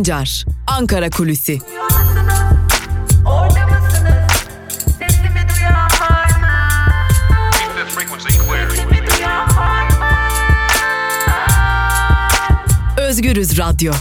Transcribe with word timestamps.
Sancar, 0.00 0.44
Ankara 0.66 1.10
Kulüsi. 1.10 1.58
Özgürüz 12.98 13.58
Radyo. 13.58 13.92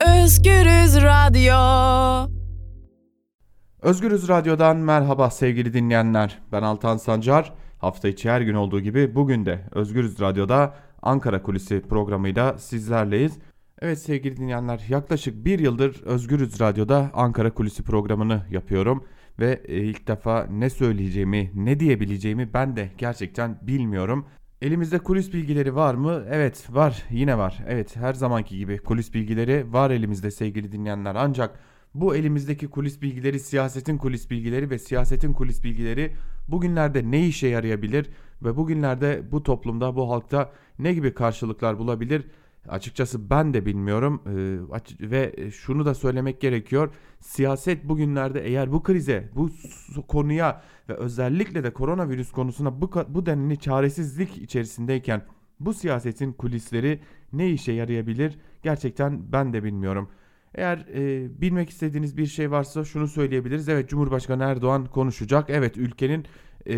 Özgürüz 0.00 1.02
Radyo. 1.02 1.54
Özgürüz 3.82 4.28
Radyo'dan 4.28 4.76
merhaba 4.76 5.30
sevgili 5.30 5.72
dinleyenler. 5.72 6.38
Ben 6.52 6.62
Altan 6.62 6.96
Sancar. 6.96 7.52
Hafta 7.78 8.08
içi 8.08 8.30
her 8.30 8.40
gün 8.40 8.54
olduğu 8.54 8.80
gibi 8.80 9.14
bugün 9.14 9.46
de 9.46 9.68
Özgürüz 9.72 10.20
Radyo'da 10.20 10.74
Ankara 11.02 11.42
Kulisi 11.42 11.82
programıyla 11.88 12.58
sizlerleyiz. 12.58 13.38
Evet 13.84 13.98
sevgili 13.98 14.36
dinleyenler 14.36 14.84
yaklaşık 14.88 15.44
bir 15.44 15.58
yıldır 15.58 16.02
Özgürüz 16.02 16.60
Radyo'da 16.60 17.10
Ankara 17.14 17.54
Kulisi 17.54 17.82
programını 17.82 18.42
yapıyorum. 18.50 19.04
Ve 19.38 19.62
e, 19.64 19.76
ilk 19.76 20.08
defa 20.08 20.46
ne 20.46 20.70
söyleyeceğimi, 20.70 21.50
ne 21.54 21.80
diyebileceğimi 21.80 22.54
ben 22.54 22.76
de 22.76 22.90
gerçekten 22.98 23.58
bilmiyorum. 23.62 24.26
Elimizde 24.62 24.98
kulis 24.98 25.32
bilgileri 25.32 25.74
var 25.74 25.94
mı? 25.94 26.24
Evet 26.30 26.66
var 26.70 27.02
yine 27.10 27.38
var. 27.38 27.64
Evet 27.68 27.96
her 27.96 28.14
zamanki 28.14 28.58
gibi 28.58 28.78
kulis 28.78 29.14
bilgileri 29.14 29.72
var 29.72 29.90
elimizde 29.90 30.30
sevgili 30.30 30.72
dinleyenler. 30.72 31.14
Ancak 31.14 31.58
bu 31.94 32.16
elimizdeki 32.16 32.68
kulis 32.68 33.02
bilgileri 33.02 33.40
siyasetin 33.40 33.98
kulis 33.98 34.30
bilgileri 34.30 34.70
ve 34.70 34.78
siyasetin 34.78 35.32
kulis 35.32 35.64
bilgileri 35.64 36.12
bugünlerde 36.48 37.10
ne 37.10 37.26
işe 37.26 37.48
yarayabilir 37.48 38.10
ve 38.42 38.56
bugünlerde 38.56 39.22
bu 39.32 39.42
toplumda 39.42 39.96
bu 39.96 40.10
halkta 40.10 40.52
ne 40.78 40.92
gibi 40.92 41.14
karşılıklar 41.14 41.78
bulabilir? 41.78 42.24
Açıkçası 42.68 43.30
ben 43.30 43.54
de 43.54 43.66
bilmiyorum 43.66 44.22
ee, 44.26 45.10
ve 45.10 45.50
şunu 45.50 45.86
da 45.86 45.94
söylemek 45.94 46.40
gerekiyor. 46.40 46.94
Siyaset 47.20 47.84
bugünlerde 47.84 48.44
eğer 48.44 48.72
bu 48.72 48.82
krize, 48.82 49.30
bu 49.34 49.50
konuya 50.08 50.62
ve 50.88 50.94
özellikle 50.94 51.64
de 51.64 51.72
koronavirüs 51.72 52.32
konusuna 52.32 52.80
bu, 52.80 52.90
bu 53.08 53.26
denli 53.26 53.58
çaresizlik 53.58 54.38
içerisindeyken 54.38 55.22
bu 55.60 55.74
siyasetin 55.74 56.32
kulisleri 56.32 57.00
ne 57.32 57.50
işe 57.50 57.72
yarayabilir? 57.72 58.38
Gerçekten 58.62 59.32
ben 59.32 59.52
de 59.52 59.64
bilmiyorum. 59.64 60.08
Eğer 60.54 60.86
e, 60.94 61.28
bilmek 61.40 61.70
istediğiniz 61.70 62.16
bir 62.16 62.26
şey 62.26 62.50
varsa 62.50 62.84
şunu 62.84 63.08
söyleyebiliriz. 63.08 63.68
Evet 63.68 63.88
Cumhurbaşkanı 63.88 64.42
Erdoğan 64.42 64.86
konuşacak. 64.86 65.50
Evet 65.50 65.76
ülkenin 65.76 66.26
e, 66.66 66.74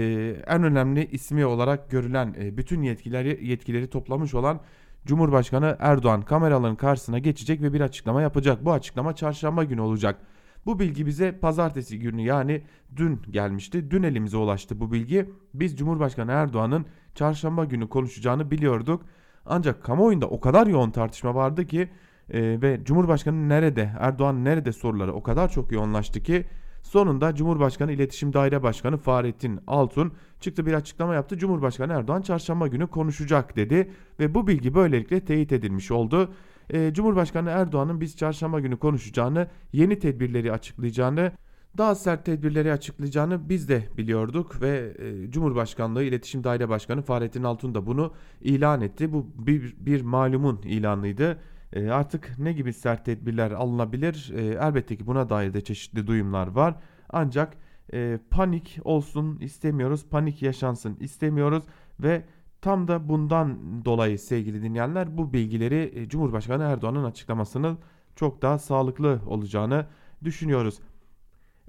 en 0.47 0.63
önemli 0.63 1.09
ismi 1.11 1.47
olarak 1.47 1.91
görülen 1.91 2.35
e, 2.39 2.57
bütün 2.57 2.83
yetkileri 2.83 3.47
yetkileri 3.47 3.91
toplamış 3.91 4.35
olan 4.35 4.61
Cumhurbaşkanı 5.07 5.77
Erdoğan 5.79 6.23
kameraların 6.23 6.77
karşısına 6.77 7.19
geçecek 7.19 7.63
ve 7.63 7.73
bir 7.73 7.81
açıklama 7.81 8.23
yapacak. 8.23 8.65
Bu 8.65 8.73
açıklama 8.73 9.17
çarşamba 9.17 9.65
günü 9.65 9.81
olacak. 9.81 10.21
Bu 10.67 10.79
bilgi 10.79 11.07
bize 11.07 11.39
pazartesi 11.39 11.99
günü 11.99 12.23
yani 12.23 12.63
dün 12.97 13.23
gelmişti. 13.31 13.91
Dün 13.91 14.03
elimize 14.03 14.37
ulaştı 14.37 14.81
bu 14.81 14.93
bilgi. 14.93 15.31
Biz 15.55 15.79
Cumhurbaşkanı 15.79 16.33
Erdoğan'ın 16.33 16.87
çarşamba 17.15 17.65
günü 17.65 17.89
konuşacağını 17.89 18.51
biliyorduk. 18.51 19.03
Ancak 19.47 19.83
kamuoyunda 19.83 20.27
o 20.27 20.41
kadar 20.41 20.67
yoğun 20.67 20.91
tartışma 20.91 21.35
vardı 21.35 21.67
ki 21.67 21.89
e, 22.31 22.63
ve 22.63 22.81
Cumhurbaşkanı 22.85 23.49
nerede, 23.49 23.91
Erdoğan 23.99 24.45
nerede 24.45 24.73
soruları 24.73 25.13
o 25.13 25.23
kadar 25.23 25.49
çok 25.49 25.73
yoğunlaştı 25.73 26.23
ki 26.23 26.47
Sonunda 26.87 27.35
Cumhurbaşkanı 27.35 27.93
İletişim 27.93 28.33
Daire 28.33 28.63
Başkanı 28.63 28.97
Fahrettin 28.97 29.61
Altun 29.67 30.13
çıktı 30.41 30.67
bir 30.67 30.73
açıklama 30.73 31.15
yaptı. 31.15 31.39
Cumhurbaşkanı 31.39 31.93
Erdoğan 31.93 32.23
çarşamba 32.23 32.67
günü 32.67 32.87
konuşacak 32.87 33.57
dedi 33.57 33.91
ve 34.21 34.35
bu 34.35 34.47
bilgi 34.47 34.75
böylelikle 34.75 35.21
teyit 35.21 35.53
edilmiş 35.53 35.91
oldu. 35.91 36.33
Ee, 36.71 36.95
Cumhurbaşkanı 36.95 37.51
Erdoğan'ın 37.51 38.01
biz 38.01 38.17
çarşamba 38.17 38.61
günü 38.61 38.77
konuşacağını, 38.77 39.49
yeni 39.73 39.99
tedbirleri 39.99 40.53
açıklayacağını, 40.53 41.33
daha 41.79 41.95
sert 41.95 42.25
tedbirleri 42.25 42.73
açıklayacağını 42.73 43.49
biz 43.49 43.69
de 43.69 43.83
biliyorduk 43.97 44.63
ve 44.63 44.95
e, 44.99 45.31
Cumhurbaşkanlığı 45.31 46.03
İletişim 46.03 46.45
Daire 46.45 46.69
Başkanı 46.69 47.03
Fahrettin 47.03 47.43
Altun 47.43 47.75
da 47.75 47.87
bunu 47.87 48.13
ilan 48.41 48.81
etti. 48.81 49.13
Bu 49.13 49.27
bir, 49.39 49.77
bir 49.79 50.03
malumun 50.03 50.63
ilanıydı. 50.63 51.39
E, 51.73 51.91
artık 51.91 52.39
ne 52.39 52.53
gibi 52.53 52.73
sert 52.73 53.05
tedbirler 53.05 53.51
alınabilir? 53.51 54.33
E, 54.37 54.43
elbette 54.47 54.97
ki 54.97 55.07
buna 55.07 55.31
dair 55.31 55.55
de 55.55 55.61
çeşitli 55.61 56.07
duyumlar 56.07 56.47
var. 56.47 56.75
Ancak 57.09 57.57
e, 57.93 58.19
panik 58.31 58.79
olsun 58.85 59.39
istemiyoruz, 59.41 60.07
panik 60.11 60.43
yaşansın 60.43 60.97
istemiyoruz 61.01 61.65
ve 62.01 62.25
tam 62.61 62.89
da 62.89 63.09
bundan 63.09 63.59
dolayı 63.85 64.19
sevgili 64.19 64.63
dinleyenler 64.63 65.19
bu 65.19 65.33
bilgileri 65.33 65.93
e, 65.95 66.09
Cumhurbaşkanı 66.09 66.63
Erdoğan'ın 66.63 67.05
açıklamasının 67.05 67.79
çok 68.17 68.43
daha 68.43 68.59
sağlıklı 68.59 69.21
olacağını 69.27 69.87
düşünüyoruz. 70.25 70.79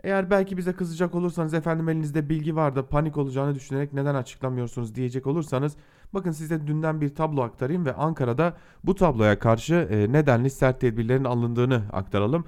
Eğer 0.04 0.30
belki 0.30 0.58
bize 0.58 0.74
kızacak 0.74 1.16
olursanız 1.16 1.54
efendim 1.54 1.90
elinizde 1.90 2.30
bilgi 2.30 2.56
var 2.56 2.76
da 2.76 2.86
panik 2.86 3.18
olacağını 3.18 3.56
düşünerek 3.56 3.94
neden 3.94 4.16
açıklamıyorsunuz 4.16 4.96
diyecek 4.96 5.28
olursanız 5.28 5.76
bakın 6.14 6.32
size 6.32 6.68
dünden 6.68 7.02
bir 7.02 7.16
tablo 7.16 7.42
aktarayım 7.42 7.86
ve 7.86 7.94
Ankara'da 7.94 8.58
bu 8.84 8.96
tabloya 8.96 9.40
karşı 9.40 9.74
e, 9.92 10.12
nedenli 10.12 10.50
sert 10.50 10.82
tedbirlerin 10.82 11.24
alındığını 11.24 11.84
aktaralım. 11.94 12.46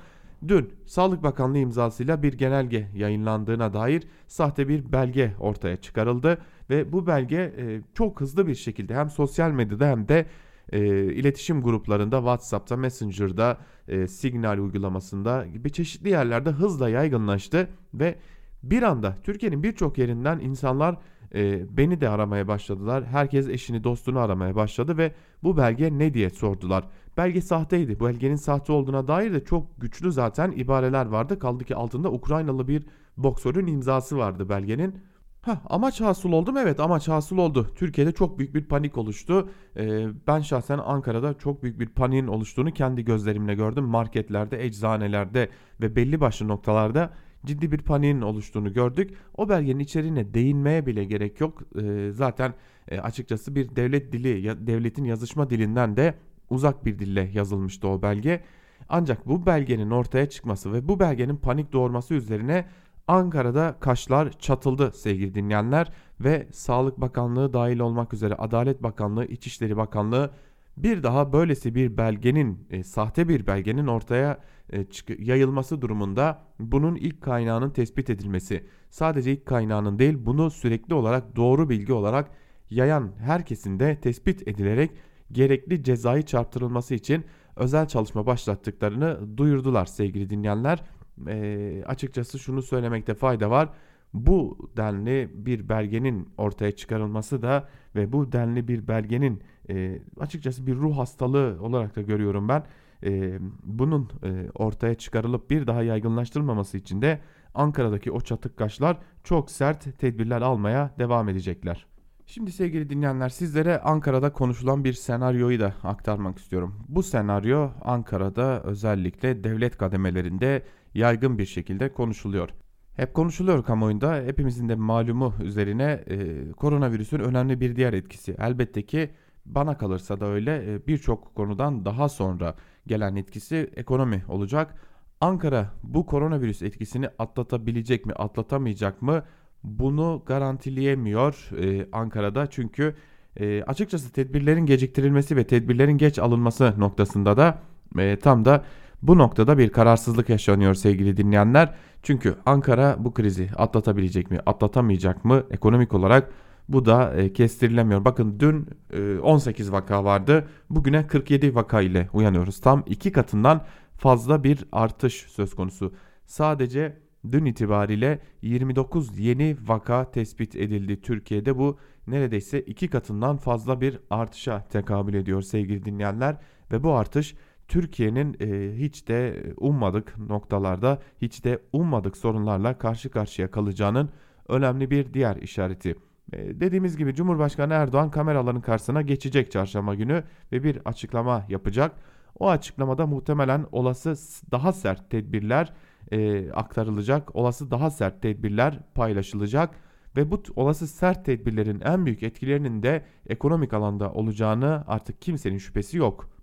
Dün 0.48 0.74
Sağlık 0.86 1.24
Bakanlığı 1.24 1.58
imzasıyla 1.58 2.24
bir 2.24 2.34
genelge 2.34 2.88
yayınlandığına 2.96 3.74
dair 3.74 4.04
sahte 4.28 4.68
bir 4.68 4.92
belge 4.92 5.34
ortaya 5.40 5.78
çıkarıldı 5.78 6.38
ve 6.70 6.92
bu 6.92 7.08
belge 7.08 7.54
e, 7.58 7.82
çok 7.94 8.22
hızlı 8.22 8.48
bir 8.48 8.56
şekilde 8.56 8.96
hem 8.96 9.10
sosyal 9.10 9.52
medyada 9.52 9.88
hem 9.88 10.08
de 10.08 10.26
e, 10.72 10.80
iletişim 11.14 11.62
gruplarında 11.62 12.18
WhatsApp'ta, 12.18 12.78
Messenger'da, 12.78 13.58
e, 13.88 14.08
Signal 14.08 14.58
uygulamasında 14.58 15.46
gibi 15.46 15.72
çeşitli 15.72 16.10
yerlerde 16.10 16.50
hızla 16.50 16.90
yaygınlaştı 16.90 17.68
ve 17.94 18.16
bir 18.64 18.84
anda 18.84 19.16
Türkiye'nin 19.24 19.64
birçok 19.64 19.98
yerinden 19.98 20.40
insanlar 20.40 20.98
e, 21.36 21.78
beni 21.78 22.02
de 22.02 22.10
aramaya 22.10 22.48
başladılar. 22.48 23.06
Herkes 23.06 23.48
eşini 23.48 23.84
dostunu 23.84 24.20
aramaya 24.20 24.56
başladı 24.56 24.98
ve 24.98 25.12
bu 25.44 25.58
belge 25.58 25.98
ne 25.98 26.14
diye 26.14 26.30
sordular. 26.30 26.88
Belge 27.18 27.42
sahteydi. 27.42 28.00
Bu 28.00 28.06
belgenin 28.06 28.36
sahte 28.36 28.72
olduğuna 28.72 29.08
dair 29.08 29.34
de 29.34 29.44
çok 29.44 29.82
güçlü 29.82 30.12
zaten 30.12 30.52
ibareler 30.52 31.06
vardı. 31.06 31.40
Kaldı 31.40 31.64
ki 31.64 31.76
altında 31.76 32.12
Ukraynalı 32.12 32.68
bir 32.68 32.86
boksörün 33.18 33.68
imzası 33.68 34.18
vardı 34.18 34.50
belgenin. 34.50 34.96
Heh, 35.42 35.56
amaç 35.70 36.02
hasıl 36.02 36.32
oldu 36.32 36.52
mu? 36.52 36.60
Evet 36.60 36.80
amaç 36.80 37.08
hasıl 37.08 37.38
oldu. 37.38 37.68
Türkiye'de 37.76 38.12
çok 38.12 38.40
büyük 38.40 38.56
bir 38.56 38.66
panik 38.66 38.98
oluştu. 38.98 39.50
Ee, 39.78 40.08
ben 40.28 40.40
şahsen 40.40 40.78
Ankara'da 40.78 41.38
çok 41.38 41.64
büyük 41.64 41.80
bir 41.80 41.90
paniğin 41.90 42.28
oluştuğunu 42.28 42.72
kendi 42.72 43.06
gözlerimle 43.06 43.56
gördüm. 43.56 43.84
Marketlerde, 43.84 44.66
eczanelerde 44.66 45.50
ve 45.82 45.96
belli 45.96 46.22
başlı 46.22 46.48
noktalarda 46.48 47.14
ciddi 47.46 47.72
bir 47.72 47.78
paniğin 47.78 48.22
oluştuğunu 48.22 48.74
gördük. 48.74 49.18
O 49.38 49.50
belgenin 49.50 49.80
içeriğine 49.80 50.34
değinmeye 50.34 50.86
bile 50.86 51.04
gerek 51.04 51.42
yok. 51.42 51.64
Ee, 51.82 52.12
zaten 52.14 52.54
e, 52.88 53.00
açıkçası 53.00 53.56
bir 53.56 53.76
devlet 53.76 54.12
dili, 54.12 54.42
ya, 54.42 54.68
devletin 54.68 55.04
yazışma 55.04 55.50
dilinden 55.50 55.98
de 55.98 56.14
uzak 56.50 56.86
bir 56.86 57.00
dille 57.00 57.30
yazılmıştı 57.34 57.88
o 57.88 58.02
belge. 58.02 58.44
Ancak 58.90 59.28
bu 59.28 59.46
belgenin 59.46 59.92
ortaya 59.92 60.30
çıkması 60.30 60.74
ve 60.74 60.88
bu 60.88 61.00
belgenin 61.00 61.38
panik 61.38 61.74
doğurması 61.74 62.14
üzerine 62.14 62.66
Ankara'da 63.10 63.76
kaşlar 63.80 64.32
çatıldı 64.32 64.92
sevgili 64.94 65.36
dinleyenler 65.36 65.92
ve 66.20 66.48
Sağlık 66.52 67.02
Bakanlığı 67.02 67.54
dahil 67.54 67.80
olmak 67.80 68.14
üzere 68.14 68.36
Adalet 68.36 68.84
Bakanlığı, 68.84 69.26
İçişleri 69.26 69.78
Bakanlığı 69.78 70.32
bir 70.78 71.04
daha 71.04 71.34
böylesi 71.34 71.76
bir 71.76 71.98
belgenin, 71.98 72.68
e, 72.70 72.84
sahte 72.84 73.30
bir 73.30 73.48
belgenin 73.48 73.88
ortaya 73.88 74.40
e, 74.74 74.86
yayılması 75.20 75.82
durumunda 75.82 76.42
bunun 76.60 76.96
ilk 76.96 77.22
kaynağının 77.22 77.70
tespit 77.70 78.10
edilmesi, 78.10 78.66
sadece 78.90 79.32
ilk 79.32 79.46
kaynağının 79.46 80.00
değil 80.00 80.18
bunu 80.20 80.52
sürekli 80.52 80.94
olarak 80.94 81.36
doğru 81.36 81.70
bilgi 81.70 81.94
olarak 81.94 82.32
yayan 82.70 83.12
herkesin 83.20 83.80
de 83.80 84.00
tespit 84.02 84.48
edilerek 84.48 84.92
gerekli 85.32 85.84
cezai 85.84 86.26
çarptırılması 86.26 86.96
için 86.96 87.26
özel 87.56 87.88
çalışma 87.88 88.26
başlattıklarını 88.26 89.38
duyurdular 89.38 89.86
sevgili 89.86 90.30
dinleyenler 90.30 90.84
e, 91.28 91.84
açıkçası 91.86 92.40
şunu 92.40 92.62
söylemekte 92.62 93.14
fayda 93.14 93.50
var. 93.50 93.70
Bu 94.14 94.70
denli 94.78 95.30
bir 95.34 95.70
belgenin 95.70 96.30
ortaya 96.38 96.72
çıkarılması 96.72 97.42
da 97.42 97.70
ve 97.96 98.12
bu 98.12 98.32
denli 98.32 98.68
bir 98.68 98.88
belgenin 98.88 99.42
e, 99.70 100.00
açıkçası 100.20 100.68
bir 100.68 100.76
ruh 100.76 100.98
hastalığı 100.98 101.58
olarak 101.62 101.96
da 101.96 102.02
görüyorum 102.02 102.50
ben. 102.50 102.64
E, 103.04 103.40
bunun 103.64 104.10
e, 104.24 104.50
ortaya 104.56 104.96
çıkarılıp 104.96 105.50
bir 105.50 105.68
daha 105.68 105.84
yaygınlaştırılmaması 105.84 106.78
için 106.78 107.02
de 107.02 107.20
Ankara'daki 107.54 108.12
o 108.12 108.22
çatık 108.22 108.58
kaşlar 108.58 108.98
çok 109.24 109.52
sert 109.52 110.00
tedbirler 110.00 110.42
almaya 110.42 110.92
devam 111.00 111.30
edecekler. 111.30 111.86
Şimdi 112.26 112.52
sevgili 112.52 112.90
dinleyenler 112.90 113.30
sizlere 113.30 113.80
Ankara'da 113.80 114.34
konuşulan 114.34 114.84
bir 114.84 114.94
senaryoyu 114.94 115.60
da 115.60 115.74
aktarmak 115.84 116.40
istiyorum. 116.40 116.76
Bu 116.88 117.04
senaryo 117.04 117.70
Ankara'da 117.82 118.64
özellikle 118.64 119.44
devlet 119.44 119.78
kademelerinde 119.78 120.64
yaygın 120.94 121.38
bir 121.38 121.46
şekilde 121.46 121.94
konuşuluyor. 121.94 122.50
Hep 122.96 123.14
konuşuluyor 123.14 123.64
kamuoyunda 123.64 124.16
hepimizin 124.16 124.70
de 124.70 124.76
malumu 124.76 125.34
üzerine 125.44 126.04
e, 126.08 126.52
koronavirüsün 126.52 127.20
önemli 127.20 127.62
bir 127.62 127.76
diğer 127.76 127.94
etkisi. 127.94 128.36
Elbette 128.40 128.86
ki 128.86 129.10
bana 129.46 129.78
kalırsa 129.78 130.20
da 130.20 130.26
öyle 130.26 130.74
e, 130.74 130.88
birçok 130.88 131.36
konudan 131.36 131.86
daha 131.86 132.10
sonra 132.10 132.56
gelen 132.88 133.16
etkisi 133.16 133.70
ekonomi 133.76 134.24
olacak. 134.28 134.76
Ankara 135.22 135.72
bu 135.84 136.06
koronavirüs 136.06 136.62
etkisini 136.62 137.10
atlatabilecek 137.20 138.06
mi, 138.06 138.14
atlatamayacak 138.14 139.02
mı? 139.02 139.24
Bunu 139.64 140.24
garantileyemiyor 140.26 141.50
e, 141.64 141.88
Ankara'da 141.92 142.48
çünkü 142.48 142.96
e, 143.38 143.64
açıkçası 143.64 144.12
tedbirlerin 144.12 144.66
geciktirilmesi 144.66 145.36
ve 145.36 145.44
tedbirlerin 145.44 145.98
geç 145.98 146.20
alınması 146.20 146.74
noktasında 146.78 147.38
da 147.38 147.60
e, 148.00 148.20
tam 148.20 148.46
da 148.46 148.64
bu 149.02 149.18
noktada 149.18 149.58
bir 149.58 149.70
kararsızlık 149.70 150.30
yaşanıyor 150.30 150.74
sevgili 150.74 151.18
dinleyenler. 151.18 151.76
Çünkü 152.04 152.36
Ankara 152.46 152.96
bu 153.00 153.14
krizi 153.14 153.50
atlatabilecek 153.58 154.32
mi, 154.32 154.40
atlatamayacak 154.46 155.26
mı 155.26 155.44
ekonomik 155.52 155.94
olarak 155.94 156.32
bu 156.70 156.86
da 156.86 157.14
e, 157.14 157.34
kestirilemiyor. 157.34 158.06
Bakın 158.06 158.40
dün 158.40 158.68
e, 158.94 159.20
18 159.20 159.72
vaka 159.72 160.04
vardı. 160.04 160.48
Bugüne 160.70 161.08
47 161.08 161.56
vaka 161.56 161.82
ile 161.82 162.10
uyanıyoruz. 162.14 162.62
Tam 162.62 162.84
iki 162.86 163.12
katından 163.12 163.66
fazla 163.98 164.44
bir 164.44 164.66
artış 164.72 165.14
söz 165.14 165.56
konusu. 165.56 165.94
Sadece 166.26 166.98
dün 167.32 167.46
itibariyle 167.46 168.20
29 168.42 169.20
yeni 169.20 169.58
vaka 169.68 170.12
tespit 170.12 170.56
edildi 170.56 171.02
Türkiye'de. 171.02 171.58
Bu 171.58 171.78
neredeyse 172.08 172.62
iki 172.62 172.88
katından 172.88 173.38
fazla 173.38 173.82
bir 173.82 174.00
artışa 174.10 174.68
tekabül 174.68 175.14
ediyor 175.14 175.42
sevgili 175.42 175.86
dinleyenler. 175.86 176.38
Ve 176.72 176.84
bu 176.84 176.94
artış 176.94 177.36
Türkiye'nin 177.70 178.38
e, 178.40 178.78
hiç 178.78 179.08
de 179.08 179.44
ummadık 179.58 180.18
noktalarda, 180.18 181.00
hiç 181.22 181.44
de 181.44 181.60
ummadık 181.74 182.18
sorunlarla 182.18 182.78
karşı 182.78 183.10
karşıya 183.10 183.52
kalacağının 183.52 184.10
önemli 184.48 184.92
bir 184.92 185.14
diğer 185.14 185.36
işareti. 185.36 185.96
E, 186.34 186.60
dediğimiz 186.60 186.98
gibi 186.98 187.16
Cumhurbaşkanı 187.16 187.74
Erdoğan 187.74 188.12
kameraların 188.12 188.62
karşısına 188.62 189.02
geçecek 189.02 189.52
çarşamba 189.52 189.96
günü 189.96 190.24
ve 190.52 190.64
bir 190.64 190.80
açıklama 190.86 191.46
yapacak. 191.50 191.92
O 192.40 192.50
açıklamada 192.50 193.08
muhtemelen 193.08 193.66
olası 193.72 194.16
daha 194.52 194.74
sert 194.74 195.10
tedbirler 195.10 195.74
e, 196.12 196.52
aktarılacak, 196.52 197.36
olası 197.36 197.72
daha 197.72 197.90
sert 197.90 198.22
tedbirler 198.22 198.80
paylaşılacak 198.96 199.76
ve 200.16 200.32
bu 200.32 200.44
olası 200.56 200.88
sert 200.88 201.26
tedbirlerin 201.26 201.82
en 201.82 202.06
büyük 202.06 202.24
etkilerinin 202.24 202.84
de 202.84 203.06
ekonomik 203.28 203.74
alanda 203.74 204.14
olacağını 204.14 204.84
artık 204.88 205.22
kimsenin 205.22 205.58
şüphesi 205.58 205.98
yok. 205.98 206.39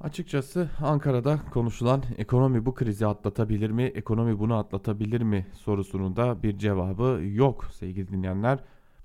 Açıkçası 0.00 0.70
Ankara'da 0.80 1.40
konuşulan 1.52 2.02
ekonomi 2.18 2.66
bu 2.66 2.74
krizi 2.74 3.06
atlatabilir 3.06 3.70
mi, 3.70 3.82
ekonomi 3.82 4.38
bunu 4.38 4.54
atlatabilir 4.54 5.20
mi 5.20 5.46
sorusunun 5.52 6.16
da 6.16 6.42
bir 6.42 6.58
cevabı 6.58 7.20
yok 7.24 7.64
sevgili 7.72 8.08
dinleyenler. 8.08 8.58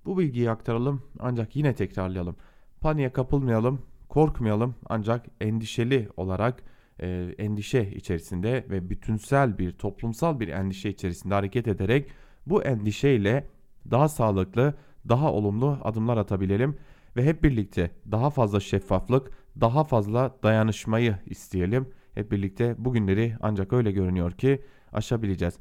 Bu 0.06 0.18
bilgiyi 0.18 0.51
aktaralım 0.51 1.01
ancak 1.19 1.56
yine 1.56 1.75
tekrarlayalım. 1.75 2.36
Paniğe 2.81 3.13
kapılmayalım, 3.13 3.81
korkmayalım 4.10 4.75
ancak 4.86 5.25
endişeli 5.42 6.10
olarak 6.18 6.63
e, 7.00 7.36
endişe 7.38 7.92
içerisinde 7.92 8.66
ve 8.69 8.89
bütünsel 8.89 9.57
bir 9.57 9.72
toplumsal 9.72 10.39
bir 10.39 10.48
endişe 10.48 10.89
içerisinde 10.89 11.34
hareket 11.34 11.68
ederek 11.68 12.12
bu 12.46 12.63
endişeyle 12.63 13.48
daha 13.92 14.10
sağlıklı, 14.10 14.74
daha 15.10 15.31
olumlu 15.31 15.80
adımlar 15.84 16.18
atabilelim 16.18 16.78
ve 17.16 17.25
hep 17.25 17.44
birlikte 17.44 17.92
daha 18.12 18.30
fazla 18.30 18.60
şeffaflık, 18.60 19.43
daha 19.62 19.84
fazla 19.84 20.36
dayanışmayı 20.44 21.18
isteyelim. 21.26 21.90
Hep 22.14 22.32
birlikte 22.32 22.76
bugünleri 22.78 23.36
ancak 23.42 23.74
öyle 23.74 23.92
görünüyor 23.92 24.32
ki 24.32 24.62
aşabileceğiz. 24.94 25.60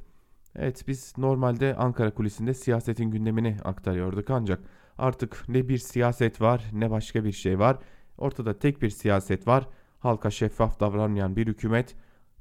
Evet 0.57 0.85
biz 0.89 1.15
normalde 1.19 1.77
Ankara 1.77 2.15
kulisinde 2.15 2.55
siyasetin 2.55 3.11
gündemini 3.11 3.57
aktarıyorduk 3.65 4.31
ancak 4.31 4.61
artık 4.99 5.45
ne 5.49 5.69
bir 5.69 5.79
siyaset 5.79 6.41
var 6.41 6.65
ne 6.73 6.91
başka 6.91 7.25
bir 7.25 7.33
şey 7.33 7.59
var. 7.59 7.79
Ortada 8.19 8.59
tek 8.59 8.83
bir 8.83 8.91
siyaset 8.91 9.47
var. 9.47 9.69
Halka 9.99 10.31
şeffaf 10.31 10.81
davranmayan 10.81 11.37
bir 11.37 11.47
hükümet 11.47 11.97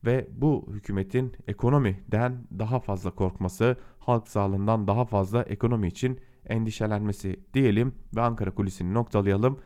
ve 0.05 0.27
bu 0.31 0.67
hükümetin 0.71 1.33
ekonomiden 1.47 2.47
daha 2.59 2.79
fazla 2.79 3.11
korkması, 3.11 3.77
halk 3.99 4.27
sağlığından 4.27 4.87
daha 4.87 5.05
fazla 5.05 5.43
ekonomi 5.43 5.87
için 5.87 6.19
endişelenmesi 6.45 7.39
diyelim 7.53 7.95
ve 8.15 8.21
Ankara 8.21 8.51
kulisini 8.51 8.93
noktalayalım. 8.93 9.59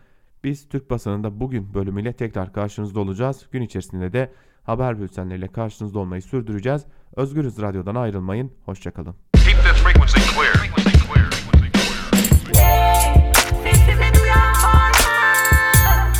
Biz 0.45 0.69
Türk 0.69 0.89
basınında 0.89 1.39
bugün 1.39 1.73
bölümüyle 1.73 2.13
tekrar 2.13 2.53
karşınızda 2.53 2.99
olacağız. 2.99 3.45
Gün 3.51 3.61
içerisinde 3.61 4.13
de 4.13 4.31
haber 4.63 4.99
bültenleriyle 4.99 5.47
karşınızda 5.47 5.99
olmayı 5.99 6.21
sürdüreceğiz. 6.21 6.81
Özgürüz 7.15 7.61
Radyo'dan 7.61 7.95
ayrılmayın. 7.95 8.51
Hoşçakalın. 8.65 9.15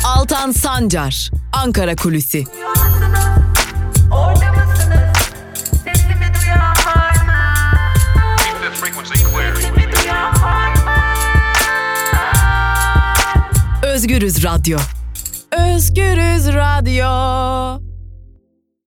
Altan 0.06 0.50
Sancar, 0.50 1.30
Ankara 1.64 1.96
Kulüsi. 1.96 2.44
Özgürüz 14.06 14.44
Radyo. 14.44 14.78
Özgürüz 15.52 16.46
Radyo. 16.54 17.06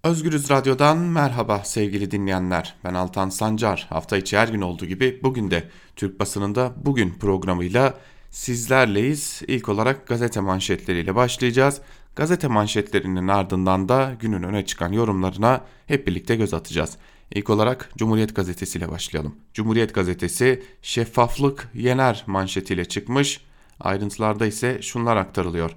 Özgürüz 0.03 0.49
Radyo'dan 0.49 0.97
merhaba 0.97 1.61
sevgili 1.63 2.11
dinleyenler. 2.11 2.75
Ben 2.83 2.93
Altan 2.93 3.29
Sancar. 3.29 3.87
Hafta 3.89 4.17
içi 4.17 4.37
her 4.37 4.47
gün 4.47 4.61
olduğu 4.61 4.85
gibi 4.85 5.19
bugün 5.23 5.51
de 5.51 5.69
Türk 5.95 6.19
basınında 6.19 6.73
bugün 6.85 7.13
programıyla 7.13 7.97
sizlerleyiz. 8.29 9.41
İlk 9.47 9.69
olarak 9.69 10.07
gazete 10.07 10.39
manşetleriyle 10.39 11.15
başlayacağız. 11.15 11.81
Gazete 12.15 12.47
manşetlerinin 12.47 13.27
ardından 13.27 13.89
da 13.89 14.15
günün 14.19 14.43
öne 14.43 14.65
çıkan 14.65 14.91
yorumlarına 14.91 15.61
hep 15.85 16.07
birlikte 16.07 16.35
göz 16.35 16.53
atacağız. 16.53 16.97
İlk 17.31 17.49
olarak 17.49 17.91
Cumhuriyet 17.97 18.35
Gazetesi 18.35 18.77
ile 18.77 18.89
başlayalım. 18.89 19.35
Cumhuriyet 19.53 19.93
Gazetesi 19.93 20.63
şeffaflık 20.81 21.69
yener 21.73 22.23
manşetiyle 22.27 22.85
çıkmış. 22.85 23.48
Ayrıntılarda 23.79 24.45
ise 24.45 24.81
şunlar 24.81 25.17
aktarılıyor. 25.17 25.75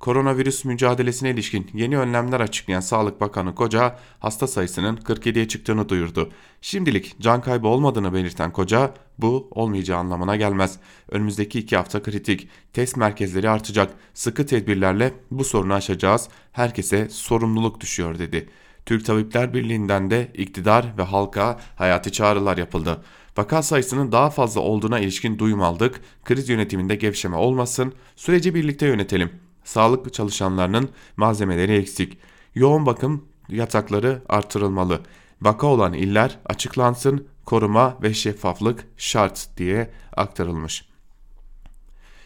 Koronavirüs 0.00 0.64
mücadelesine 0.64 1.30
ilişkin 1.30 1.70
yeni 1.74 1.98
önlemler 1.98 2.40
açıklayan 2.40 2.80
Sağlık 2.80 3.20
Bakanı 3.20 3.54
Koca 3.54 3.98
hasta 4.20 4.46
sayısının 4.46 4.96
47'ye 4.96 5.48
çıktığını 5.48 5.88
duyurdu. 5.88 6.30
Şimdilik 6.60 7.20
can 7.20 7.40
kaybı 7.40 7.68
olmadığını 7.68 8.14
belirten 8.14 8.52
Koca 8.52 8.94
bu 9.18 9.48
olmayacağı 9.50 9.98
anlamına 9.98 10.36
gelmez. 10.36 10.78
Önümüzdeki 11.10 11.58
iki 11.58 11.76
hafta 11.76 12.02
kritik. 12.02 12.48
Test 12.72 12.96
merkezleri 12.96 13.50
artacak. 13.50 13.92
Sıkı 14.14 14.46
tedbirlerle 14.46 15.14
bu 15.30 15.44
sorunu 15.44 15.74
aşacağız. 15.74 16.28
Herkese 16.52 17.08
sorumluluk 17.08 17.80
düşüyor 17.80 18.18
dedi. 18.18 18.48
Türk 18.86 19.04
Tabipler 19.04 19.54
Birliği'nden 19.54 20.10
de 20.10 20.32
iktidar 20.34 20.98
ve 20.98 21.02
halka 21.02 21.60
hayati 21.76 22.12
çağrılar 22.12 22.56
yapıldı. 22.56 23.04
Vaka 23.38 23.62
sayısının 23.62 24.12
daha 24.12 24.30
fazla 24.30 24.60
olduğuna 24.60 25.00
ilişkin 25.00 25.38
duyum 25.38 25.62
aldık. 25.62 26.00
Kriz 26.24 26.48
yönetiminde 26.48 26.94
gevşeme 26.94 27.36
olmasın. 27.36 27.92
Süreci 28.16 28.54
birlikte 28.54 28.86
yönetelim. 28.86 29.30
Sağlık 29.64 30.14
çalışanlarının 30.14 30.88
malzemeleri 31.16 31.72
eksik. 31.72 32.18
Yoğun 32.54 32.86
bakım 32.86 33.24
yatakları 33.48 34.22
artırılmalı. 34.28 35.00
Vaka 35.42 35.66
olan 35.66 35.92
iller 35.92 36.38
açıklansın. 36.46 37.26
Koruma 37.44 37.98
ve 38.02 38.14
şeffaflık 38.14 38.86
şart 38.96 39.48
diye 39.56 39.90
aktarılmış. 40.16 40.88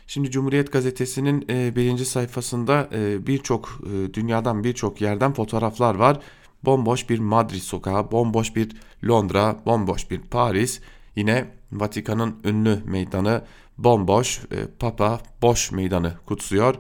Şimdi 0.07 0.31
Cumhuriyet 0.31 0.73
Gazetesi'nin 0.73 1.45
e, 1.51 1.77
birinci 1.77 2.05
sayfasında 2.05 2.89
e, 2.93 3.27
birçok 3.27 3.81
e, 3.87 4.15
dünyadan 4.15 4.65
birçok 4.65 5.01
yerden 5.01 5.33
fotoğraflar 5.33 5.95
var. 5.95 6.21
Bomboş 6.65 7.11
bir 7.11 7.19
Madrid 7.19 7.61
sokağı, 7.61 8.11
bomboş 8.11 8.57
bir 8.57 8.77
Londra, 9.05 9.57
bomboş 9.67 10.11
bir 10.11 10.21
Paris, 10.21 10.81
Yine 11.17 11.51
Vatikan'ın 11.73 12.41
ünlü 12.45 12.83
meydanı 12.85 13.45
bomboş, 13.79 14.39
e, 14.39 14.67
Papa 14.79 15.21
boş 15.43 15.73
meydanı 15.73 16.15
kutsuyor. 16.27 16.75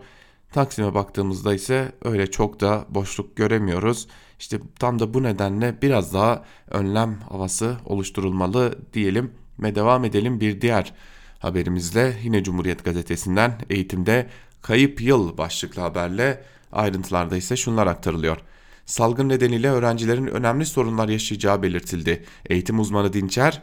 Taksim'e 0.52 0.94
baktığımızda 0.94 1.54
ise 1.54 1.92
öyle 2.04 2.30
çok 2.30 2.60
da 2.60 2.84
boşluk 2.88 3.36
göremiyoruz. 3.36 4.08
İşte 4.38 4.60
tam 4.78 4.98
da 4.98 5.14
bu 5.14 5.22
nedenle 5.22 5.82
biraz 5.82 6.14
daha 6.14 6.44
önlem 6.70 7.20
havası 7.20 7.76
oluşturulmalı 7.84 8.78
diyelim 8.92 9.32
ve 9.58 9.74
devam 9.74 10.04
edelim 10.04 10.40
bir 10.40 10.60
diğer 10.60 10.94
haberimizle 11.38 12.16
yine 12.22 12.42
Cumhuriyet 12.44 12.84
Gazetesi'nden 12.84 13.58
eğitimde 13.70 14.28
kayıp 14.62 15.00
yıl 15.00 15.38
başlıklı 15.38 15.82
haberle 15.82 16.44
ayrıntılarda 16.72 17.36
ise 17.36 17.56
şunlar 17.56 17.86
aktarılıyor. 17.86 18.36
Salgın 18.86 19.28
nedeniyle 19.28 19.70
öğrencilerin 19.70 20.26
önemli 20.26 20.66
sorunlar 20.66 21.08
yaşayacağı 21.08 21.62
belirtildi. 21.62 22.24
Eğitim 22.46 22.80
uzmanı 22.80 23.12
Dinçer, 23.12 23.62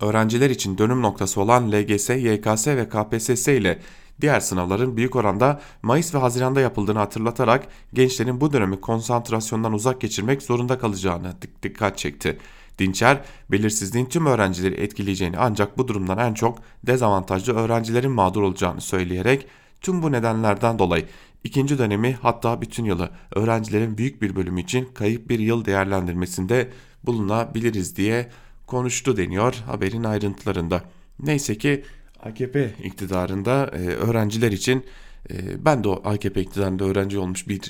öğrenciler 0.00 0.50
için 0.50 0.78
dönüm 0.78 1.02
noktası 1.02 1.40
olan 1.40 1.72
LGS, 1.72 2.10
YKS 2.10 2.66
ve 2.66 2.88
KPSS 2.88 3.48
ile 3.48 3.78
diğer 4.20 4.40
sınavların 4.40 4.96
büyük 4.96 5.16
oranda 5.16 5.60
Mayıs 5.82 6.14
ve 6.14 6.18
Haziran'da 6.18 6.60
yapıldığını 6.60 6.98
hatırlatarak 6.98 7.68
gençlerin 7.92 8.40
bu 8.40 8.52
dönemi 8.52 8.80
konsantrasyondan 8.80 9.72
uzak 9.72 10.00
geçirmek 10.00 10.42
zorunda 10.42 10.78
kalacağını 10.78 11.34
dikkat 11.62 11.98
çekti. 11.98 12.38
Dinçer, 12.78 13.20
belirsizliğin 13.50 14.06
tüm 14.06 14.26
öğrencileri 14.26 14.74
etkileyeceğini 14.74 15.38
ancak 15.38 15.78
bu 15.78 15.88
durumdan 15.88 16.18
en 16.18 16.34
çok 16.34 16.58
dezavantajlı 16.86 17.54
öğrencilerin 17.54 18.10
mağdur 18.10 18.42
olacağını 18.42 18.80
söyleyerek 18.80 19.46
tüm 19.80 20.02
bu 20.02 20.12
nedenlerden 20.12 20.78
dolayı 20.78 21.06
ikinci 21.44 21.78
dönemi 21.78 22.18
hatta 22.22 22.60
bütün 22.60 22.84
yılı 22.84 23.10
öğrencilerin 23.34 23.98
büyük 23.98 24.22
bir 24.22 24.36
bölümü 24.36 24.60
için 24.60 24.88
kayıp 24.94 25.28
bir 25.28 25.38
yıl 25.38 25.64
değerlendirmesinde 25.64 26.70
bulunabiliriz 27.04 27.96
diye 27.96 28.30
konuştu 28.66 29.16
deniyor 29.16 29.54
haberin 29.54 30.04
ayrıntılarında. 30.04 30.84
Neyse 31.20 31.58
ki 31.58 31.84
AKP 32.22 32.74
iktidarında 32.84 33.70
e, 33.72 33.78
öğrenciler 33.78 34.52
için 34.52 34.84
e, 35.30 35.64
ben 35.64 35.84
de 35.84 35.88
o 35.88 36.02
AKP 36.04 36.40
iktidarında 36.40 36.84
öğrenci 36.84 37.18
olmuş 37.18 37.48
bir 37.48 37.60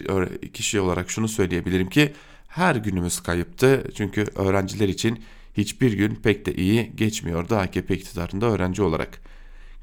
kişi 0.52 0.80
olarak 0.80 1.10
şunu 1.10 1.28
söyleyebilirim 1.28 1.88
ki 1.88 2.12
her 2.48 2.76
günümüz 2.76 3.20
kayıptı. 3.20 3.84
Çünkü 3.94 4.24
öğrenciler 4.34 4.88
için 4.88 5.22
hiçbir 5.56 5.92
gün 5.92 6.14
pek 6.14 6.46
de 6.46 6.54
iyi 6.54 6.92
geçmiyordu 6.96 7.54
AKP 7.54 7.94
iktidarında 7.94 8.46
öğrenci 8.46 8.82
olarak. 8.82 9.20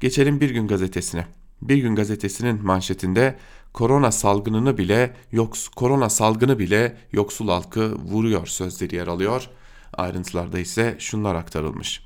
Geçelim 0.00 0.40
Bir 0.40 0.50
Gün 0.50 0.66
Gazetesi'ne. 0.66 1.26
Bir 1.62 1.76
Gün 1.76 1.94
Gazetesi'nin 1.94 2.64
manşetinde 2.64 3.38
korona 3.72 4.12
salgınını 4.12 4.78
bile 4.78 5.14
yoks 5.32 5.68
korona 5.68 6.10
salgını 6.10 6.58
bile 6.58 6.96
yoksul 7.12 7.48
halkı 7.48 7.94
vuruyor 7.94 8.46
sözleri 8.46 8.96
yer 8.96 9.06
alıyor. 9.06 9.48
Ayrıntılarda 9.98 10.58
ise 10.58 10.96
şunlar 10.98 11.34
aktarılmış. 11.34 12.02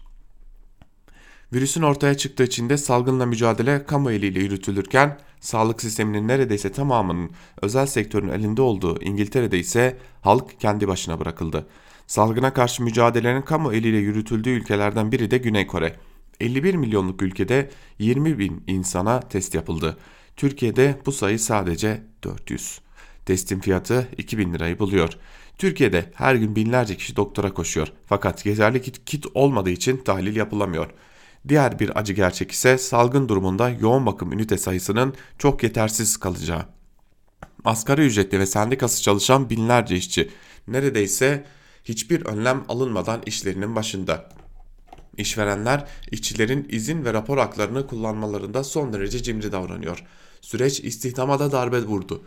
Virüsün 1.53 1.83
ortaya 1.83 2.17
çıktığı 2.17 2.51
Çin'de 2.51 2.77
salgınla 2.77 3.27
mücadele 3.27 3.87
kamu 3.87 4.11
eliyle 4.11 4.41
yürütülürken 4.41 5.19
sağlık 5.41 5.81
sisteminin 5.81 6.29
neredeyse 6.29 6.73
tamamının 6.73 7.31
özel 7.63 7.87
sektörün 7.87 8.29
elinde 8.29 8.63
olduğu 8.63 9.03
İngiltere'de 9.03 9.59
ise 9.59 9.99
halk 10.21 10.61
kendi 10.61 10.89
başına 10.89 11.21
bırakıldı. 11.21 11.67
Salgına 12.07 12.53
karşı 12.53 12.83
mücadelenin 12.83 13.43
kamu 13.43 13.73
eliyle 13.73 13.97
yürütüldüğü 13.97 14.51
ülkelerden 14.51 15.13
biri 15.13 15.31
de 15.31 15.39
Güney 15.39 15.67
Kore. 15.67 15.97
51 16.41 16.75
milyonluk 16.75 17.23
ülkede 17.23 17.71
20 17.99 18.39
bin 18.39 18.65
insana 18.67 19.21
test 19.21 19.55
yapıldı. 19.55 19.99
Türkiye'de 20.37 21.01
bu 21.07 21.13
sayı 21.13 21.39
sadece 21.39 22.03
400. 22.25 22.81
Testin 23.27 23.61
fiyatı 23.61 24.09
2000 24.19 24.55
lirayı 24.55 24.79
buluyor. 24.79 25.19
Türkiye'de 25.59 26.13
her 26.15 26.35
gün 26.35 26.57
binlerce 26.57 26.97
kişi 26.97 27.17
doktora 27.17 27.55
koşuyor. 27.55 27.93
Fakat 28.07 28.47
yeterli 28.47 28.83
kit, 28.83 29.27
olmadığı 29.35 29.71
için 29.71 29.97
tahlil 29.97 30.37
yapılamıyor. 30.37 30.91
Diğer 31.49 31.79
bir 31.79 31.99
acı 31.99 32.13
gerçek 32.13 32.53
ise 32.53 32.79
salgın 32.79 33.29
durumunda 33.29 33.71
yoğun 33.71 34.07
bakım 34.07 34.33
ünite 34.33 34.59
sayısının 34.59 35.15
çok 35.39 35.63
yetersiz 35.63 36.17
kalacağı. 36.17 36.67
Asgari 37.65 38.07
ücretli 38.07 38.39
ve 38.39 38.47
sendikası 38.47 39.03
çalışan 39.03 39.51
binlerce 39.51 39.97
işçi 39.97 40.31
neredeyse 40.69 41.45
hiçbir 41.85 42.27
önlem 42.27 42.65
alınmadan 42.69 43.23
işlerinin 43.27 43.77
başında. 43.77 44.29
İşverenler 45.17 45.89
işçilerin 46.11 46.67
izin 46.71 47.05
ve 47.05 47.13
rapor 47.13 47.39
haklarını 47.39 47.87
kullanmalarında 47.87 48.65
son 48.65 48.93
derece 48.93 49.23
cimri 49.23 49.53
davranıyor. 49.53 50.05
Süreç 50.41 50.81
istihdama 50.81 51.39
da 51.39 51.53
darbe 51.53 51.83
vurdu. 51.83 52.23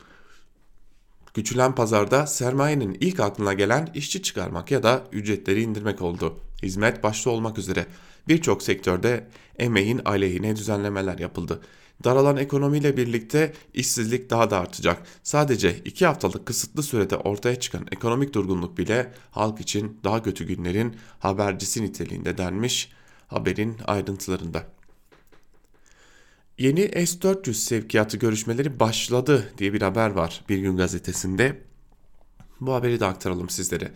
Küçülen 1.33 1.75
pazarda 1.75 2.27
sermayenin 2.27 2.97
ilk 2.99 3.19
aklına 3.19 3.53
gelen 3.53 3.89
işçi 3.93 4.21
çıkarmak 4.21 4.71
ya 4.71 4.83
da 4.83 5.03
ücretleri 5.11 5.61
indirmek 5.61 6.01
oldu. 6.01 6.39
Hizmet 6.63 7.03
başta 7.03 7.29
olmak 7.29 7.57
üzere 7.57 7.85
birçok 8.27 8.63
sektörde 8.63 9.27
emeğin 9.59 10.01
aleyhine 10.05 10.55
düzenlemeler 10.55 11.19
yapıldı. 11.19 11.61
Daralan 12.03 12.37
ekonomiyle 12.37 12.97
birlikte 12.97 13.53
işsizlik 13.73 14.29
daha 14.29 14.49
da 14.49 14.59
artacak. 14.59 15.03
Sadece 15.23 15.77
iki 15.85 16.05
haftalık 16.05 16.45
kısıtlı 16.45 16.83
sürede 16.83 17.17
ortaya 17.17 17.59
çıkan 17.59 17.87
ekonomik 17.91 18.33
durgunluk 18.33 18.77
bile 18.77 19.13
halk 19.31 19.61
için 19.61 19.99
daha 20.03 20.23
kötü 20.23 20.47
günlerin 20.47 20.95
habercisi 21.19 21.83
niteliğinde 21.83 22.37
denmiş 22.37 22.91
haberin 23.27 23.77
ayrıntılarında. 23.87 24.63
Yeni 26.61 26.81
S-400 26.81 27.53
sevkiyatı 27.53 28.17
görüşmeleri 28.17 28.79
başladı 28.79 29.53
diye 29.57 29.73
bir 29.73 29.81
haber 29.81 30.09
var 30.09 30.41
Bir 30.49 30.57
Gün 30.57 30.77
Gazetesi'nde. 30.77 31.61
Bu 32.59 32.73
haberi 32.73 32.99
de 32.99 33.05
aktaralım 33.05 33.49
sizlere. 33.49 33.91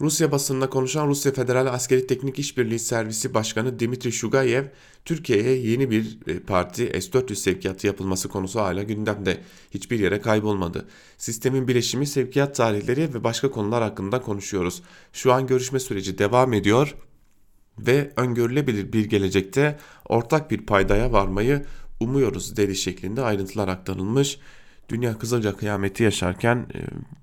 Rusya 0.00 0.32
basınında 0.32 0.70
konuşan 0.70 1.08
Rusya 1.08 1.32
Federal 1.32 1.66
Askeri 1.66 2.06
Teknik 2.06 2.38
İşbirliği 2.38 2.78
Servisi 2.78 3.34
Başkanı 3.34 3.78
Dimitri 3.78 4.12
Shugayev, 4.12 4.64
Türkiye'ye 5.04 5.56
yeni 5.56 5.90
bir 5.90 6.18
e, 6.26 6.40
parti 6.40 7.00
S-400 7.00 7.34
sevkiyatı 7.34 7.86
yapılması 7.86 8.28
konusu 8.28 8.60
hala 8.60 8.82
gündemde. 8.82 9.40
Hiçbir 9.70 10.00
yere 10.00 10.20
kaybolmadı. 10.20 10.88
Sistemin 11.18 11.68
bileşimi, 11.68 12.06
sevkiyat 12.06 12.56
tarihleri 12.56 13.14
ve 13.14 13.24
başka 13.24 13.50
konular 13.50 13.82
hakkında 13.82 14.20
konuşuyoruz. 14.20 14.82
Şu 15.12 15.32
an 15.32 15.46
görüşme 15.46 15.80
süreci 15.80 16.18
devam 16.18 16.52
ediyor 16.52 16.96
ve 17.78 18.12
öngörülebilir 18.16 18.92
bir 18.92 19.04
gelecekte 19.04 19.78
ortak 20.08 20.50
bir 20.50 20.66
paydaya 20.66 21.12
varmayı 21.12 21.66
umuyoruz 22.00 22.56
dedi 22.56 22.76
şeklinde 22.76 23.22
ayrıntılar 23.22 23.68
aktarılmış. 23.68 24.38
Dünya 24.88 25.18
kısaca 25.18 25.56
kıyameti 25.56 26.02
yaşarken 26.02 26.56
e, 26.56 26.78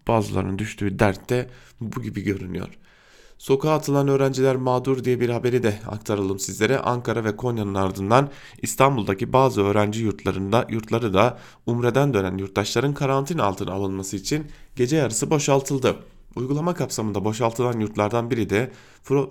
bazılarının 0.07 0.59
düştüğü 0.59 0.99
dert 0.99 1.29
de 1.29 1.49
bu 1.81 2.01
gibi 2.01 2.21
görünüyor. 2.21 2.69
Sokağa 3.37 3.73
atılan 3.73 4.07
öğrenciler 4.07 4.55
mağdur 4.55 5.03
diye 5.03 5.19
bir 5.19 5.29
haberi 5.29 5.63
de 5.63 5.79
aktaralım 5.87 6.39
sizlere. 6.39 6.79
Ankara 6.79 7.23
ve 7.23 7.35
Konya'nın 7.35 7.75
ardından 7.75 8.29
İstanbul'daki 8.61 9.33
bazı 9.33 9.63
öğrenci 9.63 10.03
yurtlarında 10.03 10.65
yurtları 10.69 11.13
da 11.13 11.39
Umre'den 11.65 12.13
dönen 12.13 12.37
yurttaşların 12.37 12.93
karantina 12.93 13.43
altına 13.43 13.71
alınması 13.71 14.15
için 14.15 14.45
gece 14.75 14.95
yarısı 14.95 15.29
boşaltıldı. 15.29 15.95
Uygulama 16.35 16.73
kapsamında 16.73 17.25
boşaltılan 17.25 17.79
yurtlardan 17.79 18.31
biri 18.31 18.49
de 18.49 18.71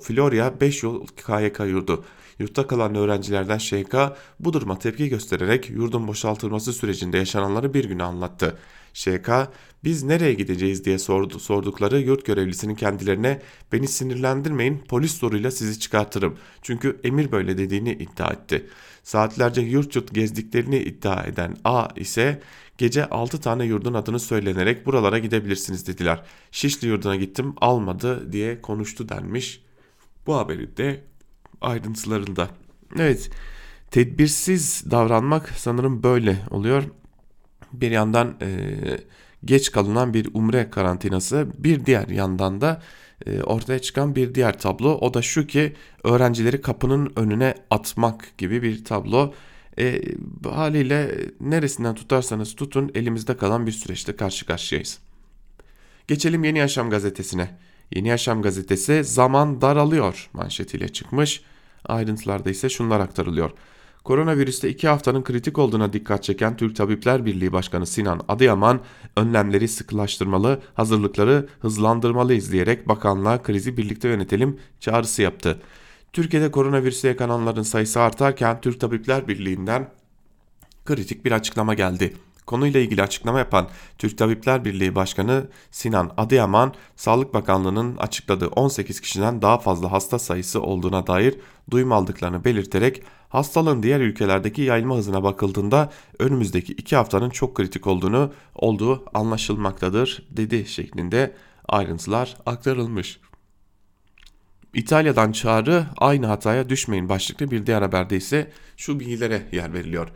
Florya 0.01 0.61
5 0.61 0.83
yol 0.83 1.07
KYK 1.07 1.61
yurdu. 1.61 2.05
Yurtta 2.39 2.67
kalan 2.67 2.95
öğrencilerden 2.95 3.59
ŞK 3.59 3.97
bu 4.41 4.53
duruma 4.53 4.79
tepki 4.79 5.09
göstererek 5.09 5.71
yurdun 5.71 6.09
boşaltılması 6.09 6.73
sürecinde 6.73 7.19
yaşananları 7.19 7.75
bir 7.75 7.85
güne 7.85 8.03
anlattı. 8.03 8.59
ŞK 8.93 9.31
biz 9.85 10.03
nereye 10.03 10.35
gideceğiz 10.35 10.85
diye 10.85 10.99
sordu, 10.99 11.39
sordukları 11.39 12.01
yurt 12.01 12.25
görevlisinin 12.27 12.75
kendilerine 12.75 13.43
beni 13.73 13.89
sinirlendirmeyin 13.89 14.79
polis 14.89 15.15
soruyla 15.15 15.51
sizi 15.51 15.81
çıkartırım. 15.81 16.39
Çünkü 16.63 17.01
emir 17.05 17.33
böyle 17.33 17.59
dediğini 17.59 17.93
iddia 17.93 18.33
etti. 18.33 18.67
Saatlerce 19.03 19.61
yurt 19.61 19.97
yurt 19.97 20.15
gezdiklerini 20.15 20.79
iddia 20.79 21.25
eden 21.25 21.57
A 21.65 21.89
ise 21.97 22.43
gece 22.79 23.07
6 23.07 23.41
tane 23.41 23.65
yurdun 23.65 23.95
adını 23.95 24.21
söylenerek 24.21 24.87
buralara 24.87 25.19
gidebilirsiniz 25.19 25.87
dediler. 25.87 26.23
Şişli 26.51 26.89
yurduna 26.89 27.17
gittim 27.17 27.55
almadı 27.61 28.33
diye 28.33 28.63
konuştu 28.63 29.09
denmiş. 29.09 29.63
Bu 30.27 30.37
haberi 30.37 30.77
de 30.77 31.05
ayrıntılarında. 31.61 32.49
Evet 32.99 33.31
tedbirsiz 33.91 34.91
davranmak 34.91 35.49
sanırım 35.49 36.03
böyle 36.03 36.39
oluyor. 36.51 36.83
Bir 37.73 37.91
yandan 37.91 38.37
e, 38.43 38.49
geç 39.45 39.73
kalınan 39.73 40.15
bir 40.15 40.29
umre 40.35 40.71
karantinası 40.71 41.49
bir 41.59 41.87
diğer 41.87 42.09
yandan 42.09 42.61
da 42.61 42.83
e, 43.27 43.43
ortaya 43.43 43.79
çıkan 43.79 44.17
bir 44.17 44.35
diğer 44.35 44.59
tablo 44.59 44.99
o 45.01 45.15
da 45.15 45.23
şu 45.23 45.47
ki 45.47 45.73
öğrencileri 46.05 46.61
kapının 46.61 47.13
önüne 47.17 47.55
atmak 47.71 48.39
gibi 48.39 48.63
bir 48.63 48.85
tablo. 48.85 49.35
E, 49.79 50.03
haliyle 50.45 51.15
neresinden 51.41 51.95
tutarsanız 51.95 52.55
tutun 52.55 52.91
elimizde 52.95 53.37
kalan 53.37 53.67
bir 53.67 53.73
süreçte 53.73 54.17
karşı 54.17 54.47
karşıyayız. 54.47 54.99
Geçelim 56.09 56.45
Yeni 56.45 56.59
Yaşam 56.59 56.91
gazetesine. 56.91 57.59
Yeni 57.95 58.09
Yaşam 58.09 58.43
gazetesi 58.43 59.05
zaman 59.05 59.61
daralıyor 59.61 60.31
manşetiyle 60.33 60.89
çıkmış. 60.89 61.43
Ayrıntılarda 61.85 62.51
ise 62.51 62.69
şunlar 62.69 63.01
aktarılıyor. 63.01 63.51
Koronavirüste 64.05 64.69
iki 64.69 64.89
haftanın 64.89 65.23
kritik 65.25 65.59
olduğuna 65.59 65.93
dikkat 65.93 66.23
çeken 66.23 66.57
Türk 66.57 66.77
Tabipler 66.77 67.27
Birliği 67.27 67.53
Başkanı 67.53 67.87
Sinan 67.87 68.21
Adıyaman 68.29 68.81
önlemleri 69.17 69.69
sıkılaştırmalı, 69.69 70.61
hazırlıkları 70.75 71.49
hızlandırmalıyız 71.61 72.53
diyerek 72.53 72.89
bakanlığa 72.89 73.43
krizi 73.43 73.77
birlikte 73.77 74.09
yönetelim 74.09 74.59
çağrısı 74.81 75.23
yaptı. 75.23 75.61
Türkiye'de 76.13 76.51
koronavirüse 76.51 77.09
yakalananların 77.09 77.63
sayısı 77.63 78.01
artarken 78.01 78.61
Türk 78.61 78.81
Tabipler 78.81 79.29
Birliği'nden 79.29 79.91
kritik 80.85 81.25
bir 81.25 81.33
açıklama 81.33 81.75
geldi. 81.75 82.15
Konuyla 82.47 82.81
ilgili 82.81 83.03
açıklama 83.03 83.39
yapan 83.39 83.69
Türk 83.99 84.19
Tabipler 84.19 84.65
Birliği 84.65 84.95
Başkanı 84.95 85.47
Sinan 85.71 86.13
Adıyaman, 86.17 86.75
Sağlık 86.97 87.35
Bakanlığı'nın 87.35 87.97
açıkladığı 87.97 88.49
18 88.49 89.01
kişiden 89.01 89.43
daha 89.43 89.59
fazla 89.59 89.93
hasta 89.93 90.19
sayısı 90.19 90.63
olduğuna 90.63 91.07
dair 91.07 91.39
duyum 91.71 91.93
aldıklarını 91.93 92.45
belirterek 92.45 93.03
hastalığın 93.29 93.83
diğer 93.83 94.01
ülkelerdeki 94.01 94.63
yayılma 94.63 94.97
hızına 94.97 95.23
bakıldığında 95.23 95.93
önümüzdeki 96.19 96.73
iki 96.73 96.97
haftanın 96.97 97.31
çok 97.31 97.57
kritik 97.57 97.87
olduğunu 97.87 98.33
olduğu 98.55 99.05
anlaşılmaktadır 99.15 100.27
dedi 100.31 100.67
şeklinde 100.67 101.37
ayrıntılar 101.69 102.37
aktarılmış. 102.47 103.21
İtalya'dan 104.75 105.33
çağrı 105.33 105.87
aynı 105.99 106.27
hataya 106.27 106.69
düşmeyin 106.69 107.09
başlıklı 107.09 107.51
bir 107.51 107.67
diğer 107.67 107.83
haberde 107.83 108.17
ise 108.17 108.53
şu 108.77 109.01
bilgilere 109.01 109.43
yer 109.53 109.73
veriliyor. 109.73 110.09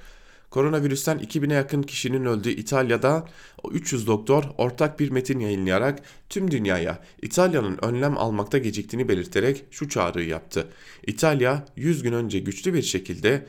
Koronavirüsten 0.50 1.18
2000'e 1.18 1.54
yakın 1.54 1.82
kişinin 1.82 2.24
öldüğü 2.24 2.50
İtalya'da 2.50 3.28
300 3.70 4.06
doktor 4.06 4.44
ortak 4.58 5.00
bir 5.00 5.10
metin 5.10 5.40
yayınlayarak 5.40 6.02
tüm 6.28 6.50
dünyaya 6.50 7.02
İtalya'nın 7.22 7.78
önlem 7.82 8.18
almakta 8.18 8.58
geciktiğini 8.58 9.08
belirterek 9.08 9.64
şu 9.70 9.88
çağrıyı 9.88 10.28
yaptı. 10.28 10.68
İtalya 11.06 11.66
100 11.76 12.02
gün 12.02 12.12
önce 12.12 12.38
güçlü 12.38 12.74
bir 12.74 12.82
şekilde 12.82 13.46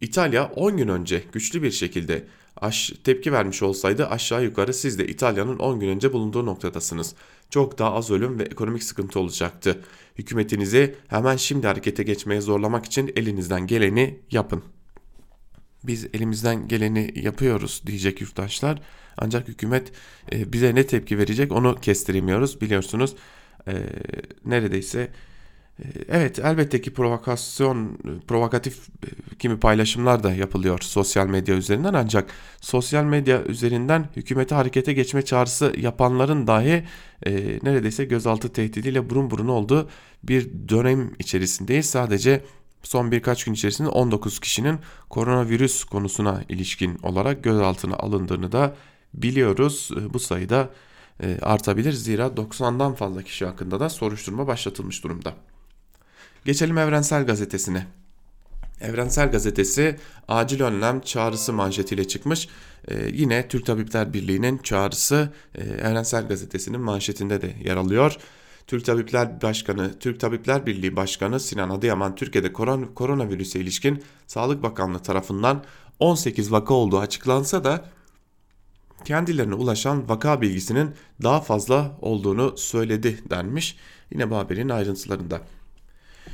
İtalya 0.00 0.46
10 0.46 0.76
gün 0.76 0.88
önce 0.88 1.22
güçlü 1.32 1.62
bir 1.62 1.70
şekilde 1.70 2.24
aş 2.56 2.92
tepki 3.04 3.32
vermiş 3.32 3.62
olsaydı 3.62 4.06
aşağı 4.06 4.44
yukarı 4.44 4.74
siz 4.74 4.98
de 4.98 5.06
İtalya'nın 5.06 5.58
10 5.58 5.80
gün 5.80 5.88
önce 5.88 6.12
bulunduğu 6.12 6.46
noktadasınız. 6.46 7.14
Çok 7.50 7.78
daha 7.78 7.94
az 7.94 8.10
ölüm 8.10 8.38
ve 8.38 8.42
ekonomik 8.42 8.82
sıkıntı 8.82 9.20
olacaktı. 9.20 9.80
Hükümetinizi 10.18 10.94
hemen 11.08 11.36
şimdi 11.36 11.66
harekete 11.66 12.02
geçmeye 12.02 12.40
zorlamak 12.40 12.86
için 12.86 13.12
elinizden 13.16 13.66
geleni 13.66 14.20
yapın. 14.30 14.62
Biz 15.84 16.06
elimizden 16.14 16.68
geleni 16.68 17.12
yapıyoruz 17.14 17.82
diyecek 17.86 18.20
yurttaşlar. 18.20 18.82
Ancak 19.16 19.48
hükümet 19.48 19.92
e, 20.32 20.52
bize 20.52 20.74
ne 20.74 20.86
tepki 20.86 21.18
verecek 21.18 21.52
onu 21.52 21.74
kestiremiyoruz. 21.80 22.60
Biliyorsunuz 22.60 23.14
e, 23.68 23.72
neredeyse 24.44 25.08
e, 25.78 25.84
evet 26.08 26.38
elbette 26.38 26.80
ki 26.80 26.92
provokasyon, 26.92 27.98
provokatif 28.28 28.88
e, 28.88 29.36
kimi 29.38 29.60
paylaşımlar 29.60 30.22
da 30.22 30.34
yapılıyor 30.34 30.78
sosyal 30.82 31.26
medya 31.26 31.56
üzerinden 31.56 31.94
ancak 31.94 32.30
sosyal 32.60 33.04
medya 33.04 33.44
üzerinden 33.44 34.08
hükümete 34.16 34.54
harekete 34.54 34.92
geçme 34.92 35.22
çağrısı 35.22 35.72
yapanların 35.78 36.46
dahi 36.46 36.84
e, 37.26 37.58
neredeyse 37.62 38.04
gözaltı 38.04 38.52
tehdidiyle 38.52 39.10
burun 39.10 39.30
burun 39.30 39.48
olduğu 39.48 39.88
bir 40.22 40.50
dönem 40.68 41.10
içerisindeyiz. 41.18 41.86
Sadece 41.86 42.44
son 42.82 43.12
birkaç 43.12 43.44
gün 43.44 43.52
içerisinde 43.52 43.88
19 43.88 44.40
kişinin 44.40 44.78
koronavirüs 45.08 45.84
konusuna 45.84 46.42
ilişkin 46.48 46.98
olarak 47.02 47.44
gözaltına 47.44 47.96
alındığını 47.96 48.52
da 48.52 48.74
biliyoruz. 49.14 49.90
Bu 50.12 50.18
sayıda 50.18 50.70
artabilir 51.42 51.92
zira 51.92 52.26
90'dan 52.26 52.94
fazla 52.94 53.22
kişi 53.22 53.46
hakkında 53.46 53.80
da 53.80 53.88
soruşturma 53.88 54.46
başlatılmış 54.46 55.04
durumda. 55.04 55.34
Geçelim 56.44 56.78
Evrensel 56.78 57.26
Gazetesi'ne. 57.26 57.86
Evrensel 58.80 59.30
Gazetesi 59.30 59.96
acil 60.28 60.62
önlem 60.62 61.00
çağrısı 61.00 61.52
manşetiyle 61.52 62.08
çıkmış. 62.08 62.48
Ee, 62.88 62.94
yine 63.12 63.48
Türk 63.48 63.66
Tabipler 63.66 64.12
Birliği'nin 64.12 64.58
çağrısı 64.58 65.32
e, 65.54 65.62
Evrensel 65.62 66.28
Gazetesi'nin 66.28 66.80
manşetinde 66.80 67.42
de 67.42 67.54
yer 67.64 67.76
alıyor. 67.76 68.16
Türk 68.70 68.84
Tabipler 68.84 69.42
Başkanı, 69.42 69.98
Türk 69.98 70.20
Tabipler 70.20 70.66
Birliği 70.66 70.96
Başkanı 70.96 71.40
Sinan 71.40 71.70
Adıyaman 71.70 72.14
Türkiye'de 72.14 72.52
koron, 72.52 72.82
koronavirüse 72.82 73.60
ilişkin 73.60 74.02
Sağlık 74.26 74.62
Bakanlığı 74.62 74.98
tarafından 74.98 75.64
18 75.98 76.52
vaka 76.52 76.74
olduğu 76.74 76.98
açıklansa 76.98 77.64
da 77.64 77.84
kendilerine 79.04 79.54
ulaşan 79.54 80.08
vaka 80.08 80.40
bilgisinin 80.40 80.90
daha 81.22 81.40
fazla 81.40 81.96
olduğunu 82.00 82.54
söyledi 82.56 83.18
denmiş. 83.30 83.76
Yine 84.12 84.30
bu 84.30 84.36
haberin 84.36 84.68
ayrıntılarında. 84.68 85.40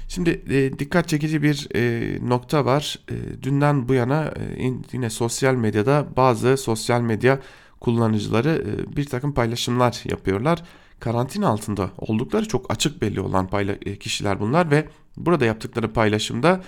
Şimdi 0.08 0.30
e, 0.50 0.78
dikkat 0.78 1.08
çekici 1.08 1.42
bir 1.42 1.68
e, 1.74 2.18
nokta 2.28 2.64
var. 2.64 2.98
E, 3.10 3.42
dünden 3.42 3.88
bu 3.88 3.94
yana 3.94 4.24
e, 4.36 4.56
in, 4.56 4.86
yine 4.92 5.10
sosyal 5.10 5.54
medyada 5.54 6.06
bazı 6.16 6.56
sosyal 6.56 7.00
medya 7.00 7.40
kullanıcıları 7.80 8.64
e, 8.66 8.96
bir 8.96 9.04
takım 9.04 9.34
paylaşımlar 9.34 10.02
yapıyorlar. 10.04 10.62
Karantina 11.00 11.48
altında 11.48 11.90
oldukları 11.98 12.48
çok 12.48 12.72
açık 12.72 13.02
belli 13.02 13.20
olan 13.20 13.48
e, 13.86 13.98
kişiler 13.98 14.40
bunlar 14.40 14.70
ve 14.70 14.88
burada 15.16 15.44
yaptıkları 15.44 15.92
paylaşımda 15.92 16.60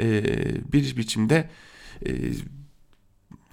e, 0.00 0.22
bir 0.72 0.96
biçimde 0.96 1.50
e, 2.06 2.10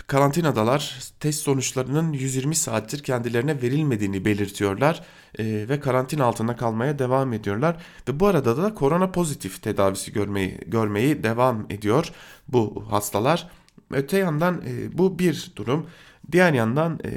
karantinadalar 0.08 1.00
test 1.20 1.44
sonuçlarının 1.44 2.14
120 2.14 2.56
saattir 2.56 3.04
kendilerine 3.04 3.62
verilmediğini 3.62 4.26
belirtiyorlar 4.26 5.04
e, 5.40 5.70
ve 5.70 5.80
karantina 5.80 6.26
altında 6.26 6.56
kalmaya 6.56 7.00
devam 7.00 7.34
ediyorlar 7.34 7.84
ve 8.08 8.20
bu 8.20 8.28
arada 8.28 8.58
da 8.58 8.74
korona 8.74 9.12
pozitif 9.12 9.62
tedavisi 9.62 10.14
görmeyi 10.14 10.60
görmeyi 10.68 11.24
devam 11.24 11.66
ediyor 11.70 12.12
bu 12.48 12.86
hastalar. 12.90 13.50
Öte 13.92 14.18
yandan 14.18 14.62
e, 14.68 14.98
bu 14.98 15.20
bir 15.20 15.52
durum. 15.56 15.88
Diğer 16.32 16.54
yandan 16.54 17.00
e, 17.06 17.12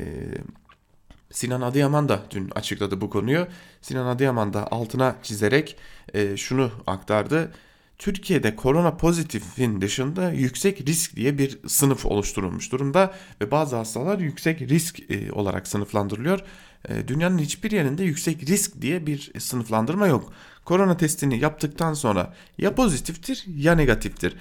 Sinan 1.33 1.61
Adıyaman 1.61 2.09
da 2.09 2.23
dün 2.31 2.51
açıkladı 2.55 3.01
bu 3.01 3.11
konuyu. 3.11 3.47
Sinan 3.83 4.07
Adıyaman 4.07 4.53
da 4.53 4.73
altına 4.73 5.17
çizerek 5.23 5.77
e, 6.15 6.37
şunu 6.37 6.71
aktardı. 6.87 7.53
Türkiye'de 7.99 8.57
korona 8.57 8.97
pozitifin 8.97 9.81
dışında 9.81 10.33
yüksek 10.33 10.89
risk 10.89 11.17
diye 11.17 11.39
bir 11.39 11.59
sınıf 11.67 12.07
oluşturulmuş 12.07 12.73
durumda 12.73 13.15
ve 13.41 13.51
bazı 13.51 13.77
hastalar 13.77 14.19
yüksek 14.19 14.63
risk 14.63 15.11
e, 15.11 15.33
olarak 15.33 15.69
sınıflandırılıyor. 15.69 16.41
E, 16.89 17.09
dünyanın 17.09 17.39
hiçbir 17.39 17.71
yerinde 17.71 18.05
yüksek 18.05 18.49
risk 18.49 18.83
diye 18.83 19.07
bir 19.07 19.33
sınıflandırma 19.39 20.07
yok. 20.07 20.33
Korona 20.65 20.97
testini 20.97 21.39
yaptıktan 21.39 21.95
sonra 21.95 22.35
ya 22.59 22.75
pozitiftir 22.75 23.45
ya 23.47 23.75
negatiftir. 23.75 24.37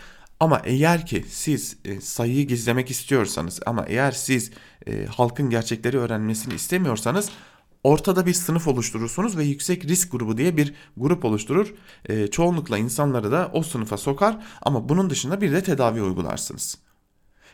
Ama 0.46 0.62
eğer 0.64 1.06
ki 1.06 1.26
siz 1.30 1.78
e, 1.86 2.02
sayıyı 2.02 2.48
gizlemek 2.48 2.92
istiyorsanız 2.92 3.60
ama 3.66 3.86
eğer 3.86 4.12
siz 4.12 4.52
halkın 5.10 5.50
gerçekleri 5.50 5.98
öğrenmesini 5.98 6.54
istemiyorsanız 6.54 7.30
ortada 7.84 8.26
bir 8.26 8.34
sınıf 8.34 8.68
oluşturursunuz 8.68 9.38
ve 9.38 9.44
yüksek 9.44 9.86
risk 9.86 10.12
grubu 10.12 10.38
diye 10.38 10.58
bir 10.58 10.74
grup 10.98 11.26
oluşturur. 11.26 11.74
E, 12.06 12.28
çoğunlukla 12.28 12.78
insanları 12.78 13.32
da 13.32 13.50
o 13.54 13.64
sınıfa 13.64 13.98
sokar 13.98 14.46
ama 14.62 14.90
bunun 14.90 15.10
dışında 15.10 15.42
bir 15.42 15.52
de 15.52 15.64
tedavi 15.64 16.02
uygularsınız. 16.02 16.78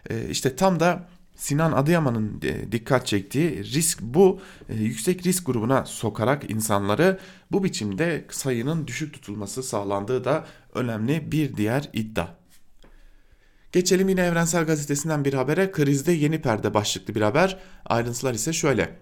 E, 0.09 0.29
işte 0.29 0.55
tam 0.55 0.79
da 0.79 1.07
Sinan 1.35 1.71
Adıyaman'ın 1.71 2.41
e, 2.43 2.71
dikkat 2.71 3.07
çektiği 3.07 3.63
risk 3.63 4.01
bu 4.01 4.39
e, 4.69 4.75
yüksek 4.75 5.25
risk 5.25 5.45
grubuna 5.45 5.85
sokarak 5.85 6.51
insanları 6.51 7.19
bu 7.51 7.63
biçimde 7.63 8.25
sayının 8.29 8.87
düşük 8.87 9.13
tutulması 9.13 9.63
sağlandığı 9.63 10.23
da 10.23 10.45
önemli 10.73 11.31
bir 11.31 11.57
diğer 11.57 11.89
iddia. 11.93 12.40
Geçelim 13.71 14.09
yine 14.09 14.21
Evrensel 14.21 14.65
Gazetesi'nden 14.65 15.25
bir 15.25 15.33
habere. 15.33 15.71
Krizde 15.71 16.11
yeni 16.11 16.41
perde 16.41 16.73
başlıklı 16.73 17.15
bir 17.15 17.21
haber. 17.21 17.59
Ayrıntılar 17.85 18.33
ise 18.33 18.53
şöyle. 18.53 18.95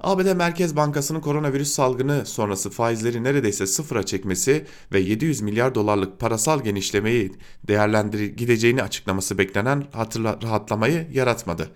ABD 0.00 0.34
Merkez 0.34 0.76
Bankası'nın 0.76 1.20
koronavirüs 1.20 1.70
salgını 1.70 2.26
sonrası 2.26 2.70
faizleri 2.70 3.24
neredeyse 3.24 3.66
sıfıra 3.66 4.02
çekmesi 4.02 4.66
ve 4.92 5.00
700 5.00 5.40
milyar 5.40 5.74
dolarlık 5.74 6.20
parasal 6.20 6.64
genişlemeyi 6.64 7.32
değerlendir 7.68 8.20
gideceğini 8.20 8.82
açıklaması 8.82 9.38
beklenen 9.38 9.84
hatırla, 9.92 10.38
rahatlamayı 10.42 11.06
yaratmadı. 11.12 11.70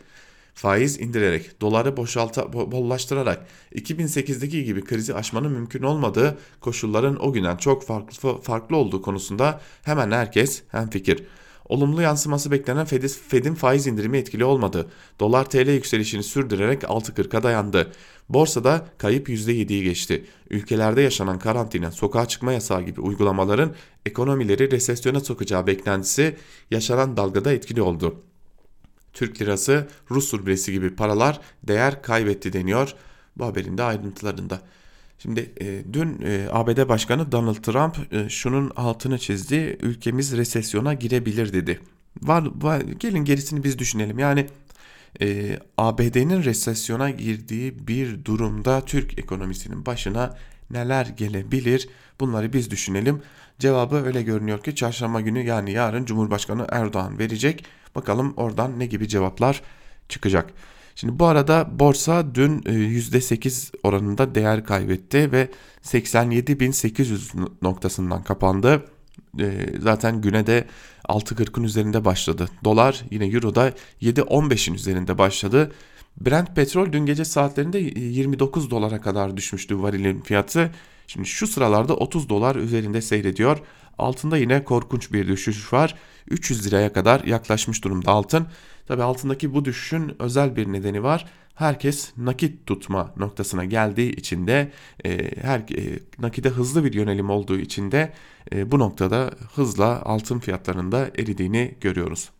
Faiz 0.54 1.00
indirerek, 1.00 1.60
doları 1.60 1.96
boşalta, 1.96 2.52
bollaştırarak 2.52 3.46
2008'deki 3.74 4.64
gibi 4.64 4.84
krizi 4.84 5.14
aşmanın 5.14 5.52
mümkün 5.52 5.82
olmadığı 5.82 6.38
koşulların 6.60 7.24
o 7.24 7.32
günden 7.32 7.56
çok 7.56 7.86
farklı, 7.86 8.40
farklı 8.40 8.76
olduğu 8.76 9.02
konusunda 9.02 9.60
hemen 9.82 10.10
herkes 10.10 10.62
hemfikir. 10.68 11.24
Olumlu 11.68 12.02
yansıması 12.02 12.50
beklenen 12.50 12.86
Fed'in 13.28 13.54
faiz 13.54 13.86
indirimi 13.86 14.18
etkili 14.18 14.44
olmadı. 14.44 14.90
Dolar 15.20 15.50
TL 15.50 15.68
yükselişini 15.68 16.22
sürdürerek 16.22 16.82
6.40'a 16.82 17.42
dayandı. 17.42 17.92
Borsada 18.28 18.86
kayıp 18.98 19.28
%7'yi 19.28 19.82
geçti. 19.82 20.26
Ülkelerde 20.50 21.02
yaşanan 21.02 21.38
karantina, 21.38 21.90
sokağa 21.90 22.28
çıkma 22.28 22.52
yasağı 22.52 22.82
gibi 22.82 23.00
uygulamaların 23.00 23.74
ekonomileri 24.06 24.70
resesyona 24.70 25.20
sokacağı 25.20 25.66
beklentisi 25.66 26.36
yaşanan 26.70 27.16
dalgada 27.16 27.52
etkili 27.52 27.82
oldu. 27.82 28.22
Türk 29.12 29.42
lirası, 29.42 29.88
Rus 30.10 30.34
rublesi 30.34 30.72
gibi 30.72 30.94
paralar 30.94 31.40
değer 31.62 32.02
kaybetti 32.02 32.52
deniyor 32.52 32.94
bu 33.36 33.44
haberin 33.44 33.78
de 33.78 33.82
ayrıntılarında. 33.82 34.60
Şimdi 35.22 35.52
e, 35.60 35.82
dün 35.92 36.20
e, 36.24 36.48
ABD 36.50 36.88
Başkanı 36.88 37.32
Donald 37.32 37.54
Trump 37.54 38.14
e, 38.14 38.28
şunun 38.28 38.70
altını 38.76 39.18
çizdi. 39.18 39.78
Ülkemiz 39.82 40.36
resesyona 40.36 40.94
girebilir 40.94 41.52
dedi. 41.52 41.80
Var, 42.22 42.48
var 42.54 42.80
gelin 42.80 43.24
gerisini 43.24 43.64
biz 43.64 43.78
düşünelim. 43.78 44.18
Yani 44.18 44.46
e, 45.20 45.58
ABD'nin 45.78 46.44
resesyona 46.44 47.10
girdiği 47.10 47.88
bir 47.88 48.24
durumda 48.24 48.84
Türk 48.84 49.18
ekonomisinin 49.18 49.86
başına 49.86 50.36
neler 50.70 51.06
gelebilir? 51.06 51.88
Bunları 52.20 52.52
biz 52.52 52.70
düşünelim. 52.70 53.22
Cevabı 53.58 53.96
öyle 53.96 54.22
görünüyor 54.22 54.62
ki 54.62 54.74
çarşamba 54.74 55.20
günü 55.20 55.44
yani 55.46 55.72
yarın 55.72 56.04
Cumhurbaşkanı 56.04 56.66
Erdoğan 56.70 57.18
verecek. 57.18 57.64
Bakalım 57.94 58.34
oradan 58.36 58.78
ne 58.78 58.86
gibi 58.86 59.08
cevaplar 59.08 59.62
çıkacak. 60.08 60.52
Şimdi 60.94 61.18
bu 61.18 61.26
arada 61.26 61.68
borsa 61.78 62.34
dün 62.34 62.58
%8 62.60 63.76
e, 63.76 63.78
oranında 63.82 64.34
değer 64.34 64.64
kaybetti 64.64 65.32
ve 65.32 65.48
87.800 65.82 67.48
noktasından 67.62 68.22
kapandı. 68.22 68.84
E, 69.40 69.66
zaten 69.80 70.20
güne 70.20 70.46
de 70.46 70.64
6.40'ın 71.08 71.64
üzerinde 71.64 72.04
başladı. 72.04 72.48
Dolar 72.64 73.04
yine 73.10 73.26
Euro'da 73.26 73.68
7.15'in 74.02 74.74
üzerinde 74.74 75.18
başladı. 75.18 75.72
Brent 76.20 76.56
petrol 76.56 76.92
dün 76.92 77.06
gece 77.06 77.24
saatlerinde 77.24 77.78
29 77.78 78.70
dolara 78.70 79.00
kadar 79.00 79.36
düşmüştü 79.36 79.82
varilin 79.82 80.20
fiyatı. 80.20 80.70
Şimdi 81.06 81.28
şu 81.28 81.46
sıralarda 81.46 81.96
30 81.96 82.28
dolar 82.28 82.56
üzerinde 82.56 83.02
seyrediyor. 83.02 83.58
Altında 83.98 84.36
yine 84.36 84.64
korkunç 84.64 85.12
bir 85.12 85.28
düşüş 85.28 85.72
var. 85.72 85.94
300 86.30 86.66
liraya 86.66 86.92
kadar 86.92 87.24
yaklaşmış 87.24 87.84
durumda 87.84 88.10
altın. 88.10 88.46
Tabi 88.86 89.02
altındaki 89.02 89.54
bu 89.54 89.64
düşüşün 89.64 90.16
özel 90.18 90.56
bir 90.56 90.72
nedeni 90.72 91.02
var. 91.02 91.26
Herkes 91.54 92.12
nakit 92.16 92.66
tutma 92.66 93.14
noktasına 93.16 93.64
geldiği 93.64 94.12
için 94.12 94.46
de 94.46 94.72
e, 95.04 95.30
her 95.42 95.58
e, 95.58 95.98
nakide 96.18 96.48
hızlı 96.48 96.84
bir 96.84 96.92
yönelim 96.92 97.30
olduğu 97.30 97.58
için 97.58 97.92
de 97.92 98.12
e, 98.52 98.70
bu 98.70 98.78
noktada 98.78 99.30
hızla 99.54 100.02
altın 100.02 100.38
fiyatlarında 100.38 101.10
eridiğini 101.18 101.74
görüyoruz. 101.80 102.30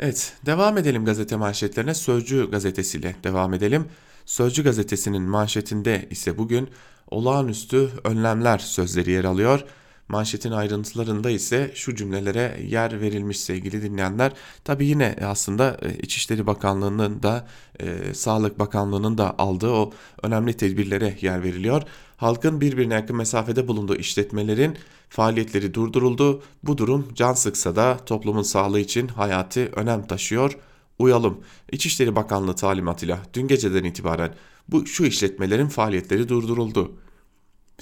Evet 0.00 0.36
devam 0.46 0.78
edelim 0.78 1.04
gazete 1.04 1.36
manşetlerine 1.36 1.94
Sözcü 1.94 2.50
gazetesiyle 2.50 3.16
devam 3.24 3.54
edelim. 3.54 3.86
Sözcü 4.24 4.64
gazetesinin 4.64 5.22
manşetinde 5.22 6.06
ise 6.10 6.38
bugün 6.38 6.70
olağanüstü 7.10 7.90
önlemler 8.04 8.58
sözleri 8.58 9.10
yer 9.10 9.24
alıyor. 9.24 9.64
Manşetin 10.08 10.50
ayrıntılarında 10.50 11.30
ise 11.30 11.72
şu 11.74 11.96
cümlelere 11.96 12.60
yer 12.68 13.00
verilmiş 13.00 13.40
sevgili 13.40 13.82
dinleyenler. 13.82 14.32
Tabi 14.64 14.86
yine 14.86 15.16
aslında 15.24 15.78
e, 15.82 15.94
İçişleri 15.94 16.46
Bakanlığı'nın 16.46 17.22
da 17.22 17.46
e, 17.80 18.14
Sağlık 18.14 18.58
Bakanlığı'nın 18.58 19.18
da 19.18 19.38
aldığı 19.38 19.70
o 19.70 19.92
önemli 20.22 20.54
tedbirlere 20.54 21.18
yer 21.20 21.42
veriliyor. 21.42 21.82
Halkın 22.16 22.60
birbirine 22.60 22.94
yakın 22.94 23.16
mesafede 23.16 23.68
bulunduğu 23.68 23.96
işletmelerin 23.96 24.76
faaliyetleri 25.08 25.74
durduruldu. 25.74 26.42
Bu 26.62 26.78
durum 26.78 27.08
can 27.14 27.32
sıksa 27.32 27.76
da 27.76 27.98
toplumun 28.06 28.42
sağlığı 28.42 28.80
için 28.80 29.08
hayati 29.08 29.70
önem 29.76 30.06
taşıyor. 30.06 30.58
Uyalım. 30.98 31.40
İçişleri 31.72 32.16
Bakanlığı 32.16 32.54
talimatıyla 32.54 33.18
dün 33.34 33.48
geceden 33.48 33.84
itibaren 33.84 34.34
bu 34.68 34.86
şu 34.86 35.04
işletmelerin 35.04 35.68
faaliyetleri 35.68 36.28
durduruldu. 36.28 36.92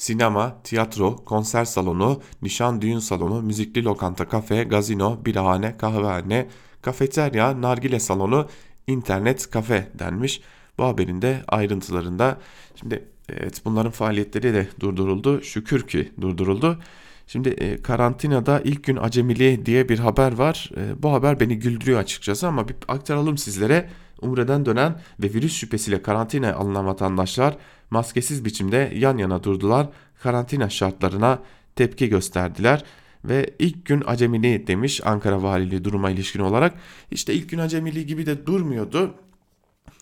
Sinema, 0.00 0.62
tiyatro, 0.64 1.16
konser 1.16 1.64
salonu, 1.64 2.22
nişan 2.42 2.82
düğün 2.82 2.98
salonu, 2.98 3.42
müzikli 3.42 3.84
lokanta, 3.84 4.28
kafe, 4.28 4.64
gazino, 4.64 5.24
birahane, 5.24 5.76
kahvehane, 5.76 6.48
kafeterya, 6.82 7.60
nargile 7.60 8.00
salonu, 8.00 8.48
internet, 8.86 9.50
kafe 9.50 9.88
denmiş. 9.98 10.40
Bu 10.78 10.84
haberin 10.84 11.22
de 11.22 11.42
ayrıntılarında. 11.48 12.38
Şimdi 12.76 13.04
evet 13.28 13.62
bunların 13.64 13.90
faaliyetleri 13.90 14.54
de 14.54 14.68
durduruldu. 14.80 15.42
Şükür 15.42 15.86
ki 15.86 16.12
durduruldu. 16.20 16.78
Şimdi 17.26 17.48
e, 17.48 17.82
karantinada 17.82 18.60
ilk 18.60 18.84
gün 18.84 18.96
acemili 18.96 19.66
diye 19.66 19.88
bir 19.88 19.98
haber 19.98 20.32
var. 20.32 20.70
E, 20.76 21.02
bu 21.02 21.12
haber 21.12 21.40
beni 21.40 21.58
güldürüyor 21.58 22.00
açıkçası 22.00 22.48
ama 22.48 22.68
bir 22.68 22.76
aktaralım 22.88 23.38
sizlere. 23.38 23.88
Umre'den 24.22 24.66
dönen 24.66 25.00
ve 25.22 25.34
virüs 25.34 25.56
şüphesiyle 25.56 26.02
karantinaya 26.02 26.56
alınan 26.56 26.86
vatandaşlar 26.86 27.56
maskesiz 27.90 28.44
biçimde 28.44 28.92
yan 28.94 29.18
yana 29.18 29.44
durdular. 29.44 29.88
Karantina 30.22 30.70
şartlarına 30.70 31.38
tepki 31.76 32.08
gösterdiler 32.08 32.84
ve 33.24 33.54
ilk 33.58 33.86
gün 33.86 34.02
acemili 34.06 34.66
demiş 34.66 35.00
Ankara 35.04 35.42
Valiliği 35.42 35.84
duruma 35.84 36.10
ilişkin 36.10 36.40
olarak. 36.40 36.74
İşte 37.10 37.34
ilk 37.34 37.48
gün 37.48 37.58
acemili 37.58 38.06
gibi 38.06 38.26
de 38.26 38.46
durmuyordu. 38.46 39.14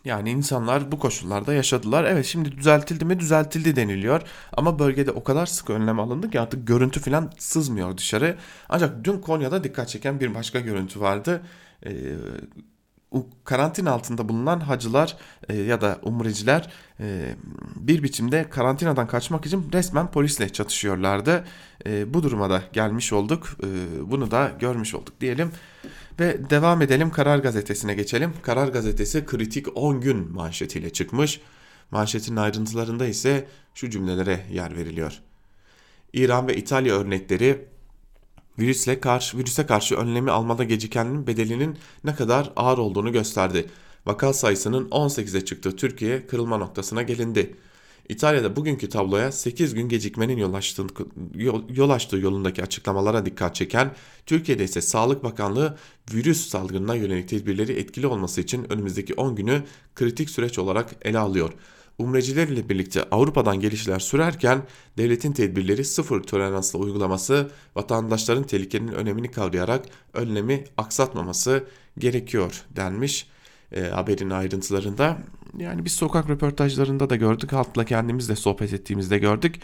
Yani 0.05 0.31
insanlar 0.31 0.92
bu 0.92 0.98
koşullarda 0.98 1.55
yaşadılar. 1.55 2.05
Evet 2.05 2.27
şimdi 2.27 2.53
düzeltildi 2.53 3.05
mi 3.05 3.20
düzeltildi 3.20 3.77
deniliyor. 3.77 4.22
Ama 4.53 4.79
bölgede 4.79 5.11
o 5.11 5.24
kadar 5.24 5.46
sık 5.46 5.70
önlem 5.70 6.01
alındı 6.01 6.31
ki 6.31 6.40
artık 6.40 6.66
görüntü 6.66 7.01
falan 7.01 7.33
sızmıyor 7.38 7.96
dışarı. 7.96 8.37
Ancak 8.68 9.05
dün 9.05 9.18
Konya'da 9.18 9.64
dikkat 9.64 9.88
çeken 9.88 10.20
bir 10.20 10.35
başka 10.35 10.61
görüntü 10.61 11.01
vardı. 11.01 11.42
Ee, 11.87 11.90
karantina 13.44 13.90
altında 13.90 14.29
bulunan 14.29 14.61
hacılar 14.61 15.16
e, 15.49 15.57
ya 15.57 15.81
da 15.81 15.99
umreciler 16.03 16.71
e, 17.01 17.35
bir 17.77 18.03
biçimde 18.03 18.51
karantinadan 18.51 19.07
kaçmak 19.07 19.47
için 19.47 19.71
resmen 19.73 20.11
polisle 20.11 20.49
çatışıyorlardı. 20.49 21.44
E, 21.87 22.14
bu 22.14 22.23
duruma 22.23 22.51
da 22.51 22.62
gelmiş 22.73 23.12
olduk. 23.12 23.49
E, 23.62 23.66
bunu 24.11 24.31
da 24.31 24.53
görmüş 24.61 24.94
olduk 24.94 25.21
diyelim. 25.21 25.53
Ve 26.21 26.51
devam 26.51 26.83
edelim 26.83 27.11
Karar 27.11 27.38
Gazetesi'ne 27.38 27.94
geçelim. 27.94 28.33
Karar 28.42 28.68
Gazetesi 28.68 29.27
kritik 29.27 29.66
10 29.77 30.01
gün 30.01 30.33
manşetiyle 30.33 30.90
çıkmış. 30.90 31.40
Manşetin 31.90 32.37
ayrıntılarında 32.37 33.07
ise 33.07 33.49
şu 33.75 33.90
cümlelere 33.90 34.40
yer 34.53 34.77
veriliyor. 34.77 35.21
İran 36.12 36.49
ve 36.49 36.57
İtalya 36.57 36.94
örnekleri 36.94 37.64
virüsle 38.59 39.01
karşı, 39.01 39.38
virüse 39.38 39.66
karşı 39.66 39.97
önlemi 39.97 40.31
almada 40.31 40.64
gecikenin 40.64 41.27
bedelinin 41.27 41.79
ne 42.05 42.14
kadar 42.14 42.53
ağır 42.57 42.79
olduğunu 42.79 43.12
gösterdi. 43.12 43.66
Vaka 44.07 44.33
sayısının 44.33 44.88
18'e 44.88 45.44
çıktığı 45.44 45.77
Türkiye 45.77 46.27
kırılma 46.27 46.57
noktasına 46.57 47.03
gelindi. 47.03 47.57
İtalya'da 48.09 48.57
bugünkü 48.57 48.88
tabloya 48.88 49.33
8 49.33 49.75
gün 49.75 49.88
gecikmenin 49.88 50.37
yol 50.37 50.55
açtığı, 50.55 50.87
yol 51.75 51.90
açtığı 51.90 52.16
yolundaki 52.16 52.62
açıklamalara 52.62 53.27
dikkat 53.27 53.55
çeken, 53.55 53.94
Türkiye'de 54.27 54.64
ise 54.64 54.81
Sağlık 54.81 55.25
Bakanlığı 55.25 55.79
virüs 56.14 56.49
salgınına 56.49 56.94
yönelik 56.94 57.29
tedbirleri 57.29 57.73
etkili 57.73 58.07
olması 58.07 58.40
için 58.40 58.73
önümüzdeki 58.73 59.14
10 59.14 59.37
günü 59.37 59.62
kritik 59.94 60.31
süreç 60.31 60.59
olarak 60.59 60.97
ele 61.03 61.18
alıyor. 61.18 61.53
Umreciler 61.98 62.48
ile 62.48 62.68
birlikte 62.68 63.02
Avrupa'dan 63.11 63.61
gelişler 63.61 63.98
sürerken 63.98 64.62
devletin 64.98 65.32
tedbirleri 65.32 65.84
sıfır 65.84 66.22
toleransla 66.22 66.78
uygulaması, 66.78 67.50
vatandaşların 67.76 68.44
tehlikenin 68.44 68.92
önemini 68.92 69.30
kavrayarak 69.30 69.84
önlemi 70.14 70.64
aksatmaması 70.76 71.64
gerekiyor 71.98 72.64
denmiş 72.76 73.26
e, 73.72 73.80
haberin 73.80 74.30
ayrıntılarında. 74.30 75.18
Yani 75.58 75.84
biz 75.84 75.92
sokak 75.92 76.30
röportajlarında 76.30 77.11
da 77.11 77.16
gördük, 77.16 77.52
halkla 77.52 77.84
kendimiz 77.84 78.28
de 78.28 78.37
sohbet 78.37 78.72
ettiğimizde 78.72 79.18
gördük. 79.18 79.61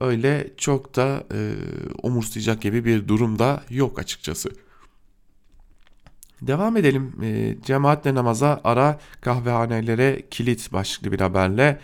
Öyle 0.00 0.50
çok 0.56 0.96
da 0.96 1.24
e, 1.34 1.54
umursayacak 2.02 2.62
gibi 2.62 2.84
bir 2.84 3.08
durum 3.08 3.38
da 3.38 3.64
yok 3.70 3.98
açıkçası. 3.98 4.50
Devam 6.42 6.76
edelim. 6.76 7.12
E, 7.22 7.56
cemaatle 7.62 8.14
namaza 8.14 8.60
ara 8.64 8.98
kahvehanelere 9.20 10.22
kilit 10.30 10.72
başlıklı 10.72 11.12
bir 11.12 11.20
haberle 11.20 11.78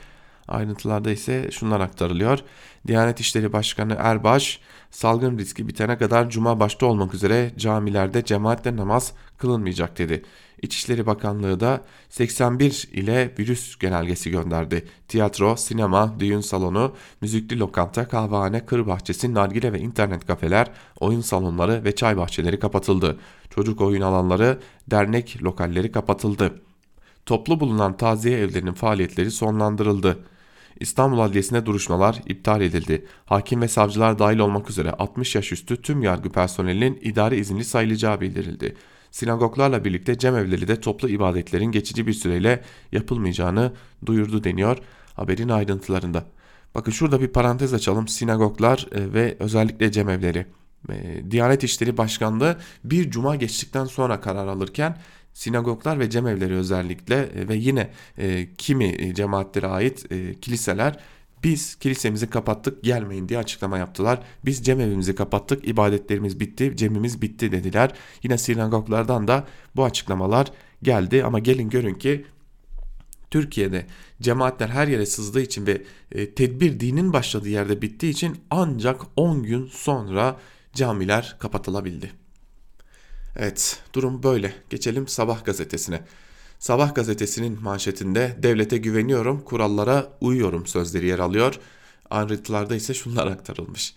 ayrıntılarda 0.49 1.11
ise 1.11 1.51
şunlar 1.51 1.81
aktarılıyor. 1.81 2.39
Diyanet 2.87 3.21
İşleri 3.21 3.53
Başkanı 3.53 3.97
Erbaş 3.99 4.61
salgın 4.93 5.39
riski 5.39 5.69
bitene 5.69 5.99
kadar 5.99 6.31
cuma 6.31 6.61
başta 6.61 6.87
olmak 6.87 7.15
üzere 7.15 7.53
camilerde 7.59 8.25
cemaatle 8.25 8.77
namaz 8.77 9.13
kılınmayacak 9.39 9.99
dedi. 9.99 10.23
İçişleri 10.63 11.07
Bakanlığı 11.07 11.61
da 11.61 11.81
81 12.09 12.89
ile 12.93 13.35
virüs 13.39 13.79
genelgesi 13.79 14.31
gönderdi. 14.31 14.85
Tiyatro, 15.09 15.57
sinema, 15.57 16.21
düğün 16.21 16.41
salonu, 16.41 16.95
müzikli 17.21 17.59
lokanta, 17.59 18.09
kahvehane, 18.09 18.67
kır 18.67 18.87
bahçesi, 18.87 19.35
nargile 19.35 19.73
ve 19.73 19.79
internet 19.79 20.27
kafeler, 20.27 20.71
oyun 21.01 21.21
salonları 21.21 21.85
ve 21.85 21.95
çay 21.95 22.17
bahçeleri 22.17 22.59
kapatıldı. 22.59 23.19
Çocuk 23.51 23.81
oyun 23.81 24.03
alanları, 24.03 24.59
dernek 24.91 25.43
lokalleri 25.43 25.93
kapatıldı. 25.93 26.63
Toplu 27.27 27.61
bulunan 27.61 27.97
taziye 27.97 28.39
evlerinin 28.39 28.73
faaliyetleri 28.73 29.31
sonlandırıldı. 29.31 30.19
İstanbul 30.83 31.19
Adliyesi'nde 31.19 31.67
duruşmalar 31.67 32.23
iptal 32.27 32.61
edildi. 32.61 33.07
Hakim 33.27 33.63
ve 33.63 33.69
savcılar 33.69 34.19
dahil 34.19 34.39
olmak 34.39 34.71
üzere 34.71 34.91
60 34.91 35.35
yaş 35.35 35.53
üstü 35.53 35.83
tüm 35.83 36.03
yargı 36.03 36.31
personelinin 36.31 36.99
idari 37.03 37.37
izinli 37.37 37.65
sayılacağı 37.65 38.21
bildirildi. 38.21 38.77
Sinagoglarla 39.11 39.85
birlikte 39.85 40.19
cemevleri 40.19 40.69
de 40.69 40.81
toplu 40.81 41.09
ibadetlerin 41.09 41.73
geçici 41.73 42.07
bir 42.07 42.13
süreyle 42.13 42.63
yapılmayacağını 42.93 43.73
duyurdu 44.07 44.45
deniyor 44.45 44.79
haberin 45.15 45.49
ayrıntılarında. 45.49 46.25
Bakın 46.75 46.93
şurada 46.93 47.21
bir 47.21 47.29
parantez 47.29 47.75
açalım. 47.75 48.09
Sinagoglar 48.09 48.89
e, 48.93 49.13
ve 49.13 49.37
özellikle 49.39 49.93
cemevleri. 49.93 50.47
E, 50.91 51.31
Diyanet 51.31 51.65
İşleri 51.65 51.97
Başkanlığı 51.97 52.57
bir 52.85 53.11
cuma 53.11 53.37
geçtikten 53.37 53.85
sonra 53.85 54.21
karar 54.21 54.47
alırken 54.47 54.97
sinagoglar 55.35 55.99
ve 55.99 56.11
cemevleri 56.11 56.55
özellikle 56.55 57.17
e, 57.17 57.49
ve 57.49 57.57
yine 57.57 57.91
e, 58.19 58.55
kimi 58.59 59.15
cemaatlere 59.15 59.67
ait 59.67 60.13
e, 60.13 60.41
kiliseler 60.41 60.99
biz 61.45 61.75
kilisemizi 61.75 62.31
kapattık 62.31 62.85
gelmeyin 62.85 63.29
diye 63.29 63.39
açıklama 63.39 63.79
yaptılar. 63.79 64.21
Biz 64.45 64.65
cemevimizi 64.65 65.15
kapattık 65.15 65.69
ibadetlerimiz 65.69 66.41
bitti 66.41 66.73
cemimiz 66.77 67.23
bitti 67.23 67.53
dediler. 67.53 67.93
Yine 68.23 68.39
sinagoglardan 68.39 69.29
da 69.29 69.47
bu 69.77 69.85
açıklamalar 69.85 70.53
geldi 70.83 71.25
ama 71.25 71.39
gelin 71.39 71.71
görün 71.71 71.95
ki 71.95 72.25
Türkiye'de 73.31 73.87
cemaatler 74.21 74.69
her 74.69 74.89
yere 74.89 75.07
sızdığı 75.07 75.41
için 75.41 75.67
ve 75.67 75.83
e, 76.13 76.35
tedbir 76.35 76.81
dinin 76.81 77.13
başladığı 77.13 77.49
yerde 77.49 77.83
bittiği 77.83 78.13
için 78.13 78.37
ancak 78.51 79.01
10 79.17 79.43
gün 79.43 79.67
sonra 79.67 80.37
camiler 80.75 81.37
kapatılabildi. 81.39 82.22
Evet 83.37 83.83
durum 83.95 84.23
böyle. 84.23 84.55
Geçelim 84.71 85.09
Sabah 85.09 85.45
gazetesine. 85.45 86.03
Sabah 86.59 86.95
gazetesinin 86.95 87.63
manşetinde 87.63 88.37
devlete 88.43 88.79
güveniyorum, 88.79 89.41
kurallara 89.41 90.13
uyuyorum 90.21 90.67
sözleri 90.67 91.07
yer 91.07 91.19
alıyor. 91.19 91.59
Ayrıntılarda 92.11 92.77
ise 92.77 92.95
şunlar 92.95 93.27
aktarılmış. 93.27 93.95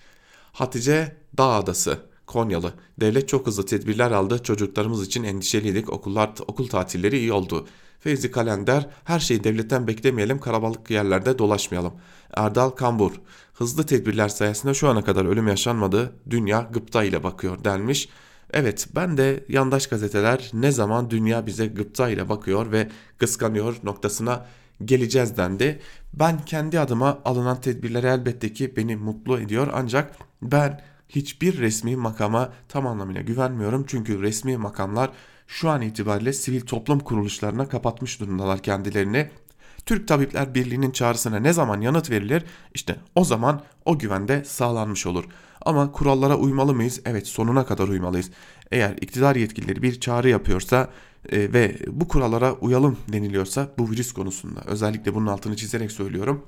Hatice 0.53 1.15
Dağ 1.37 1.47
Adası, 1.47 1.99
Konyalı. 2.25 2.73
Devlet 2.99 3.27
çok 3.29 3.47
hızlı 3.47 3.65
tedbirler 3.65 4.11
aldı. 4.11 4.43
Çocuklarımız 4.43 5.07
için 5.07 5.23
endişeliydik. 5.23 5.89
Okullar, 5.89 6.31
okul 6.47 6.67
tatilleri 6.67 7.17
iyi 7.17 7.33
oldu. 7.33 7.67
Feyzi 7.99 8.31
Kalender, 8.31 8.89
her 9.03 9.19
şeyi 9.19 9.43
devletten 9.43 9.87
beklemeyelim, 9.87 10.39
karabalık 10.39 10.91
yerlerde 10.91 11.39
dolaşmayalım. 11.39 11.93
Erdal 12.33 12.69
Kambur, 12.69 13.11
hızlı 13.53 13.85
tedbirler 13.85 14.29
sayesinde 14.29 14.73
şu 14.73 14.87
ana 14.87 15.03
kadar 15.03 15.25
ölüm 15.25 15.47
yaşanmadı, 15.47 16.15
dünya 16.29 16.69
gıpta 16.71 17.03
ile 17.03 17.23
bakıyor 17.23 17.63
denmiş. 17.63 18.09
Evet 18.55 18.87
ben 18.95 19.17
de 19.17 19.43
yandaş 19.49 19.87
gazeteler 19.87 20.49
ne 20.53 20.71
zaman 20.71 21.09
dünya 21.09 21.45
bize 21.45 21.67
gıpta 21.67 22.09
ile 22.09 22.29
bakıyor 22.29 22.71
ve 22.71 22.89
kıskanıyor 23.17 23.75
noktasına 23.83 24.45
geleceğiz 24.85 25.37
dendi. 25.37 25.79
Ben 26.13 26.45
kendi 26.45 26.79
adıma 26.79 27.19
alınan 27.25 27.61
tedbirler 27.61 28.03
elbette 28.03 28.53
ki 28.53 28.75
beni 28.75 28.95
mutlu 28.95 29.39
ediyor 29.39 29.67
ancak 29.73 30.15
ben 30.41 30.81
hiçbir 31.09 31.57
resmi 31.57 31.95
makama 31.95 32.53
tam 32.69 32.87
anlamıyla 32.87 33.21
güvenmiyorum. 33.21 33.85
Çünkü 33.87 34.21
resmi 34.21 34.57
makamlar 34.57 35.11
şu 35.47 35.69
an 35.69 35.81
itibariyle 35.81 36.33
sivil 36.33 36.61
toplum 36.61 36.99
kuruluşlarına 36.99 37.69
kapatmış 37.69 38.19
durumdalar 38.19 38.63
kendilerini. 38.63 39.29
Türk 39.85 40.07
Tabipler 40.07 40.55
Birliği'nin 40.55 40.91
çağrısına 40.91 41.39
ne 41.39 41.53
zaman 41.53 41.81
yanıt 41.81 42.09
verilir? 42.09 42.43
İşte 42.73 42.95
o 43.15 43.23
zaman 43.25 43.61
o 43.85 43.99
güvende 43.99 44.43
sağlanmış 44.45 45.05
olur. 45.05 45.25
Ama 45.65 45.91
kurallara 45.91 46.37
uymalı 46.37 46.73
mıyız? 46.73 47.01
Evet 47.05 47.27
sonuna 47.27 47.65
kadar 47.65 47.87
uymalıyız. 47.87 48.31
Eğer 48.71 48.97
iktidar 49.01 49.35
yetkilileri 49.35 49.81
bir 49.81 49.99
çağrı 49.99 50.29
yapıyorsa 50.29 50.89
e, 51.31 51.53
ve 51.53 51.77
bu 51.87 52.07
kurallara 52.07 52.53
uyalım 52.53 52.97
deniliyorsa 53.07 53.67
bu 53.77 53.91
virüs 53.91 54.13
konusunda 54.13 54.61
özellikle 54.65 55.15
bunun 55.15 55.27
altını 55.27 55.55
çizerek 55.55 55.91
söylüyorum. 55.91 56.45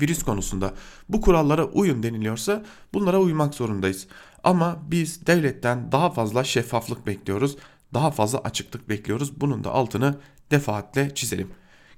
Virüs 0.00 0.22
konusunda 0.22 0.74
bu 1.08 1.20
kurallara 1.20 1.64
uyun 1.64 2.02
deniliyorsa 2.02 2.64
bunlara 2.94 3.20
uymak 3.20 3.54
zorundayız. 3.54 4.06
Ama 4.44 4.78
biz 4.90 5.26
devletten 5.26 5.92
daha 5.92 6.10
fazla 6.10 6.44
şeffaflık 6.44 7.06
bekliyoruz. 7.06 7.56
Daha 7.94 8.10
fazla 8.10 8.38
açıklık 8.38 8.88
bekliyoruz. 8.88 9.40
Bunun 9.40 9.64
da 9.64 9.70
altını 9.70 10.18
defaatle 10.50 11.14
çizelim. 11.14 11.48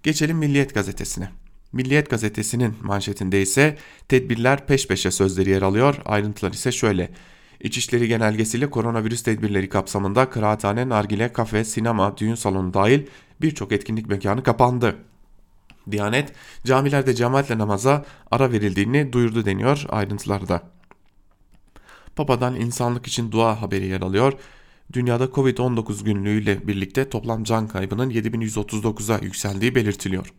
Geçelim 0.03 0.37
Milliyet 0.39 0.75
gazetesine. 0.75 1.31
Milliyet 1.73 2.11
gazetesinin 2.11 2.77
manşetinde 2.83 3.43
ise 3.43 3.79
tedbirler 4.09 4.67
peş 4.67 4.87
peşe 4.89 5.11
sözleri 5.11 5.51
yer 5.51 5.63
alıyor. 5.63 5.97
Ayrıntılar 6.05 6.53
ise 6.53 6.73
şöyle. 6.73 7.11
İçişleri 7.61 8.09
genelgesiyle 8.09 8.71
koronavirüs 8.71 9.23
tedbirleri 9.23 9.69
kapsamında 9.69 10.31
kıraathane, 10.31 10.89
nargile, 10.89 11.33
kafe, 11.33 11.65
sinema, 11.65 12.17
düğün 12.17 12.35
salonu 12.35 12.75
dahil 12.75 13.07
birçok 13.41 13.73
etkinlik 13.73 14.07
mekanı 14.07 14.43
kapandı. 14.43 14.97
Diyanet 15.91 16.33
camilerde 16.65 17.15
cemaatle 17.15 17.59
namaza 17.59 18.05
ara 18.31 18.53
verildiğini 18.53 19.13
duyurdu 19.13 19.47
deniyor 19.47 19.85
ayrıntılarda. 19.89 20.63
Papa'dan 22.17 22.55
insanlık 22.55 23.07
için 23.07 23.33
dua 23.33 23.63
haberi 23.63 23.87
yer 23.87 24.01
alıyor. 24.01 24.33
Dünyada 24.93 25.25
Covid-19 25.25 26.05
günlüğüyle 26.05 26.67
birlikte 26.67 27.09
toplam 27.09 27.45
can 27.45 27.69
kaybının 27.69 28.11
7139'a 28.11 29.19
yükseldiği 29.25 29.75
belirtiliyor. 29.75 30.33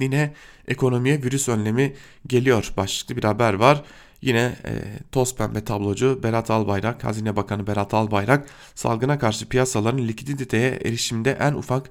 Yine 0.00 0.34
ekonomiye 0.68 1.22
virüs 1.22 1.48
önlemi 1.48 1.94
geliyor 2.26 2.72
başlıklı 2.76 3.16
bir 3.16 3.24
haber 3.24 3.54
var. 3.54 3.82
Yine 4.22 4.56
e, 4.64 4.72
toz 5.12 5.36
pembe 5.36 5.64
tablocu 5.64 6.20
Berat 6.22 6.50
Albayrak, 6.50 7.04
Hazine 7.04 7.36
Bakanı 7.36 7.66
Berat 7.66 7.94
Albayrak 7.94 8.48
salgına 8.74 9.18
karşı 9.18 9.48
piyasaların 9.48 10.08
likiditeye 10.08 10.70
erişimde 10.70 11.38
en 11.40 11.52
ufak 11.52 11.90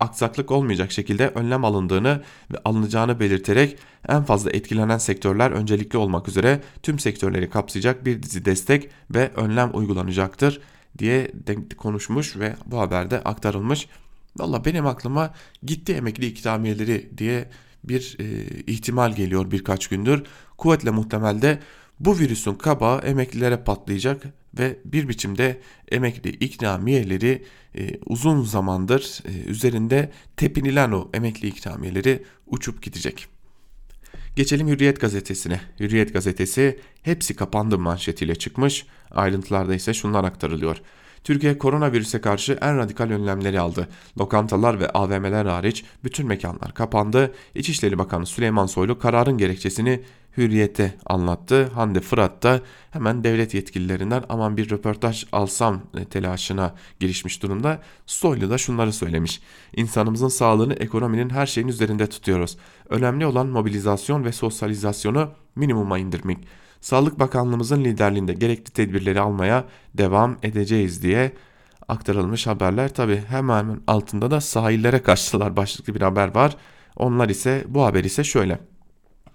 aksaklık 0.00 0.50
olmayacak 0.50 0.92
şekilde 0.92 1.28
önlem 1.28 1.64
alındığını 1.64 2.22
ve 2.52 2.56
alınacağını 2.64 3.20
belirterek 3.20 3.78
en 4.08 4.24
fazla 4.24 4.50
etkilenen 4.50 4.98
sektörler 4.98 5.50
öncelikli 5.50 5.96
olmak 5.96 6.28
üzere 6.28 6.60
tüm 6.82 6.98
sektörleri 6.98 7.50
kapsayacak 7.50 8.04
bir 8.04 8.22
dizi 8.22 8.44
destek 8.44 8.90
ve 9.10 9.30
önlem 9.36 9.70
uygulanacaktır 9.72 10.60
diye 10.98 11.30
konuşmuş 11.76 12.36
ve 12.36 12.56
bu 12.66 12.80
haberde 12.80 13.22
aktarılmış. 13.22 13.88
Valla 14.36 14.64
benim 14.64 14.86
aklıma 14.86 15.34
gitti 15.62 15.92
emekli 15.92 16.26
ikramiyeleri 16.26 17.10
diye 17.18 17.50
bir 17.84 18.16
e, 18.20 18.46
ihtimal 18.66 19.14
geliyor 19.14 19.50
birkaç 19.50 19.86
gündür. 19.86 20.22
Kuvvetle 20.58 20.90
muhtemelde 20.90 21.58
bu 22.00 22.18
virüsün 22.18 22.54
kabağı 22.54 23.00
emeklilere 23.00 23.56
patlayacak 23.56 24.22
ve 24.58 24.78
bir 24.84 25.08
biçimde 25.08 25.60
emekli 25.90 26.30
ikramiyeleri 26.30 27.44
e, 27.78 27.98
uzun 28.06 28.42
zamandır 28.42 29.22
e, 29.24 29.50
üzerinde 29.50 30.12
tepinilen 30.36 30.92
o 30.92 31.10
emekli 31.14 31.48
ikramiyeleri 31.48 32.24
uçup 32.46 32.82
gidecek. 32.82 33.39
Geçelim 34.36 34.68
Hürriyet 34.68 35.00
gazetesine. 35.00 35.60
Hürriyet 35.80 36.12
gazetesi 36.12 36.80
hepsi 37.02 37.36
kapandı 37.36 37.78
manşetiyle 37.78 38.34
çıkmış. 38.34 38.86
Ayrıntılarda 39.10 39.74
ise 39.74 39.94
şunlar 39.94 40.24
aktarılıyor. 40.24 40.76
Türkiye 41.24 41.58
koronavirüse 41.58 42.20
karşı 42.20 42.58
en 42.60 42.78
radikal 42.78 43.10
önlemleri 43.10 43.60
aldı. 43.60 43.88
Lokantalar 44.18 44.80
ve 44.80 44.88
AVM'ler 44.88 45.46
hariç 45.46 45.84
bütün 46.04 46.26
mekanlar 46.26 46.74
kapandı. 46.74 47.34
İçişleri 47.54 47.98
Bakanı 47.98 48.26
Süleyman 48.26 48.66
Soylu 48.66 48.98
kararın 48.98 49.38
gerekçesini 49.38 50.02
Hürriyet'e 50.36 50.94
anlattı. 51.06 51.66
Hande 51.66 52.00
Fırat 52.00 52.42
da 52.42 52.60
hemen 52.90 53.24
devlet 53.24 53.54
yetkililerinden 53.54 54.24
aman 54.28 54.56
bir 54.56 54.70
röportaj 54.70 55.26
alsam 55.32 55.82
telaşına 56.10 56.74
girişmiş 57.00 57.42
durumda. 57.42 57.82
Soylu 58.06 58.50
da 58.50 58.58
şunları 58.58 58.92
söylemiş. 58.92 59.40
İnsanımızın 59.76 60.28
sağlığını 60.28 60.74
ekonominin 60.74 61.30
her 61.30 61.46
şeyin 61.46 61.68
üzerinde 61.68 62.06
tutuyoruz. 62.06 62.56
Önemli 62.88 63.26
olan 63.26 63.46
mobilizasyon 63.46 64.24
ve 64.24 64.32
sosyalizasyonu 64.32 65.30
minimuma 65.56 65.98
indirmek. 65.98 66.38
Sağlık 66.80 67.18
Bakanlığımızın 67.18 67.84
liderliğinde 67.84 68.32
gerekli 68.32 68.72
tedbirleri 68.72 69.20
almaya 69.20 69.64
devam 69.94 70.36
edeceğiz 70.42 71.02
diye 71.02 71.32
aktarılmış 71.88 72.46
haberler. 72.46 72.94
Tabi 72.94 73.16
hemen 73.28 73.80
altında 73.86 74.30
da 74.30 74.40
sahillere 74.40 75.02
kaçtılar 75.02 75.56
başlıklı 75.56 75.94
bir 75.94 76.00
haber 76.00 76.34
var. 76.34 76.56
Onlar 76.96 77.28
ise 77.28 77.64
bu 77.68 77.84
haber 77.84 78.04
ise 78.04 78.24
şöyle. 78.24 78.58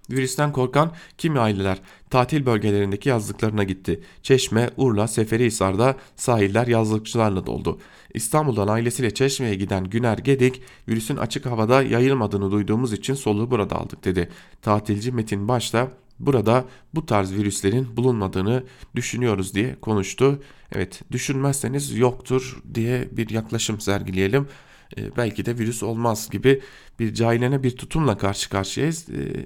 Virüsten 0.09 0.51
korkan 0.51 0.91
kimi 1.17 1.39
aileler 1.39 1.81
tatil 2.09 2.45
bölgelerindeki 2.45 3.09
yazlıklarına 3.09 3.63
gitti. 3.63 4.03
Çeşme, 4.23 4.69
Urla, 4.77 5.07
Seferihisar'da 5.07 5.95
sahiller 6.15 6.67
yazlıkçılarla 6.67 7.45
doldu. 7.45 7.79
İstanbul'dan 8.13 8.67
ailesiyle 8.67 9.13
Çeşme'ye 9.13 9.55
giden 9.55 9.83
Güner 9.83 10.17
Gedik, 10.17 10.61
virüsün 10.87 11.17
açık 11.17 11.45
havada 11.45 11.83
yayılmadığını 11.83 12.51
duyduğumuz 12.51 12.93
için 12.93 13.13
soluğu 13.13 13.51
burada 13.51 13.75
aldık 13.75 14.05
dedi. 14.05 14.29
Tatilci 14.61 15.11
Metin 15.11 15.47
Başta 15.47 15.91
burada 16.19 16.65
bu 16.95 17.05
tarz 17.05 17.33
virüslerin 17.33 17.97
bulunmadığını 17.97 18.63
düşünüyoruz 18.95 19.53
diye 19.53 19.75
konuştu. 19.81 20.41
Evet 20.71 21.01
düşünmezseniz 21.11 21.97
yoktur 21.97 22.61
diye 22.73 23.07
bir 23.11 23.29
yaklaşım 23.29 23.79
sergileyelim. 23.79 24.47
Ee, 24.97 25.17
belki 25.17 25.45
de 25.45 25.57
virüs 25.57 25.83
olmaz 25.83 26.29
gibi 26.29 26.61
bir 26.99 27.13
cahilene 27.13 27.63
bir 27.63 27.77
tutumla 27.77 28.17
karşı 28.17 28.49
karşıyayız. 28.49 29.09
Ee, 29.09 29.45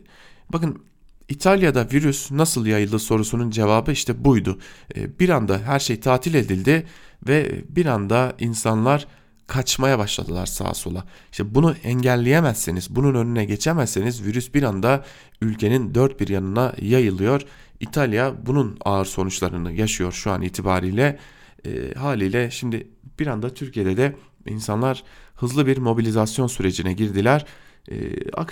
bakın 0.53 0.84
İtalya'da 1.29 1.88
virüs 1.93 2.32
nasıl 2.32 2.65
yayıldı 2.65 2.99
sorusunun 2.99 3.49
cevabı 3.49 3.91
işte 3.91 4.25
buydu. 4.25 4.60
Ee, 4.95 5.19
bir 5.19 5.29
anda 5.29 5.60
her 5.60 5.79
şey 5.79 5.99
tatil 5.99 6.34
edildi 6.34 6.86
ve 7.27 7.62
bir 7.69 7.86
anda 7.86 8.36
insanlar 8.39 9.08
kaçmaya 9.49 9.99
başladılar 9.99 10.45
sağa 10.45 10.73
sola. 10.73 11.03
İşte 11.31 11.55
bunu 11.55 11.75
engelleyemezseniz, 11.83 12.95
bunun 12.95 13.15
önüne 13.15 13.45
geçemezseniz 13.45 14.25
virüs 14.25 14.53
bir 14.53 14.63
anda 14.63 15.05
ülkenin 15.41 15.95
dört 15.95 16.19
bir 16.19 16.27
yanına 16.27 16.73
yayılıyor. 16.81 17.41
İtalya 17.79 18.45
bunun 18.45 18.77
ağır 18.85 19.05
sonuçlarını 19.05 19.71
yaşıyor 19.71 20.12
şu 20.12 20.31
an 20.31 20.41
itibariyle. 20.41 21.19
E, 21.65 21.93
haliyle 21.93 22.51
şimdi 22.51 22.88
bir 23.19 23.27
anda 23.27 23.53
Türkiye'de 23.53 23.97
de 23.97 24.15
insanlar 24.47 25.03
hızlı 25.35 25.67
bir 25.67 25.77
mobilizasyon 25.77 26.47
sürecine 26.47 26.93
girdiler. 26.93 27.45
E, 27.91 27.97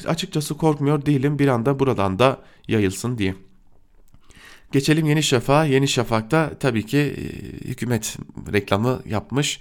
açıkçası 0.08 0.58
korkmuyor 0.58 1.06
değilim 1.06 1.40
bir 1.40 1.48
anda 1.48 1.80
buradan 1.80 2.20
da 2.20 2.42
yayılsın 2.68 3.18
diye. 3.18 3.36
Geçelim 4.72 5.06
Yeni 5.06 5.24
Şafak'a. 5.24 5.66
Yeni 5.66 5.88
Şafak'ta 5.88 6.52
tabii 6.60 6.86
ki 6.86 6.98
e, 6.98 7.24
hükümet 7.68 8.18
reklamı 8.54 9.02
yapmış. 9.06 9.60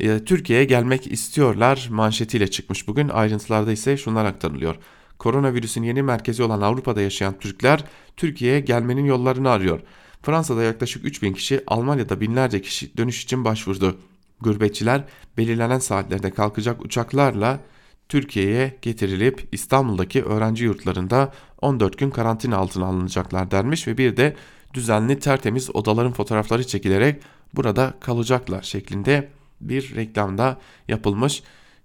E, 0.00 0.24
Türkiye'ye 0.24 0.64
gelmek 0.64 1.12
istiyorlar 1.12 1.88
manşetiyle 1.90 2.50
çıkmış 2.50 2.88
bugün. 2.88 3.08
Ayrıntılarda 3.08 3.72
ise 3.72 3.96
şunlar 3.96 4.24
aktarılıyor. 4.24 4.76
Koronavirüsün 5.18 5.82
yeni 5.82 6.02
merkezi 6.02 6.42
olan 6.42 6.60
Avrupa'da 6.60 7.00
yaşayan 7.00 7.38
Türkler 7.38 7.84
Türkiye'ye 8.16 8.60
gelmenin 8.60 9.04
yollarını 9.04 9.50
arıyor. 9.50 9.80
Fransa'da 10.22 10.62
yaklaşık 10.62 11.04
3000 11.04 11.32
kişi, 11.32 11.62
Almanya'da 11.66 12.20
binlerce 12.20 12.60
kişi 12.62 12.96
dönüş 12.96 13.22
için 13.22 13.44
başvurdu. 13.44 13.98
Gurbetçiler 14.40 15.04
belirlenen 15.38 15.78
saatlerde 15.78 16.30
kalkacak 16.30 16.84
uçaklarla 16.84 17.60
Türkiye'ye 18.08 18.78
getirilip 18.82 19.48
İstanbul'daki 19.52 20.22
öğrenci 20.22 20.64
yurtlarında 20.64 21.32
14 21.60 21.98
gün 21.98 22.10
karantina 22.10 22.56
altına 22.56 22.86
alınacaklar 22.86 23.50
denmiş 23.50 23.88
ve 23.88 23.98
bir 23.98 24.16
de 24.16 24.36
düzenli 24.74 25.18
tertemiz 25.18 25.76
odaların 25.76 26.12
fotoğrafları 26.12 26.66
çekilerek 26.66 27.22
burada 27.54 27.94
kalacaklar 28.00 28.62
şeklinde 28.62 29.28
bir 29.68 29.96
reklamda 29.96 30.58
yapılmış. 30.88 31.42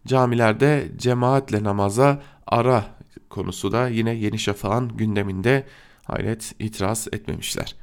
Camilerde 0.08 0.92
cemaatle 0.98 1.63
namaza 1.63 2.22
ara 2.48 2.86
konusu 3.30 3.72
da 3.72 3.88
yine 3.88 4.13
Yeni 4.13 4.40
Şafak'ın 4.40 4.98
gündeminde 4.98 5.63
hayret 6.04 6.56
itiraz 6.60 7.08
etmemişler. 7.12 7.76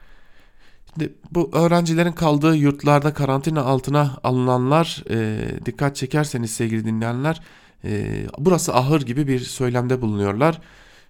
Şimdi 0.90 1.14
bu 1.30 1.50
öğrencilerin 1.52 2.12
kaldığı 2.12 2.56
yurtlarda 2.56 3.14
karantina 3.14 3.62
altına 3.62 4.18
alınanlar 4.24 5.04
e, 5.10 5.38
dikkat 5.66 5.96
çekerseniz 5.96 6.50
sevgili 6.50 6.84
dinleyenler 6.84 7.40
e, 7.84 8.06
burası 8.38 8.74
ahır 8.74 9.02
gibi 9.02 9.28
bir 9.28 9.40
söylemde 9.40 10.02
bulunuyorlar. 10.02 10.60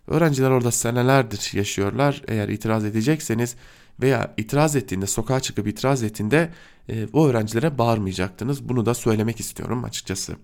Öğrenciler 0.07 0.51
orada 0.51 0.71
senelerdir 0.71 1.51
yaşıyorlar. 1.57 2.23
Eğer 2.29 2.49
itiraz 2.49 2.85
edecekseniz 2.85 3.57
veya 4.01 4.35
itiraz 4.37 4.77
ettiğinde 4.77 5.07
sokağa 5.07 5.41
çıkıp 5.41 5.67
itiraz 5.69 6.03
ettiğinde 6.03 6.51
e, 6.89 7.07
o 7.13 7.27
öğrencilere 7.27 7.79
bağırmayacaktınız. 7.79 8.69
Bunu 8.69 8.87
da 8.87 8.95
söylemek 8.95 9.41
istiyorum 9.41 9.85
açıkçası. 9.85 10.37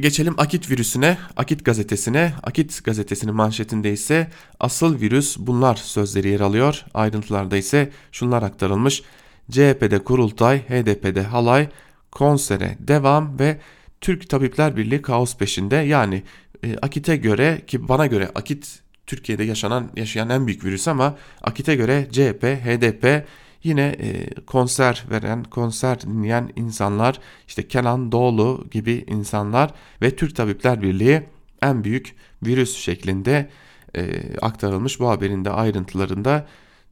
Geçelim 0.00 0.34
Akit 0.38 0.70
virüsüne, 0.70 1.18
Akit 1.36 1.64
gazetesine. 1.64 2.34
Akit 2.42 2.84
gazetesinin 2.84 3.34
manşetinde 3.34 3.92
ise 3.92 4.30
asıl 4.60 5.00
virüs 5.00 5.36
bunlar 5.38 5.76
sözleri 5.76 6.28
yer 6.28 6.40
alıyor. 6.40 6.84
Ayrıntılarda 6.94 7.56
ise 7.56 7.90
şunlar 8.12 8.42
aktarılmış. 8.42 9.02
CHP'de 9.50 9.98
kurultay, 9.98 10.58
HDP'de 10.68 11.22
halay, 11.22 11.68
konsere 12.10 12.76
devam 12.80 13.38
ve 13.38 13.60
Türk 14.00 14.30
Tabipler 14.30 14.76
Birliği 14.76 15.02
kaos 15.02 15.36
peşinde. 15.36 15.76
Yani 15.76 16.22
e, 16.64 16.76
Akit'e 16.76 17.16
göre 17.16 17.62
ki 17.66 17.88
bana 17.88 18.06
göre 18.06 18.30
Akit 18.34 18.82
Türkiye'de 19.06 19.44
yaşanan 19.44 19.90
yaşayan 19.96 20.30
en 20.30 20.46
büyük 20.46 20.64
virüs 20.64 20.88
ama 20.88 21.16
Akit'e 21.42 21.74
göre 21.74 22.08
CHP, 22.12 22.44
HDP 22.44 23.26
yine 23.62 23.82
e, 23.82 24.34
konser 24.46 25.04
veren, 25.10 25.44
konser 25.44 26.00
dinleyen 26.00 26.52
insanlar, 26.56 27.20
işte 27.48 27.68
Kenan 27.68 28.12
Doğulu 28.12 28.66
gibi 28.70 29.04
insanlar 29.08 29.70
ve 30.02 30.16
Türk 30.16 30.36
Tabipler 30.36 30.82
Birliği 30.82 31.22
en 31.62 31.84
büyük 31.84 32.16
virüs 32.42 32.76
şeklinde 32.76 33.48
e, 33.96 34.22
aktarılmış 34.42 35.00
bu 35.00 35.08
haberin 35.08 35.44
de 35.44 35.50
ayrıntılarında. 35.50 36.46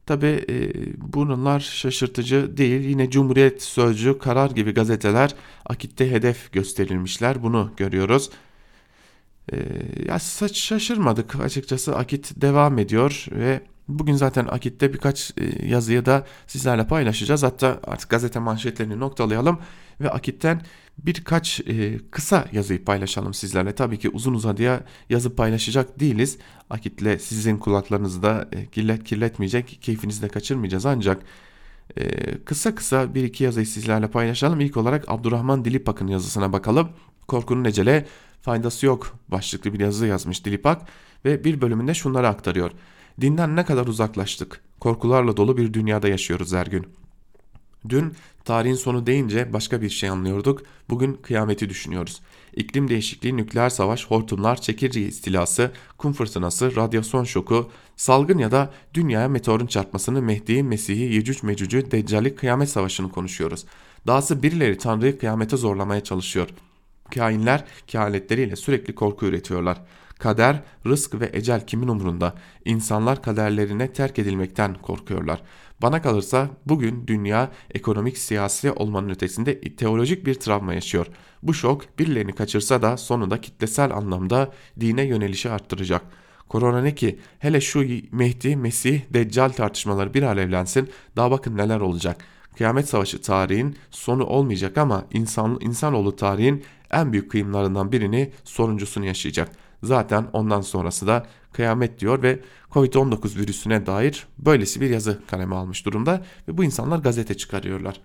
Tabi 0.05 0.45
e, 0.49 0.73
bunlar 0.97 1.59
şaşırtıcı 1.59 2.57
değil. 2.57 2.81
Yine 2.81 3.09
Cumhuriyet 3.09 3.63
Sözcü, 3.63 4.19
Karar 4.19 4.51
gibi 4.51 4.71
gazeteler 4.71 5.35
Akit'te 5.65 6.11
hedef 6.11 6.51
gösterilmişler. 6.51 7.43
Bunu 7.43 7.71
görüyoruz. 7.77 8.29
E, 9.51 9.57
ya 10.07 10.19
şaşırmadık 10.53 11.35
açıkçası. 11.35 11.95
Akit 11.95 12.41
devam 12.41 12.79
ediyor 12.79 13.25
ve 13.31 13.61
bugün 13.87 14.13
zaten 14.13 14.45
Akit'te 14.45 14.93
birkaç 14.93 15.31
e, 15.37 15.67
yazıyı 15.67 16.05
da 16.05 16.25
sizlerle 16.47 16.87
paylaşacağız. 16.87 17.43
Hatta 17.43 17.79
artık 17.83 18.09
gazete 18.09 18.39
manşetlerini 18.39 18.99
noktalayalım 18.99 19.59
ve 20.01 20.11
Akit'ten 20.11 20.61
birkaç 20.97 21.59
e, 21.59 21.99
kısa 22.11 22.47
yazıyı 22.51 22.85
paylaşalım 22.85 23.33
sizlerle. 23.33 23.75
Tabii 23.75 23.99
ki 23.99 24.09
uzun 24.09 24.33
uzadıya 24.33 24.83
yazı 25.09 25.35
paylaşacak 25.35 25.99
değiliz. 25.99 26.37
Akitle 26.69 27.19
sizin 27.19 27.57
kulaklarınızı 27.57 28.23
da 28.23 28.49
e, 28.51 28.65
kirlet, 28.65 29.03
kirletmeyecek, 29.03 29.79
keyfinizi 29.81 30.21
de 30.21 30.27
kaçırmayacağız 30.27 30.85
ancak 30.85 31.23
e, 31.97 32.37
kısa 32.37 32.75
kısa 32.75 33.15
bir 33.15 33.23
iki 33.23 33.43
yazıyı 33.43 33.67
sizlerle 33.67 34.07
paylaşalım. 34.07 34.59
İlk 34.59 34.77
olarak 34.77 35.05
Abdurrahman 35.07 35.65
Dilipak'ın 35.65 36.07
yazısına 36.07 36.53
bakalım. 36.53 36.89
Korkunun 37.27 37.65
ecele 37.65 38.05
faydası 38.41 38.85
yok 38.85 39.17
başlıklı 39.27 39.73
bir 39.73 39.79
yazı 39.79 40.07
yazmış 40.07 40.45
Dilipak 40.45 40.81
ve 41.25 41.43
bir 41.43 41.61
bölümünde 41.61 41.93
şunları 41.93 42.27
aktarıyor. 42.27 42.71
Dinden 43.21 43.55
ne 43.55 43.65
kadar 43.65 43.87
uzaklaştık. 43.87 44.61
Korkularla 44.79 45.37
dolu 45.37 45.57
bir 45.57 45.73
dünyada 45.73 46.07
yaşıyoruz 46.07 46.53
her 46.53 46.67
gün. 46.67 46.87
Dün 47.89 48.13
tarihin 48.45 48.75
sonu 48.75 49.07
deyince 49.07 49.53
başka 49.53 49.81
bir 49.81 49.89
şey 49.89 50.09
anlıyorduk. 50.09 50.61
Bugün 50.89 51.13
kıyameti 51.13 51.69
düşünüyoruz. 51.69 52.21
İklim 52.55 52.89
değişikliği, 52.89 53.37
nükleer 53.37 53.69
savaş, 53.69 54.05
hortumlar, 54.05 54.61
çekirge 54.61 55.01
istilası, 55.01 55.71
kum 55.97 56.13
fırtınası, 56.13 56.75
radyasyon 56.75 57.23
şoku, 57.23 57.69
salgın 57.95 58.37
ya 58.37 58.51
da 58.51 58.73
dünyaya 58.93 59.27
meteorun 59.27 59.67
çarpmasını, 59.67 60.21
Mehdi'yi, 60.21 60.63
Mesih'i, 60.63 61.13
Yecüc, 61.13 61.47
Mecüc'ü, 61.47 61.91
Deccal'i, 61.91 62.35
kıyamet 62.35 62.69
savaşını 62.69 63.11
konuşuyoruz. 63.11 63.65
Dahası 64.07 64.43
birileri 64.43 64.77
Tanrı'yı 64.77 65.19
kıyamete 65.19 65.57
zorlamaya 65.57 66.03
çalışıyor. 66.03 66.47
Kainler 67.11 67.63
kehaletleriyle 67.87 68.55
sürekli 68.55 68.95
korku 68.95 69.25
üretiyorlar. 69.25 69.81
Kader, 70.19 70.63
rızk 70.85 71.21
ve 71.21 71.29
ecel 71.33 71.67
kimin 71.67 71.87
umurunda? 71.87 72.33
İnsanlar 72.65 73.21
kaderlerine 73.21 73.93
terk 73.93 74.19
edilmekten 74.19 74.73
korkuyorlar. 74.73 75.41
Bana 75.81 76.01
kalırsa 76.01 76.49
bugün 76.65 77.07
dünya 77.07 77.51
ekonomik 77.73 78.17
siyasi 78.17 78.71
olmanın 78.71 79.09
ötesinde 79.09 79.61
teolojik 79.61 80.25
bir 80.25 80.33
travma 80.33 80.73
yaşıyor. 80.73 81.07
Bu 81.43 81.53
şok 81.53 81.99
birilerini 81.99 82.33
kaçırsa 82.33 82.81
da 82.81 82.97
sonunda 82.97 83.41
kitlesel 83.41 83.91
anlamda 83.91 84.51
dine 84.79 85.03
yönelişi 85.03 85.49
arttıracak. 85.49 86.01
Korona 86.49 86.81
ne 86.81 86.95
ki 86.95 87.19
hele 87.39 87.61
şu 87.61 87.85
Mehdi, 88.11 88.55
Mesih, 88.55 89.01
Deccal 89.13 89.49
tartışmaları 89.49 90.13
bir 90.13 90.23
alevlensin 90.23 90.89
daha 91.15 91.31
bakın 91.31 91.57
neler 91.57 91.79
olacak. 91.79 92.25
Kıyamet 92.57 92.89
Savaşı 92.89 93.21
tarihin 93.21 93.75
sonu 93.91 94.25
olmayacak 94.25 94.77
ama 94.77 95.05
insan, 95.13 95.57
insanoğlu 95.61 96.15
tarihin 96.15 96.63
en 96.91 97.13
büyük 97.13 97.31
kıyımlarından 97.31 97.91
birini 97.91 98.31
soruncusunu 98.43 99.05
yaşayacak. 99.05 99.49
Zaten 99.83 100.27
ondan 100.33 100.61
sonrası 100.61 101.07
da 101.07 101.25
kıyamet 101.53 101.99
diyor 101.99 102.23
ve 102.23 102.39
Covid-19 102.71 103.37
virüsüne 103.37 103.85
dair 103.85 104.27
böylesi 104.37 104.81
bir 104.81 104.89
yazı 104.89 105.21
kaleme 105.27 105.55
almış 105.55 105.85
durumda 105.85 106.25
ve 106.47 106.57
bu 106.57 106.63
insanlar 106.63 106.99
gazete 106.99 107.37
çıkarıyorlar. 107.37 108.01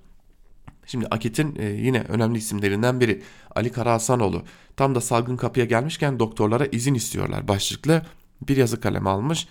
Şimdi 0.87 1.07
Akit'in 1.07 1.57
e, 1.59 1.64
yine 1.64 2.01
önemli 2.09 2.38
isimlerinden 2.38 3.01
biri 3.01 3.22
Ali 3.55 3.72
Karahasanoğlu 3.72 4.42
tam 4.77 4.94
da 4.94 5.01
salgın 5.01 5.37
kapıya 5.37 5.66
gelmişken 5.66 6.18
doktorlara 6.18 6.66
izin 6.66 6.94
istiyorlar 6.94 7.49
başlıklı 7.49 8.03
bir 8.49 8.57
yazı 8.57 8.81
kaleme 8.81 9.11
almış. 9.11 9.49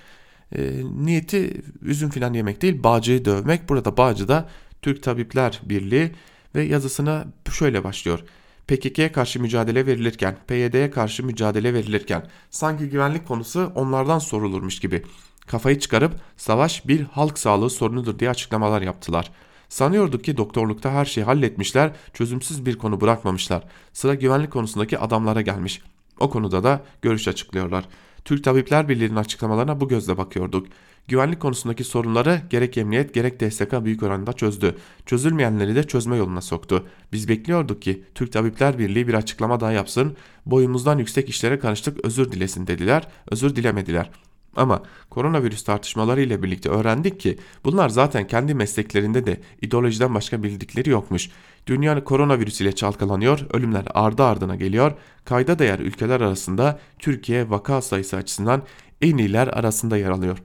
E, 0.56 0.82
niyeti 0.84 1.62
üzüm 1.82 2.10
filan 2.10 2.34
yemek 2.34 2.62
değil 2.62 2.84
Bağcı'yı 2.84 3.26
dövmek. 3.26 3.70
Burada 3.70 3.98
Bağcı 3.98 4.28
da 4.28 4.50
Türk 4.82 5.04
Tabipler 5.04 5.62
Birliği 5.64 6.12
ve 6.56 6.64
yazısına 6.64 7.26
şöyle 7.52 7.84
başlıyor. 7.84 8.24
PKK'ye 8.68 9.12
karşı 9.12 9.42
mücadele 9.42 9.86
verilirken, 9.86 10.38
PYD'ye 10.48 10.92
karşı 10.92 11.26
mücadele 11.26 11.74
verilirken 11.74 12.28
sanki 12.50 12.90
güvenlik 12.90 13.28
konusu 13.28 13.72
onlardan 13.76 14.20
sorulurmuş 14.20 14.80
gibi 14.80 15.04
kafayı 15.48 15.80
çıkarıp 15.80 16.14
savaş 16.38 16.88
bir 16.88 17.02
halk 17.02 17.40
sağlığı 17.40 17.70
sorunudur 17.70 18.20
diye 18.20 18.30
açıklamalar 18.30 18.82
yaptılar. 18.82 19.32
Sanıyorduk 19.70 20.24
ki 20.24 20.38
doktorlukta 20.38 20.92
her 20.92 21.06
şeyi 21.06 21.26
halletmişler, 21.26 21.92
çözümsüz 22.14 22.66
bir 22.66 22.78
konu 22.78 23.02
bırakmamışlar. 23.02 23.64
Sıra 23.94 24.16
güvenlik 24.16 24.52
konusundaki 24.52 25.00
adamlara 25.00 25.42
gelmiş. 25.42 25.82
O 26.20 26.30
konuda 26.30 26.64
da 26.64 26.82
görüş 27.02 27.28
açıklıyorlar. 27.28 27.86
Türk 28.26 28.44
Tabipler 28.44 28.90
Birliği'nin 28.90 29.16
açıklamalarına 29.16 29.80
bu 29.80 29.88
gözle 29.88 30.18
bakıyorduk. 30.18 30.68
Güvenlik 31.08 31.40
konusundaki 31.40 31.84
sorunları 31.84 32.42
gerek 32.50 32.78
emniyet 32.78 33.14
gerek 33.14 33.40
DSK 33.40 33.86
büyük 33.86 34.04
oranda 34.04 34.34
çözdü. 34.34 34.76
Çözülmeyenleri 35.06 35.76
de 35.76 35.84
çözme 35.84 36.18
yoluna 36.18 36.42
soktu. 36.42 36.88
Biz 37.12 37.30
bekliyorduk 37.30 37.82
ki 37.82 38.04
Türk 38.16 38.32
Tabipler 38.32 38.80
Birliği 38.80 39.08
bir 39.08 39.14
açıklama 39.14 39.60
daha 39.60 39.72
yapsın, 39.72 40.18
boyumuzdan 40.46 40.98
yüksek 40.98 41.30
işlere 41.30 41.60
karıştık 41.60 42.06
özür 42.06 42.32
dilesin 42.32 42.68
dediler, 42.68 43.08
özür 43.32 43.56
dilemediler. 43.56 44.10
Ama 44.56 44.84
koronavirüs 45.10 45.64
tartışmaları 45.64 46.22
ile 46.22 46.44
birlikte 46.44 46.70
öğrendik 46.70 47.20
ki 47.20 47.38
bunlar 47.64 47.90
zaten 47.90 48.28
kendi 48.28 48.54
mesleklerinde 48.54 49.26
de 49.26 49.42
ideolojiden 49.62 50.16
başka 50.16 50.44
bildikleri 50.44 50.90
yokmuş. 50.90 51.30
Dünya 51.68 52.04
koronavirüs 52.04 52.62
ile 52.62 52.76
çalkalanıyor, 52.76 53.46
ölümler 53.54 53.86
ardı 53.94 54.24
ardına 54.24 54.56
geliyor. 54.56 54.92
Kayda 55.26 55.60
değer 55.60 55.80
ülkeler 55.80 56.22
arasında 56.22 56.80
Türkiye 57.00 57.50
vaka 57.50 57.82
sayısı 57.82 58.18
açısından 58.18 58.64
en 59.02 59.18
iyiler 59.18 59.48
arasında 59.48 59.98
yer 59.98 60.10
alıyor. 60.10 60.38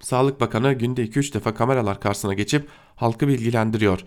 Sağlık 0.00 0.40
Bakanı 0.40 0.72
günde 0.72 1.04
2-3 1.04 1.34
defa 1.34 1.54
kameralar 1.54 2.00
karşısına 2.00 2.34
geçip 2.34 2.68
halkı 2.96 3.28
bilgilendiriyor. 3.28 4.04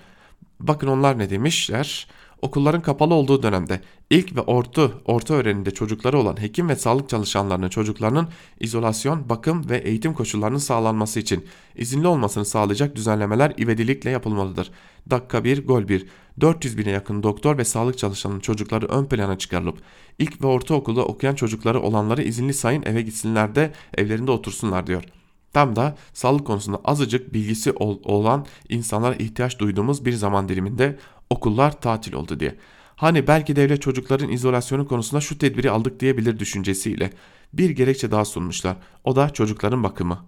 Bakın 0.60 0.88
onlar 0.88 1.20
ne 1.20 1.30
demişler? 1.30 2.08
Okulların 2.42 2.82
kapalı 2.82 3.14
olduğu 3.14 3.44
dönemde 3.44 3.82
ilk 4.10 4.36
ve 4.36 4.42
orta, 4.42 4.92
orta 5.06 5.34
öğrenimde 5.34 5.72
çocukları 5.72 6.20
olan 6.20 6.42
hekim 6.42 6.70
ve 6.70 6.76
sağlık 6.76 7.10
çalışanlarının 7.10 7.70
çocuklarının 7.70 8.28
izolasyon, 8.60 9.30
bakım 9.30 9.70
ve 9.70 9.78
eğitim 9.78 10.14
koşullarının 10.14 10.58
sağlanması 10.58 11.20
için 11.20 11.46
izinli 11.76 12.08
olmasını 12.08 12.46
sağlayacak 12.46 12.96
düzenlemeler 12.96 13.54
ivedilikle 13.60 14.10
yapılmalıdır. 14.10 14.72
Dakika 15.10 15.44
1, 15.44 15.68
gol 15.68 15.88
1. 15.88 16.06
400 16.42 16.78
bine 16.78 16.90
yakın 16.90 17.24
doktor 17.24 17.58
ve 17.58 17.66
sağlık 17.66 17.98
çalışanının 17.98 18.40
çocukları 18.40 18.86
ön 18.86 19.06
plana 19.06 19.38
çıkarılıp 19.38 19.78
ilk 20.20 20.42
ve 20.42 20.48
ortaokulda 20.48 21.06
okuyan 21.06 21.36
çocukları 21.36 21.82
olanları 21.82 22.24
izinli 22.24 22.54
sayın 22.54 22.84
eve 22.86 23.02
gitsinler 23.02 23.56
de 23.56 23.72
evlerinde 23.98 24.32
otursunlar 24.32 24.88
diyor. 24.88 25.04
Tam 25.54 25.76
da 25.76 25.98
sağlık 26.14 26.48
konusunda 26.48 26.82
azıcık 26.86 27.34
bilgisi 27.34 27.72
ol, 27.72 28.00
olan 28.04 28.46
insanlara 28.70 29.16
ihtiyaç 29.16 29.60
duyduğumuz 29.60 30.06
bir 30.06 30.14
zaman 30.14 30.50
diliminde 30.50 30.98
okullar 31.30 31.82
tatil 31.82 32.14
oldu 32.14 32.40
diye. 32.40 32.56
Hani 32.96 33.28
belki 33.28 33.56
devlet 33.56 33.82
çocukların 33.82 34.30
izolasyonu 34.30 34.88
konusunda 34.88 35.22
şu 35.22 35.38
tedbiri 35.38 35.72
aldık 35.72 36.00
diyebilir 36.00 36.40
düşüncesiyle 36.40 37.10
bir 37.54 37.70
gerekçe 37.70 38.12
daha 38.12 38.26
sunmuşlar. 38.26 38.78
O 39.04 39.16
da 39.16 39.30
çocukların 39.30 39.84
bakımı. 39.84 40.26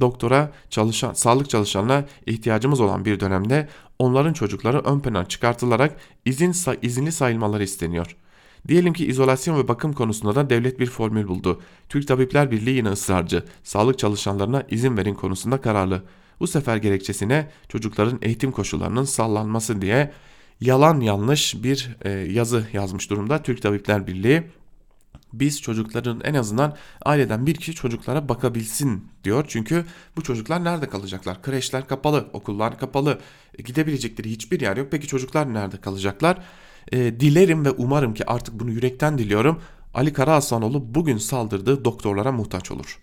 Doktora, 0.00 0.52
çalışan, 0.70 1.12
sağlık 1.12 1.50
çalışanına 1.50 2.04
ihtiyacımız 2.26 2.80
olan 2.80 3.04
bir 3.04 3.20
dönemde 3.20 3.68
onların 3.98 4.32
çocukları 4.32 4.78
ön 4.78 5.00
plana 5.00 5.28
çıkartılarak 5.28 5.96
izin 6.24 6.54
izinli 6.82 7.12
sayılmaları 7.12 7.62
isteniyor.'' 7.62 8.28
Diyelim 8.68 8.92
ki 8.92 9.06
izolasyon 9.06 9.58
ve 9.58 9.68
bakım 9.68 9.92
konusunda 9.92 10.34
da 10.34 10.50
devlet 10.50 10.80
bir 10.80 10.86
formül 10.86 11.28
buldu. 11.28 11.60
Türk 11.88 12.08
Tabipler 12.08 12.50
Birliği 12.50 12.76
yine 12.76 12.88
ısrarcı. 12.88 13.44
Sağlık 13.62 13.98
çalışanlarına 13.98 14.62
izin 14.70 14.96
verin 14.96 15.14
konusunda 15.14 15.60
kararlı. 15.60 16.02
Bu 16.40 16.46
sefer 16.46 16.76
gerekçesine 16.76 17.50
çocukların 17.68 18.18
eğitim 18.22 18.52
koşullarının 18.52 19.04
sallanması 19.04 19.82
diye 19.82 20.12
yalan 20.60 21.00
yanlış 21.00 21.62
bir 21.62 21.96
e, 22.02 22.10
yazı 22.10 22.66
yazmış 22.72 23.10
durumda 23.10 23.42
Türk 23.42 23.62
Tabipler 23.62 24.06
Birliği. 24.06 24.42
Biz 25.32 25.62
çocukların 25.62 26.20
en 26.24 26.34
azından 26.34 26.76
aileden 27.04 27.46
bir 27.46 27.54
kişi 27.54 27.74
çocuklara 27.74 28.28
bakabilsin 28.28 29.08
diyor. 29.24 29.44
Çünkü 29.48 29.84
bu 30.16 30.22
çocuklar 30.22 30.64
nerede 30.64 30.88
kalacaklar? 30.88 31.42
Kreşler 31.42 31.86
kapalı, 31.86 32.28
okullar 32.32 32.78
kapalı, 32.78 33.18
e, 33.58 33.62
gidebilecekleri 33.62 34.30
hiçbir 34.30 34.60
yer 34.60 34.76
yok. 34.76 34.88
Peki 34.90 35.06
çocuklar 35.06 35.54
nerede 35.54 35.76
kalacaklar? 35.76 36.38
E, 36.92 37.20
dilerim 37.20 37.64
ve 37.64 37.70
umarım 37.70 38.14
ki 38.14 38.26
artık 38.26 38.60
bunu 38.60 38.70
yürekten 38.70 39.18
diliyorum. 39.18 39.62
Ali 39.94 40.12
Karahaslanoğlu 40.12 40.94
bugün 40.94 41.18
saldırdığı 41.18 41.84
doktorlara 41.84 42.32
muhtaç 42.32 42.70
olur. 42.70 42.98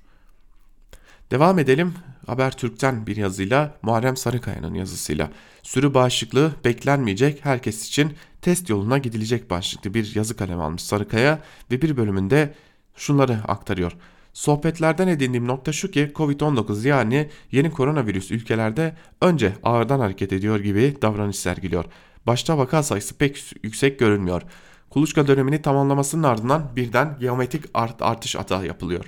Devam 1.32 1.60
edelim 1.60 1.94
Habertürk'ten 2.28 3.08
bir 3.08 3.16
yazıyla 3.16 3.78
Muharrem 3.82 4.18
Sarıkaya'nın 4.18 4.74
yazısıyla. 4.74 5.30
Sürü 5.64 5.94
bağışıklığı 5.94 6.52
beklenmeyecek 6.66 7.46
herkes 7.46 7.88
için 7.88 8.14
test 8.42 8.70
yoluna 8.70 8.98
gidilecek 8.98 9.50
başlıklı 9.50 9.94
bir 9.94 10.16
yazı 10.16 10.36
kalemi 10.38 10.62
almış 10.62 10.82
Sarıkaya 10.82 11.40
ve 11.72 11.82
bir 11.82 11.98
bölümünde 11.98 12.54
şunları 12.96 13.40
aktarıyor. 13.48 13.92
Sohbetlerden 14.34 15.08
edindiğim 15.08 15.48
nokta 15.48 15.72
şu 15.72 15.92
ki 15.92 16.12
Covid-19 16.16 16.88
yani 16.88 17.30
yeni 17.52 17.72
koronavirüs 17.72 18.32
ülkelerde 18.32 18.96
önce 19.22 19.54
ağırdan 19.64 20.00
hareket 20.00 20.34
ediyor 20.34 20.60
gibi 20.60 20.98
davranış 21.02 21.40
sergiliyor. 21.40 21.86
Başta 22.28 22.58
vaka 22.58 22.84
sayısı 22.84 23.18
pek 23.18 23.54
yüksek 23.64 24.00
görünmüyor. 24.00 24.42
Kuluçka 24.90 25.28
dönemini 25.28 25.62
tamamlamasının 25.62 26.24
ardından 26.24 26.72
birden 26.76 27.18
geometrik 27.20 27.66
art 27.74 28.02
artış 28.02 28.36
atağı 28.36 28.66
yapılıyor. 28.66 29.06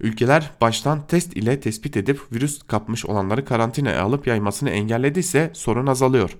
Ülkeler 0.00 0.50
baştan 0.60 1.06
test 1.06 1.36
ile 1.36 1.60
tespit 1.60 1.96
edip 1.96 2.20
virüs 2.32 2.62
kapmış 2.62 3.06
olanları 3.06 3.44
karantinaya 3.44 4.02
alıp 4.02 4.26
yaymasını 4.26 4.70
engellediyse 4.70 5.50
sorun 5.54 5.86
azalıyor. 5.86 6.36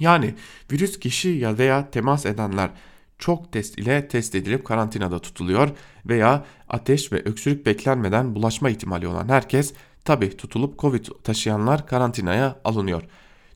Yani 0.00 0.34
virüs 0.72 0.98
kişi 0.98 1.28
ya 1.28 1.58
veya 1.58 1.90
temas 1.90 2.26
edenler 2.26 2.70
çok 3.18 3.52
test 3.52 3.78
ile 3.78 4.08
test 4.08 4.34
edilip 4.34 4.64
karantinada 4.64 5.18
tutuluyor 5.18 5.70
veya 6.06 6.44
ateş 6.68 7.12
ve 7.12 7.22
öksürük 7.24 7.66
beklenmeden 7.66 8.34
bulaşma 8.34 8.70
ihtimali 8.70 9.08
olan 9.08 9.28
herkes 9.28 9.72
tabi 10.04 10.36
tutulup 10.36 10.78
Covid 10.78 11.06
taşıyanlar 11.24 11.86
karantinaya 11.86 12.60
alınıyor. 12.64 13.02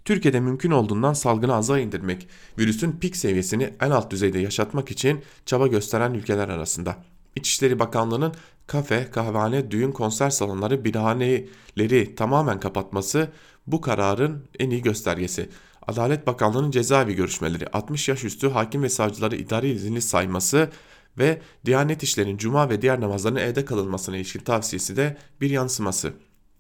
Türkiye'de 0.05 0.41
mümkün 0.41 0.71
olduğundan 0.71 1.13
salgını 1.13 1.55
aza 1.55 1.79
indirmek, 1.79 2.29
virüsün 2.59 2.93
pik 2.93 3.17
seviyesini 3.17 3.75
en 3.81 3.91
alt 3.91 4.11
düzeyde 4.11 4.39
yaşatmak 4.39 4.91
için 4.91 5.23
çaba 5.47 5.67
gösteren 5.67 6.15
ülkeler 6.15 6.49
arasında. 6.49 6.97
İçişleri 7.37 7.79
Bakanlığı'nın 7.79 8.35
kafe, 8.67 9.11
kahvehane, 9.11 9.71
düğün, 9.71 9.93
konser 9.93 10.31
salonları, 10.31 10.85
birhaneleri 10.85 12.15
tamamen 12.15 12.61
kapatması 12.61 13.29
bu 13.67 13.81
kararın 13.81 14.45
en 14.59 14.71
iyi 14.71 14.83
göstergesi. 14.83 15.49
Adalet 15.87 16.27
Bakanlığı'nın 16.27 16.71
cezaevi 16.71 17.15
görüşmeleri, 17.15 17.67
60 17.67 18.09
yaş 18.09 18.25
üstü 18.25 18.51
hakim 18.51 18.83
ve 18.83 18.89
savcıları 18.89 19.37
idari 19.37 19.71
izinli 19.71 20.03
sayması 20.03 20.71
ve 21.19 21.41
Diyanet 21.65 22.03
İşleri'nin 22.03 22.37
cuma 22.37 22.71
ve 22.71 22.83
diğer 22.83 23.01
namazlarının 23.01 23.41
evde 23.41 23.65
kalınmasına 23.65 24.17
ilişkin 24.17 24.41
tavsiyesi 24.41 24.97
de 24.97 25.17
bir 25.41 25.51
yansıması. 25.51 26.13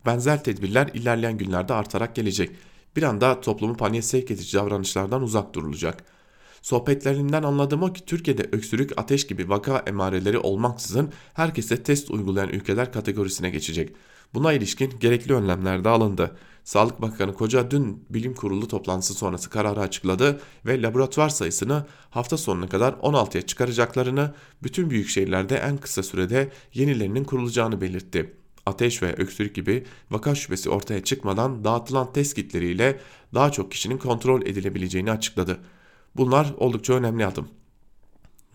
Benzer 0.06 0.44
tedbirler 0.44 0.86
ilerleyen 0.94 1.38
günlerde 1.38 1.74
artarak 1.74 2.14
gelecek. 2.14 2.50
Bir 2.96 3.02
anda 3.02 3.40
toplumu 3.40 3.76
paniğe 3.76 4.02
sevk 4.02 4.30
edici 4.30 4.56
davranışlardan 4.56 5.22
uzak 5.22 5.54
durulacak. 5.54 6.04
Sohbetlerinden 6.62 7.42
anladığım 7.42 7.82
o 7.82 7.92
ki 7.92 8.04
Türkiye'de 8.06 8.48
öksürük, 8.52 8.92
ateş 8.96 9.26
gibi 9.26 9.48
vaka 9.48 9.78
emareleri 9.86 10.38
olmaksızın 10.38 11.12
herkese 11.34 11.82
test 11.82 12.10
uygulayan 12.10 12.48
ülkeler 12.48 12.92
kategorisine 12.92 13.50
geçecek. 13.50 13.94
Buna 14.34 14.52
ilişkin 14.52 14.98
gerekli 15.00 15.34
önlemler 15.34 15.84
de 15.84 15.88
alındı. 15.88 16.36
Sağlık 16.64 17.02
Bakanı 17.02 17.34
Koca 17.34 17.70
dün 17.70 18.04
bilim 18.10 18.34
kurulu 18.34 18.68
toplantısı 18.68 19.14
sonrası 19.14 19.50
kararı 19.50 19.80
açıkladı 19.80 20.40
ve 20.66 20.82
laboratuvar 20.82 21.28
sayısını 21.28 21.86
hafta 22.10 22.36
sonuna 22.36 22.68
kadar 22.68 22.92
16'ya 22.92 23.42
çıkaracaklarını, 23.42 24.34
bütün 24.62 24.90
büyük 24.90 25.08
şehirlerde 25.08 25.56
en 25.56 25.76
kısa 25.76 26.02
sürede 26.02 26.50
yenilerinin 26.74 27.24
kurulacağını 27.24 27.80
belirtti. 27.80 28.34
Ateş 28.66 29.02
ve 29.02 29.14
öksürük 29.16 29.54
gibi 29.54 29.84
vaka 30.10 30.34
şüphesi 30.34 30.70
ortaya 30.70 31.04
çıkmadan 31.04 31.64
dağıtılan 31.64 32.12
test 32.12 32.34
kitleriyle 32.34 33.00
daha 33.34 33.52
çok 33.52 33.70
kişinin 33.72 33.98
kontrol 33.98 34.42
edilebileceğini 34.42 35.10
açıkladı. 35.10 35.60
Bunlar 36.16 36.54
oldukça 36.58 36.94
önemli 36.94 37.26
adım. 37.26 37.48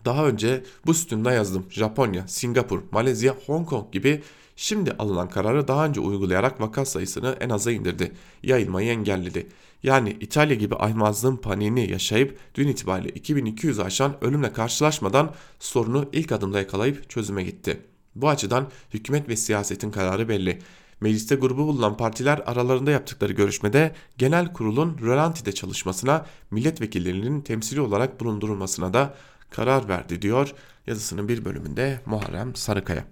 Daha 0.04 0.26
önce 0.26 0.64
bu 0.86 0.94
sütunda 0.94 1.32
yazdım. 1.32 1.66
Japonya, 1.70 2.28
Singapur, 2.28 2.82
Malezya, 2.90 3.34
Hong 3.46 3.68
Kong 3.68 3.92
gibi 3.92 4.22
Şimdi 4.56 4.92
alınan 4.92 5.28
kararı 5.28 5.68
daha 5.68 5.86
önce 5.86 6.00
uygulayarak 6.00 6.60
vaka 6.60 6.84
sayısını 6.84 7.36
en 7.40 7.48
aza 7.48 7.72
indirdi. 7.72 8.12
Yayılmayı 8.42 8.90
engelledi. 8.90 9.46
Yani 9.82 10.16
İtalya 10.20 10.54
gibi 10.54 10.74
aymazlığın 10.74 11.36
paniğini 11.36 11.90
yaşayıp 11.90 12.38
dün 12.54 12.68
itibariyle 12.68 13.08
2200 13.08 13.80
aşan 13.80 14.24
ölümle 14.24 14.52
karşılaşmadan 14.52 15.34
sorunu 15.58 16.08
ilk 16.12 16.32
adımda 16.32 16.58
yakalayıp 16.58 17.10
çözüme 17.10 17.42
gitti. 17.42 17.80
Bu 18.14 18.28
açıdan 18.28 18.70
hükümet 18.94 19.28
ve 19.28 19.36
siyasetin 19.36 19.90
kararı 19.90 20.28
belli. 20.28 20.58
Mecliste 21.00 21.34
grubu 21.34 21.66
bulunan 21.66 21.96
partiler 21.96 22.42
aralarında 22.46 22.90
yaptıkları 22.90 23.32
görüşmede 23.32 23.94
genel 24.18 24.52
kurulun 24.52 24.98
rölantide 25.02 25.52
çalışmasına 25.52 26.26
milletvekillerinin 26.50 27.40
temsili 27.40 27.80
olarak 27.80 28.20
bulundurulmasına 28.20 28.94
da 28.94 29.14
karar 29.50 29.88
verdi 29.88 30.22
diyor 30.22 30.54
yazısının 30.86 31.28
bir 31.28 31.44
bölümünde 31.44 32.00
Muharrem 32.06 32.56
Sarıkaya. 32.56 33.04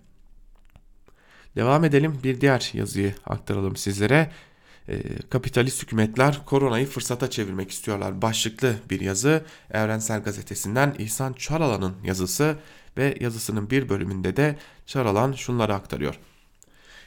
Devam 1.56 1.84
edelim 1.84 2.20
bir 2.24 2.40
diğer 2.40 2.70
yazıyı 2.74 3.14
aktaralım 3.26 3.76
sizlere. 3.76 4.30
E, 4.88 5.18
kapitalist 5.30 5.82
hükümetler 5.82 6.44
koronayı 6.46 6.86
fırsata 6.86 7.30
çevirmek 7.30 7.70
istiyorlar. 7.70 8.22
Başlıklı 8.22 8.74
bir 8.90 9.00
yazı 9.00 9.44
Evrensel 9.70 10.22
Gazetesi'nden 10.22 10.94
İhsan 10.98 11.32
Çaralan'ın 11.32 11.94
yazısı 12.04 12.56
ve 12.96 13.16
yazısının 13.20 13.70
bir 13.70 13.88
bölümünde 13.88 14.36
de 14.36 14.56
Çaralan 14.86 15.32
şunları 15.32 15.74
aktarıyor. 15.74 16.18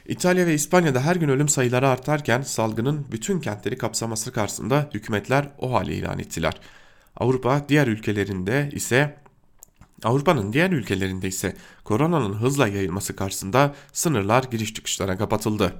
İtalya 0.08 0.46
ve 0.46 0.54
İspanya'da 0.54 1.00
her 1.00 1.16
gün 1.16 1.28
ölüm 1.28 1.48
sayıları 1.48 1.88
artarken 1.88 2.42
salgının 2.42 3.06
bütün 3.12 3.40
kentleri 3.40 3.78
kapsaması 3.78 4.32
karşısında 4.32 4.90
hükümetler 4.94 5.48
o 5.58 5.72
hali 5.72 5.94
ilan 5.94 6.18
ettiler. 6.18 6.54
Avrupa 7.16 7.68
diğer 7.68 7.86
ülkelerinde 7.86 8.68
ise 8.72 9.16
Avrupa'nın 10.04 10.52
diğer 10.52 10.70
ülkelerinde 10.70 11.28
ise 11.28 11.56
koronanın 11.84 12.34
hızla 12.34 12.68
yayılması 12.68 13.16
karşısında 13.16 13.74
sınırlar 13.92 14.44
giriş 14.44 14.74
çıkışlara 14.74 15.18
kapatıldı. 15.18 15.74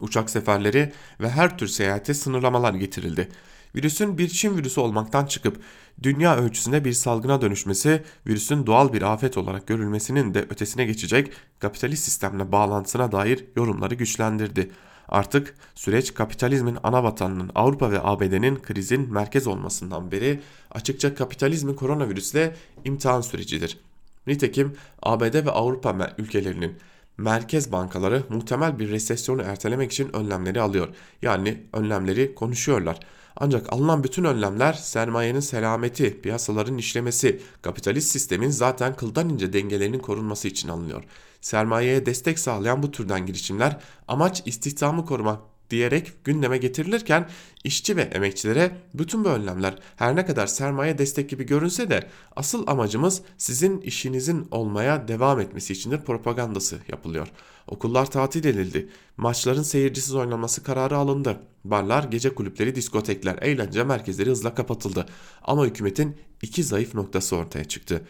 Uçak 0.00 0.30
seferleri 0.30 0.92
ve 1.20 1.30
her 1.30 1.58
tür 1.58 1.68
seyahate 1.68 2.14
sınırlamalar 2.14 2.74
getirildi. 2.74 3.28
Virüsün 3.74 4.18
bir 4.18 4.28
Çin 4.28 4.56
virüsü 4.56 4.80
olmaktan 4.80 5.26
çıkıp 5.26 5.60
dünya 6.02 6.36
ölçüsünde 6.36 6.84
bir 6.84 6.92
salgına 6.92 7.40
dönüşmesi, 7.40 8.02
virüsün 8.26 8.66
doğal 8.66 8.92
bir 8.92 9.02
afet 9.02 9.38
olarak 9.38 9.66
görülmesinin 9.66 10.34
de 10.34 10.46
ötesine 10.50 10.84
geçecek 10.84 11.32
kapitalist 11.58 12.04
sistemle 12.04 12.52
bağlantısına 12.52 13.12
dair 13.12 13.44
yorumları 13.56 13.94
güçlendirdi. 13.94 14.70
Artık 15.08 15.54
süreç 15.74 16.14
kapitalizmin 16.14 16.78
ana 16.82 17.04
vatanının 17.04 17.50
Avrupa 17.54 17.90
ve 17.90 18.00
ABD'nin 18.02 18.56
krizin 18.56 19.12
merkez 19.12 19.46
olmasından 19.46 20.12
beri 20.12 20.40
açıkça 20.70 21.14
kapitalizmin 21.14 21.74
koronavirüsle 21.74 22.56
imtihan 22.84 23.20
sürecidir. 23.20 23.78
Nitekim 24.26 24.72
ABD 25.02 25.34
ve 25.34 25.50
Avrupa 25.50 26.12
ülkelerinin 26.18 26.76
merkez 27.18 27.72
bankaları 27.72 28.22
muhtemel 28.28 28.78
bir 28.78 28.90
resesyonu 28.90 29.42
ertelemek 29.42 29.92
için 29.92 30.16
önlemleri 30.16 30.60
alıyor. 30.60 30.88
Yani 31.22 31.62
önlemleri 31.72 32.34
konuşuyorlar. 32.34 33.00
Ancak 33.36 33.72
alınan 33.72 34.04
bütün 34.04 34.24
önlemler 34.24 34.72
sermayenin 34.72 35.40
selameti, 35.40 36.20
piyasaların 36.20 36.78
işlemesi, 36.78 37.42
kapitalist 37.62 38.10
sistemin 38.10 38.50
zaten 38.50 38.96
kıldan 38.96 39.28
ince 39.28 39.52
dengelerinin 39.52 39.98
korunması 39.98 40.48
için 40.48 40.68
alınıyor. 40.68 41.04
Sermayeye 41.40 42.06
destek 42.06 42.38
sağlayan 42.38 42.82
bu 42.82 42.90
türden 42.90 43.26
girişimler 43.26 43.78
amaç 44.08 44.42
istihdamı 44.46 45.06
korumak 45.06 45.51
diyerek 45.72 46.24
gündeme 46.24 46.58
getirilirken 46.58 47.28
işçi 47.64 47.96
ve 47.96 48.02
emekçilere 48.02 48.76
bütün 48.94 49.24
bu 49.24 49.28
önlemler 49.28 49.74
her 49.96 50.16
ne 50.16 50.26
kadar 50.26 50.46
sermaye 50.46 50.98
destek 50.98 51.30
gibi 51.30 51.44
görünse 51.44 51.90
de 51.90 52.08
asıl 52.36 52.66
amacımız 52.66 53.22
sizin 53.38 53.80
işinizin 53.80 54.48
olmaya 54.50 55.08
devam 55.08 55.40
etmesi 55.40 55.72
içindir 55.72 56.00
propagandası 56.00 56.78
yapılıyor. 56.88 57.28
Okullar 57.66 58.10
tatil 58.10 58.44
edildi. 58.44 58.88
Maçların 59.16 59.62
seyircisiz 59.62 60.14
oynanması 60.14 60.62
kararı 60.62 60.96
alındı. 60.96 61.40
Barlar, 61.64 62.04
gece 62.04 62.34
kulüpleri, 62.34 62.74
diskotekler, 62.74 63.38
eğlence 63.42 63.84
merkezleri 63.84 64.30
hızla 64.30 64.54
kapatıldı. 64.54 65.06
Ama 65.42 65.66
hükümetin 65.66 66.16
iki 66.42 66.64
zayıf 66.64 66.94
noktası 66.94 67.36
ortaya 67.36 67.64
çıktı. 67.64 68.02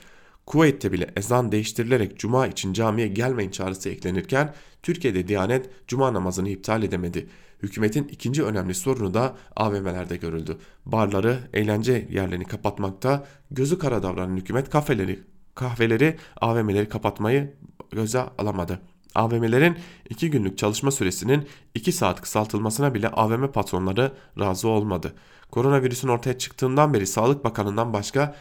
Kuveyt'te 0.46 0.92
bile 0.92 1.10
ezan 1.16 1.52
değiştirilerek 1.52 2.18
cuma 2.18 2.46
için 2.46 2.72
camiye 2.72 3.08
gelmeyin 3.08 3.50
çağrısı 3.50 3.88
eklenirken 3.88 4.54
Türkiye'de 4.82 5.28
Diyanet 5.28 5.70
cuma 5.88 6.14
namazını 6.14 6.48
iptal 6.48 6.82
edemedi. 6.82 7.28
Hükümetin 7.62 8.08
ikinci 8.08 8.44
önemli 8.44 8.74
sorunu 8.74 9.14
da 9.14 9.36
AVM'lerde 9.56 10.16
görüldü. 10.16 10.58
Barları, 10.86 11.38
eğlence 11.52 12.08
yerlerini 12.10 12.44
kapatmakta, 12.44 13.24
gözü 13.50 13.78
kara 13.78 14.02
davranan 14.02 14.36
hükümet 14.36 14.70
kafeleri, 14.70 15.22
kahveleri, 15.54 16.16
AVM'leri 16.40 16.88
kapatmayı 16.88 17.54
göze 17.90 18.20
alamadı. 18.38 18.78
AVM'lerin 19.14 19.76
2 20.10 20.30
günlük 20.30 20.58
çalışma 20.58 20.90
süresinin 20.90 21.48
2 21.74 21.92
saat 21.92 22.20
kısaltılmasına 22.20 22.94
bile 22.94 23.08
AVM 23.08 23.46
patronları 23.46 24.12
razı 24.40 24.68
olmadı. 24.68 25.14
Koronavirüsün 25.50 26.08
ortaya 26.08 26.38
çıktığından 26.38 26.94
beri 26.94 27.06
Sağlık 27.06 27.44
Bakanı'ndan 27.44 27.92
başka 27.92 28.34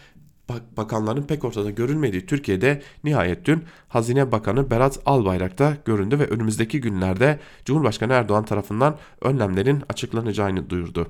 bakanların 0.78 1.24
pek 1.24 1.46
ortada 1.46 1.70
görülmediği 1.70 2.26
Türkiye'de 2.26 2.82
nihayet 3.04 3.46
dün 3.46 3.64
Hazine 3.88 4.32
Bakanı 4.32 4.72
Berat 4.72 5.00
Albayrak 5.06 5.60
da 5.60 5.78
göründü 5.86 6.20
ve 6.20 6.28
önümüzdeki 6.28 6.82
günlerde 6.82 7.40
Cumhurbaşkanı 7.66 8.14
Erdoğan 8.14 8.46
tarafından 8.46 8.98
önlemlerin 9.22 9.84
açıklanacağını 9.90 10.70
duyurdu. 10.70 11.08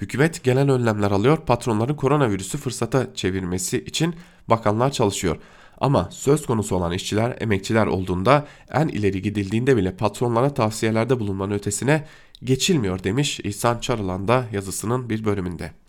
Hükümet 0.00 0.44
genel 0.44 0.70
önlemler 0.70 1.10
alıyor, 1.10 1.38
patronların 1.46 1.94
koronavirüsü 1.94 2.58
fırsata 2.58 3.14
çevirmesi 3.14 3.84
için 3.84 4.14
bakanlar 4.48 4.90
çalışıyor. 4.90 5.36
Ama 5.78 6.08
söz 6.10 6.46
konusu 6.46 6.76
olan 6.76 6.92
işçiler, 6.92 7.36
emekçiler 7.40 7.86
olduğunda 7.86 8.46
en 8.72 8.88
ileri 8.88 9.22
gidildiğinde 9.22 9.76
bile 9.76 9.96
patronlara 9.96 10.54
tavsiyelerde 10.54 11.20
bulunmanın 11.20 11.54
ötesine 11.54 12.06
geçilmiyor 12.44 13.04
demiş 13.04 13.40
İhsan 13.40 13.78
Çarılan 13.78 14.28
da 14.28 14.44
yazısının 14.52 15.10
bir 15.10 15.24
bölümünde. 15.24 15.83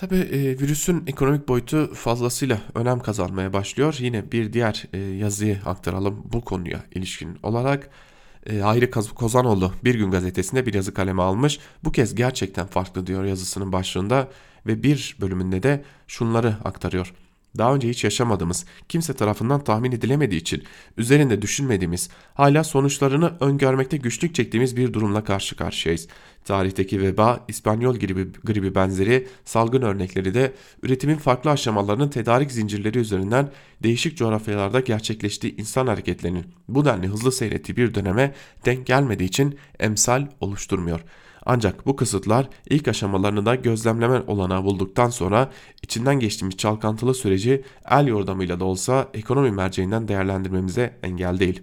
Tabi 0.00 0.16
e, 0.16 0.58
virüsün 0.58 1.04
ekonomik 1.06 1.48
boyutu 1.48 1.94
fazlasıyla 1.94 2.58
önem 2.74 3.00
kazanmaya 3.00 3.52
başlıyor. 3.52 3.96
Yine 3.98 4.32
bir 4.32 4.52
diğer 4.52 4.84
e, 4.92 4.98
yazıyı 4.98 5.58
aktaralım 5.66 6.22
bu 6.32 6.40
konuya 6.40 6.80
ilişkin 6.94 7.38
olarak. 7.42 7.90
E, 8.46 8.58
Hayri 8.58 8.90
Kozanoğlu 8.90 9.72
Bir 9.84 9.94
Gün 9.94 10.10
gazetesinde 10.10 10.66
bir 10.66 10.74
yazı 10.74 10.94
kaleme 10.94 11.22
almış. 11.22 11.58
Bu 11.84 11.92
kez 11.92 12.14
gerçekten 12.14 12.66
farklı 12.66 13.06
diyor 13.06 13.24
yazısının 13.24 13.72
başlığında 13.72 14.28
ve 14.66 14.82
bir 14.82 15.16
bölümünde 15.20 15.62
de 15.62 15.84
şunları 16.06 16.56
aktarıyor 16.64 17.14
daha 17.58 17.74
önce 17.74 17.88
hiç 17.88 18.04
yaşamadığımız, 18.04 18.64
kimse 18.88 19.14
tarafından 19.14 19.64
tahmin 19.64 19.92
edilemediği 19.92 20.40
için 20.40 20.62
üzerinde 20.96 21.42
düşünmediğimiz, 21.42 22.10
hala 22.34 22.64
sonuçlarını 22.64 23.32
öngörmekte 23.40 23.96
güçlük 23.96 24.34
çektiğimiz 24.34 24.76
bir 24.76 24.92
durumla 24.92 25.24
karşı 25.24 25.56
karşıyayız. 25.56 26.08
Tarihteki 26.44 27.02
veba, 27.02 27.44
İspanyol 27.48 27.96
gribi, 27.96 28.32
gribi 28.44 28.74
benzeri 28.74 29.28
salgın 29.44 29.82
örnekleri 29.82 30.34
de 30.34 30.52
üretimin 30.82 31.16
farklı 31.16 31.50
aşamalarının 31.50 32.08
tedarik 32.08 32.52
zincirleri 32.52 32.98
üzerinden 32.98 33.50
değişik 33.82 34.16
coğrafyalarda 34.16 34.80
gerçekleştiği 34.80 35.56
insan 35.56 35.86
hareketlerinin 35.86 36.44
bu 36.68 36.84
denli 36.84 37.06
hızlı 37.06 37.32
seyrettiği 37.32 37.76
bir 37.76 37.94
döneme 37.94 38.34
denk 38.64 38.86
gelmediği 38.86 39.28
için 39.28 39.58
emsal 39.78 40.26
oluşturmuyor.'' 40.40 41.29
Ancak 41.46 41.86
bu 41.86 41.96
kısıtlar 41.96 42.48
ilk 42.70 42.88
aşamalarını 42.88 43.46
da 43.46 43.54
gözlemleme 43.54 44.22
olanağı 44.26 44.64
bulduktan 44.64 45.10
sonra 45.10 45.50
içinden 45.82 46.20
geçtiğimiz 46.20 46.56
çalkantılı 46.56 47.14
süreci 47.14 47.64
el 47.90 48.06
yordamıyla 48.06 48.60
da 48.60 48.64
olsa 48.64 49.08
ekonomi 49.14 49.50
merceğinden 49.50 50.08
değerlendirmemize 50.08 50.98
engel 51.02 51.40
değil. 51.40 51.62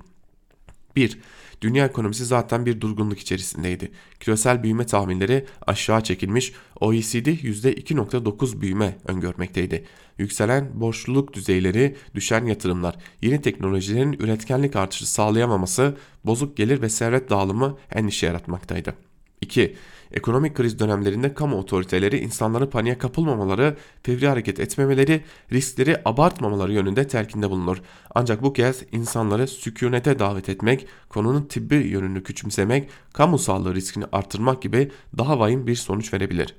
1. 0.96 1.20
Dünya 1.62 1.86
ekonomisi 1.86 2.26
zaten 2.26 2.66
bir 2.66 2.82
durgunluk 2.82 3.20
içerisindeydi. 3.20 3.92
Küresel 4.20 4.64
büyüme 4.64 4.86
tahminleri 4.86 5.46
aşağı 5.68 6.04
çekilmiş, 6.04 6.54
OECD 6.80 7.28
%2.9 7.28 8.62
büyüme 8.62 8.98
öngörmekteydi. 9.06 9.86
Yükselen 10.18 10.82
borçluluk 10.82 11.34
düzeyleri, 11.34 11.96
düşen 12.16 12.46
yatırımlar, 12.46 12.96
yeni 13.22 13.42
teknolojilerin 13.42 14.14
üretkenlik 14.14 14.76
artışı 14.76 15.12
sağlayamaması, 15.12 15.98
bozuk 16.26 16.58
gelir 16.58 16.82
ve 16.82 16.90
servet 16.90 17.30
dağılımı 17.30 17.78
endişe 17.92 18.26
yaratmaktaydı. 18.26 19.07
2. 19.42 19.76
Ekonomik 20.12 20.56
kriz 20.56 20.80
dönemlerinde 20.80 21.34
kamu 21.34 21.58
otoriteleri 21.58 22.20
insanların 22.20 22.68
paniğe 22.68 22.98
kapılmamaları, 22.98 23.78
fevri 24.04 24.28
hareket 24.28 24.60
etmemeleri, 24.60 25.24
riskleri 25.52 26.02
abartmamaları 26.06 26.74
yönünde 26.74 27.08
telkinde 27.08 27.50
bulunur. 27.50 27.82
Ancak 28.16 28.44
bu 28.44 28.54
kez 28.54 28.84
insanları 28.92 29.48
sükunete 29.48 30.20
davet 30.20 30.50
etmek, 30.50 30.88
konunun 31.10 31.42
tıbbi 31.42 31.76
yönünü 31.76 32.24
küçümsemek, 32.24 32.90
kamu 33.14 33.40
sağlığı 33.40 33.76
riskini 33.76 34.06
artırmak 34.12 34.62
gibi 34.62 34.92
daha 35.18 35.40
vahim 35.40 35.68
bir 35.68 35.76
sonuç 35.76 36.14
verebilir. 36.14 36.56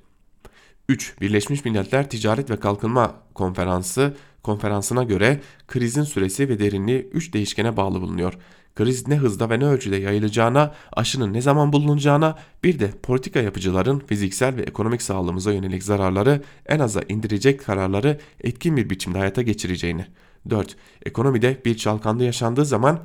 3. 0.89 1.21
Birleşmiş 1.21 1.65
Milletler 1.65 2.11
Ticaret 2.11 2.51
ve 2.51 2.57
Kalkınma 2.57 3.15
Konferansı 3.35 4.15
konferansına 4.43 5.03
göre 5.03 5.41
krizin 5.67 6.03
süresi 6.03 6.49
ve 6.49 6.59
derinliği 6.59 7.11
3 7.13 7.33
değişkene 7.33 7.77
bağlı 7.77 8.01
bulunuyor 8.01 8.35
kriz 8.79 9.09
ne 9.09 9.17
hızda 9.17 9.51
ve 9.51 9.61
ne 9.61 9.65
ölçüde 9.65 9.97
yayılacağına, 9.97 10.75
aşının 10.93 11.33
ne 11.33 11.41
zaman 11.41 11.73
bulunacağına, 11.73 12.39
bir 12.65 12.79
de 12.79 12.91
politika 13.03 13.41
yapıcıların 13.41 13.99
fiziksel 13.99 14.57
ve 14.57 14.63
ekonomik 14.63 15.03
sağlığımıza 15.03 15.53
yönelik 15.53 15.83
zararları 15.83 16.43
en 16.67 16.79
aza 16.79 17.01
indirecek 17.09 17.65
kararları 17.65 18.19
etkin 18.41 18.77
bir 18.77 18.91
biçimde 18.91 19.19
hayata 19.19 19.43
geçireceğini. 19.43 20.07
4. 20.51 20.77
Ekonomide 21.07 21.61
bir 21.65 21.77
çalkandı 21.77 22.25
yaşandığı 22.25 22.65
zaman 22.65 23.01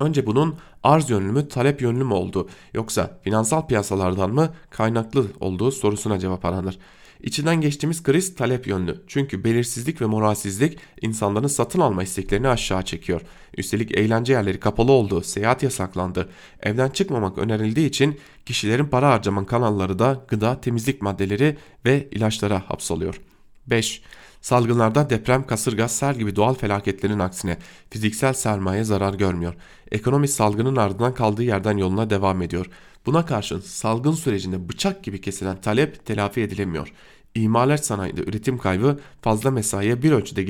Önce 0.00 0.26
bunun 0.26 0.56
arz 0.82 1.10
yönlü 1.10 1.32
mü 1.32 1.48
talep 1.48 1.82
yönlü 1.82 2.04
mü 2.04 2.14
olduğu 2.14 2.48
yoksa 2.74 3.18
finansal 3.22 3.66
piyasalardan 3.66 4.30
mı 4.30 4.50
kaynaklı 4.70 5.26
olduğu 5.40 5.70
sorusuna 5.70 6.18
cevap 6.18 6.44
aranır. 6.44 6.78
İçinden 7.22 7.60
geçtiğimiz 7.60 8.02
kriz 8.02 8.34
talep 8.34 8.66
yönlü. 8.66 9.00
Çünkü 9.06 9.44
belirsizlik 9.44 10.00
ve 10.00 10.06
moralsizlik 10.06 10.78
insanların 11.00 11.46
satın 11.46 11.80
alma 11.80 12.02
isteklerini 12.02 12.48
aşağı 12.48 12.82
çekiyor. 12.82 13.20
Üstelik 13.56 13.98
eğlence 13.98 14.32
yerleri 14.32 14.60
kapalı 14.60 14.92
oldu, 14.92 15.22
seyahat 15.22 15.62
yasaklandı. 15.62 16.28
Evden 16.60 16.88
çıkmamak 16.90 17.38
önerildiği 17.38 17.88
için 17.88 18.20
kişilerin 18.46 18.86
para 18.86 19.10
harcama 19.10 19.46
kanalları 19.46 19.98
da 19.98 20.24
gıda, 20.28 20.60
temizlik 20.60 21.02
maddeleri 21.02 21.56
ve 21.86 22.08
ilaçlara 22.10 22.62
hapsoluyor. 22.70 23.20
5. 23.66 24.02
Salgınlarda 24.40 25.10
deprem, 25.10 25.46
kasırga, 25.46 25.88
sel 25.88 26.18
gibi 26.18 26.36
doğal 26.36 26.54
felaketlerin 26.54 27.18
aksine 27.18 27.58
fiziksel 27.90 28.32
sermaye 28.32 28.84
zarar 28.84 29.14
görmüyor. 29.14 29.54
Ekonomi 29.92 30.28
salgının 30.28 30.76
ardından 30.76 31.14
kaldığı 31.14 31.42
yerden 31.42 31.76
yoluna 31.76 32.10
devam 32.10 32.42
ediyor. 32.42 32.66
Buna 33.06 33.26
karşın 33.26 33.60
salgın 33.60 34.12
sürecinde 34.12 34.68
bıçak 34.68 35.04
gibi 35.04 35.20
kesilen 35.20 35.60
talep 35.60 36.06
telafi 36.06 36.40
edilemiyor. 36.40 36.92
İmalat 37.34 37.86
sanayide 37.86 38.22
üretim 38.22 38.58
kaybı 38.58 39.00
fazla 39.22 39.50
mesaiye 39.50 40.02
bir 40.02 40.12
ölçüde 40.12 40.42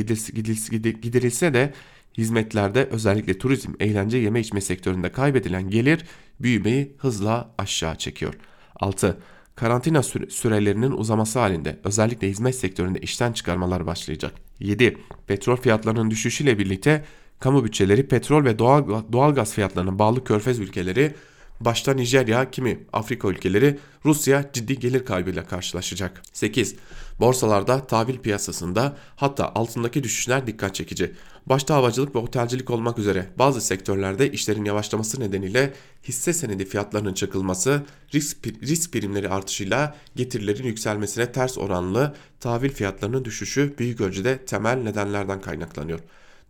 giderilse 0.93 1.55
de 1.55 1.73
hizmetlerde 2.19 2.85
özellikle 2.85 3.39
turizm, 3.39 3.73
eğlence, 3.81 4.19
yeme 4.19 4.41
içme 4.41 4.61
sektöründe 4.61 5.13
kaybedilen 5.13 5.71
gelir 5.71 6.05
büyümeyi 6.41 6.93
hızla 6.99 7.55
aşağı 7.59 7.97
çekiyor. 7.97 8.35
6. 8.77 9.19
Karantina 9.55 10.03
sürelerinin 10.03 10.91
uzaması 10.93 11.39
halinde 11.39 11.81
özellikle 11.85 12.29
hizmet 12.29 12.55
sektöründe 12.55 13.01
işten 13.01 13.33
çıkarmalar 13.33 13.87
başlayacak. 13.87 14.35
7. 14.61 14.99
Petrol 15.27 15.57
fiyatlarının 15.57 16.11
düşüşüyle 16.11 16.59
birlikte 16.59 17.05
kamu 17.39 17.65
bütçeleri 17.65 18.09
petrol 18.09 18.45
ve 18.45 18.59
doğal, 18.59 19.03
doğal 19.13 19.35
gaz 19.35 19.55
fiyatlarına 19.55 19.99
bağlı 19.99 20.25
körfez 20.25 20.59
ülkeleri 20.59 21.15
Başta 21.61 21.95
Nijerya, 21.95 22.51
kimi 22.51 22.85
Afrika 22.93 23.29
ülkeleri 23.29 23.79
Rusya 24.05 24.51
ciddi 24.53 24.79
gelir 24.79 25.05
kaybıyla 25.05 25.47
karşılaşacak. 25.47 26.23
8. 26.33 26.75
Borsalarda 27.21 27.87
tahvil 27.87 28.19
piyasasında 28.19 28.97
hatta 29.17 29.53
altındaki 29.55 30.03
düşüşler 30.03 30.47
dikkat 30.47 30.75
çekici. 30.75 31.13
Başta 31.47 31.75
havacılık 31.75 32.15
ve 32.15 32.19
otelcilik 32.19 32.71
olmak 32.71 32.99
üzere 32.99 33.27
bazı 33.39 33.61
sektörlerde 33.61 34.33
işlerin 34.33 34.65
yavaşlaması 34.65 35.21
nedeniyle 35.21 35.75
hisse 36.05 36.33
senedi 36.33 36.65
fiyatlarının 36.65 37.15
çakılması, 37.15 37.83
risk, 38.15 38.47
risk 38.47 38.93
primleri 38.93 39.29
artışıyla 39.29 39.97
getirilerin 40.17 40.65
yükselmesine 40.65 41.33
ters 41.33 41.59
oranlı 41.59 42.15
tahvil 42.41 42.71
fiyatlarının 42.71 43.25
düşüşü 43.25 43.75
büyük 43.79 44.01
ölçüde 44.01 44.45
temel 44.45 44.77
nedenlerden 44.77 45.41
kaynaklanıyor. 45.41 46.01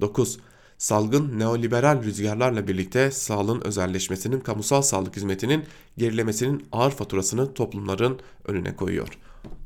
9 0.01 0.39
salgın 0.81 1.39
neoliberal 1.39 2.03
rüzgarlarla 2.03 2.69
birlikte 2.69 3.11
sağlığın 3.11 3.61
özelleşmesinin 3.61 4.41
kamusal 4.41 4.83
sağlık 4.83 5.17
hizmetinin 5.17 5.65
gerilemesinin 5.99 6.67
ağır 6.73 6.91
faturasını 6.91 7.55
toplumların 7.55 8.21
önüne 8.45 8.77
koyuyor. 8.77 9.09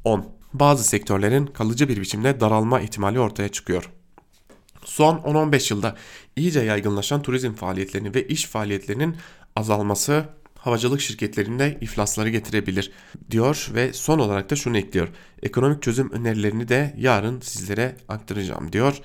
10. 0.05 0.27
Bazı 0.53 0.85
sektörlerin 0.85 1.47
kalıcı 1.47 1.89
bir 1.89 2.01
biçimde 2.01 2.41
daralma 2.41 2.81
ihtimali 2.81 3.21
ortaya 3.21 3.49
çıkıyor. 3.49 3.91
Son 4.85 5.17
10-15 5.17 5.73
yılda 5.73 5.97
iyice 6.37 6.61
yaygınlaşan 6.61 7.23
turizm 7.23 7.53
faaliyetlerinin 7.53 8.15
ve 8.15 8.27
iş 8.27 8.47
faaliyetlerinin 8.47 9.17
azalması 9.57 10.25
havacılık 10.59 11.01
şirketlerinde 11.01 11.79
iflasları 11.81 12.31
getirebilir 12.31 12.93
diyor 13.31 13.71
ve 13.75 13.93
son 13.93 14.19
olarak 14.19 14.51
da 14.51 14.57
şunu 14.57 14.79
ekliyor. 14.79 15.09
Ekonomik 15.43 15.83
çözüm 15.83 16.11
önerilerini 16.13 16.69
de 16.69 16.95
yarın 16.99 17.41
sizlere 17.41 17.97
aktaracağım 18.09 18.73
diyor. 18.73 19.01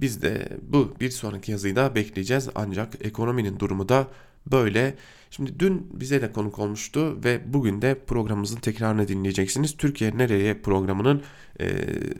Biz 0.00 0.22
de 0.22 0.48
bu 0.62 0.94
bir 1.00 1.10
sonraki 1.10 1.52
yazıyı 1.52 1.76
da 1.76 1.94
bekleyeceğiz 1.94 2.48
ancak 2.54 3.06
ekonominin 3.06 3.58
durumu 3.58 3.88
da 3.88 4.08
böyle. 4.52 4.94
Şimdi 5.30 5.60
dün 5.60 5.86
bize 5.92 6.22
de 6.22 6.32
konuk 6.32 6.58
olmuştu 6.58 7.24
ve 7.24 7.40
bugün 7.52 7.82
de 7.82 7.98
programımızın 8.06 8.56
tekrarını 8.56 9.08
dinleyeceksiniz. 9.08 9.76
Türkiye 9.76 10.18
Nereye 10.18 10.60
programının 10.60 11.22
e, 11.60 11.66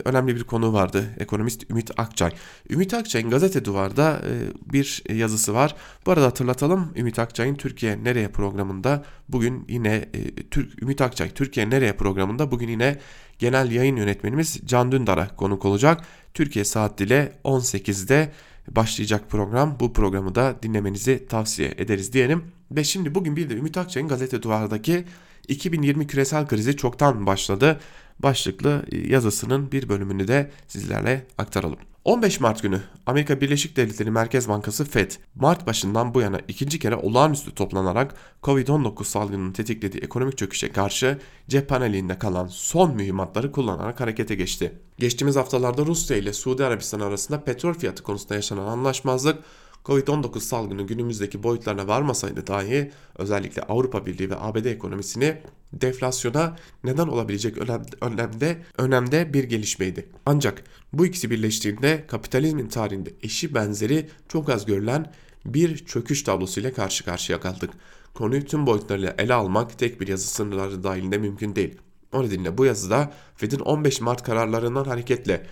önemli 0.05 0.35
bir 0.35 0.43
konu 0.43 0.73
vardı. 0.73 1.05
Ekonomist 1.19 1.69
Ümit 1.69 1.91
Akçay. 1.97 2.31
Ümit 2.69 2.93
Akçay'ın 2.93 3.29
gazete 3.29 3.65
duvarda 3.65 4.21
e, 4.25 4.33
bir 4.73 5.03
yazısı 5.13 5.53
var. 5.53 5.75
Bu 6.05 6.11
arada 6.11 6.25
hatırlatalım 6.25 6.93
Ümit 6.95 7.19
Akçay'ın 7.19 7.55
Türkiye 7.55 8.03
Nereye 8.03 8.27
programında 8.27 9.03
bugün 9.29 9.65
yine 9.69 9.95
e, 10.13 10.35
Türk 10.51 10.83
Ümit 10.83 11.01
Akçay 11.01 11.29
Türkiye 11.29 11.69
Nereye 11.69 11.93
programında 11.93 12.51
bugün 12.51 12.67
yine 12.67 12.99
genel 13.39 13.71
yayın 13.71 13.95
yönetmenimiz 13.95 14.59
Can 14.65 14.91
Dündar'a 14.91 15.35
konuk 15.35 15.65
olacak. 15.65 16.01
Türkiye 16.33 16.65
saat 16.65 16.97
dile 16.97 17.33
18'de 17.43 18.31
başlayacak 18.67 19.29
program. 19.29 19.77
Bu 19.79 19.93
programı 19.93 20.35
da 20.35 20.55
dinlemenizi 20.63 21.27
tavsiye 21.27 21.73
ederiz 21.77 22.13
diyelim. 22.13 22.43
Ve 22.71 22.83
şimdi 22.83 23.15
bugün 23.15 23.35
bir 23.35 23.49
de 23.49 23.53
Ümit 23.53 23.77
Akçay'ın 23.77 24.09
gazete 24.09 24.41
duvardaki 24.41 25.05
2020 25.47 26.07
küresel 26.07 26.47
krizi 26.47 26.77
çoktan 26.77 27.25
başladı. 27.25 27.79
Başlıklı 28.23 28.85
yazısının 28.91 29.71
bir 29.71 29.89
bölümünü 29.89 30.27
de 30.27 30.51
sizlerle 30.67 31.25
aktaralım. 31.37 31.77
15 32.05 32.39
Mart 32.39 32.61
günü 32.61 32.81
Amerika 33.05 33.41
Birleşik 33.41 33.77
Devletleri 33.77 34.11
Merkez 34.11 34.49
Bankası 34.49 34.85
Fed, 34.85 35.11
Mart 35.35 35.67
başından 35.67 36.13
bu 36.13 36.21
yana 36.21 36.39
ikinci 36.47 36.79
kere 36.79 36.95
olağanüstü 36.95 37.55
toplanarak 37.55 38.15
Covid-19 38.43 39.03
salgınının 39.03 39.51
tetiklediği 39.51 40.03
ekonomik 40.03 40.37
çöküşe 40.37 40.71
karşı 40.71 41.19
cephaneliğinde 41.47 42.19
kalan 42.19 42.47
son 42.47 42.95
mühimmatları 42.95 43.51
kullanarak 43.51 43.99
harekete 43.99 44.35
geçti. 44.35 44.73
Geçtiğimiz 44.97 45.35
haftalarda 45.35 45.85
Rusya 45.85 46.17
ile 46.17 46.33
Suudi 46.33 46.65
Arabistan 46.65 46.99
arasında 46.99 47.43
petrol 47.43 47.73
fiyatı 47.73 48.03
konusunda 48.03 48.35
yaşanan 48.35 48.67
anlaşmazlık 48.67 49.39
Covid-19 49.85 50.39
salgını 50.39 50.81
günümüzdeki 50.81 51.43
boyutlarına 51.43 51.87
varmasaydı 51.87 52.47
dahi 52.47 52.91
özellikle 53.17 53.61
Avrupa 53.61 54.05
Birliği 54.05 54.29
ve 54.29 54.35
ABD 54.39 54.65
ekonomisini 54.65 55.37
deflasyona 55.73 56.55
neden 56.83 57.07
olabilecek 57.07 57.57
önemde, 58.01 58.61
önemde 58.77 59.33
bir 59.33 59.43
gelişmeydi. 59.43 60.09
Ancak 60.25 60.63
bu 60.93 61.05
ikisi 61.05 61.31
birleştiğinde 61.31 62.03
kapitalizmin 62.07 62.67
tarihinde 62.67 63.13
eşi 63.23 63.55
benzeri 63.55 64.09
çok 64.29 64.49
az 64.49 64.65
görülen 64.65 65.13
bir 65.45 65.85
çöküş 65.85 66.23
tablosuyla 66.23 66.73
karşı 66.73 67.05
karşıya 67.05 67.39
kaldık. 67.39 67.69
Konuyu 68.13 68.45
tüm 68.45 68.65
boyutlarıyla 68.65 69.15
ele 69.17 69.33
almak 69.33 69.79
tek 69.79 70.01
bir 70.01 70.07
yazı 70.07 70.27
sınırları 70.27 70.83
dahilinde 70.83 71.17
mümkün 71.17 71.55
değil. 71.55 71.77
O 72.13 72.23
nedenle 72.23 72.57
bu 72.57 72.65
yazıda 72.65 73.11
Fed'in 73.35 73.59
15 73.59 74.01
Mart 74.01 74.23
kararlarından 74.23 74.83
hareketle 74.83 75.45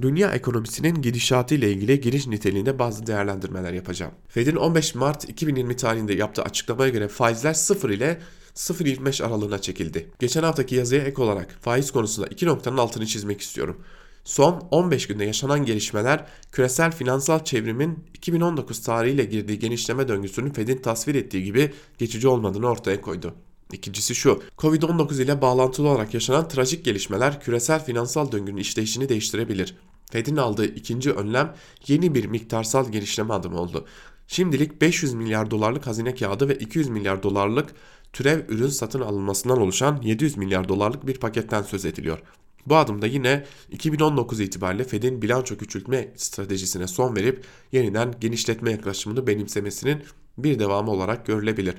dünya 0.00 0.32
ekonomisinin 0.32 1.02
gidişatı 1.02 1.54
ile 1.54 1.72
ilgili 1.72 2.00
giriş 2.00 2.26
niteliğinde 2.26 2.78
bazı 2.78 3.06
değerlendirmeler 3.06 3.72
yapacağım. 3.72 4.12
Fed'in 4.28 4.56
15 4.56 4.94
Mart 4.94 5.28
2020 5.28 5.76
tarihinde 5.76 6.14
yaptığı 6.14 6.42
açıklamaya 6.42 6.90
göre 6.90 7.08
faizler 7.08 7.54
0 7.54 7.90
ile 7.90 8.20
0.25 8.54 9.24
aralığına 9.24 9.58
çekildi. 9.60 10.10
Geçen 10.18 10.42
haftaki 10.42 10.74
yazıya 10.74 11.02
ek 11.02 11.22
olarak 11.22 11.58
faiz 11.60 11.90
konusunda 11.90 12.26
iki 12.26 12.46
noktanın 12.46 12.78
altını 12.78 13.06
çizmek 13.06 13.40
istiyorum. 13.40 13.84
Son 14.24 14.68
15 14.70 15.06
günde 15.06 15.24
yaşanan 15.24 15.64
gelişmeler 15.64 16.26
küresel 16.52 16.92
finansal 16.92 17.44
çevrimin 17.44 18.04
2019 18.14 18.82
tarihiyle 18.82 19.24
girdiği 19.24 19.58
genişleme 19.58 20.08
döngüsünün 20.08 20.50
Fed'in 20.50 20.78
tasvir 20.78 21.14
ettiği 21.14 21.44
gibi 21.44 21.72
geçici 21.98 22.28
olmadığını 22.28 22.70
ortaya 22.70 23.00
koydu. 23.00 23.34
İkincisi 23.72 24.14
şu, 24.14 24.42
Covid-19 24.58 25.22
ile 25.22 25.42
bağlantılı 25.42 25.88
olarak 25.88 26.14
yaşanan 26.14 26.48
trajik 26.48 26.84
gelişmeler 26.84 27.40
küresel 27.40 27.84
finansal 27.84 28.32
döngünün 28.32 28.56
işleyişini 28.56 29.08
değiştirebilir. 29.08 29.76
Fed'in 30.10 30.36
aldığı 30.36 30.64
ikinci 30.64 31.12
önlem 31.12 31.54
yeni 31.86 32.14
bir 32.14 32.24
miktarsal 32.24 32.92
genişleme 32.92 33.34
adımı 33.34 33.60
oldu. 33.60 33.86
Şimdilik 34.26 34.80
500 34.80 35.14
milyar 35.14 35.50
dolarlık 35.50 35.86
hazine 35.86 36.14
kağıdı 36.14 36.48
ve 36.48 36.54
200 36.54 36.88
milyar 36.88 37.22
dolarlık 37.22 37.74
türev 38.12 38.48
ürün 38.48 38.68
satın 38.68 39.00
alınmasından 39.00 39.60
oluşan 39.60 40.02
700 40.02 40.36
milyar 40.36 40.68
dolarlık 40.68 41.06
bir 41.06 41.18
paketten 41.18 41.62
söz 41.62 41.84
ediliyor. 41.84 42.18
Bu 42.66 42.76
adımda 42.76 43.06
yine 43.06 43.44
2019 43.70 44.40
itibariyle 44.40 44.84
Fed'in 44.84 45.22
bilanço 45.22 45.56
küçültme 45.56 46.12
stratejisine 46.16 46.86
son 46.86 47.16
verip 47.16 47.44
yeniden 47.72 48.14
genişletme 48.20 48.70
yaklaşımını 48.70 49.26
benimsemesinin 49.26 50.02
bir 50.38 50.58
devamı 50.58 50.90
olarak 50.90 51.26
görülebilir. 51.26 51.74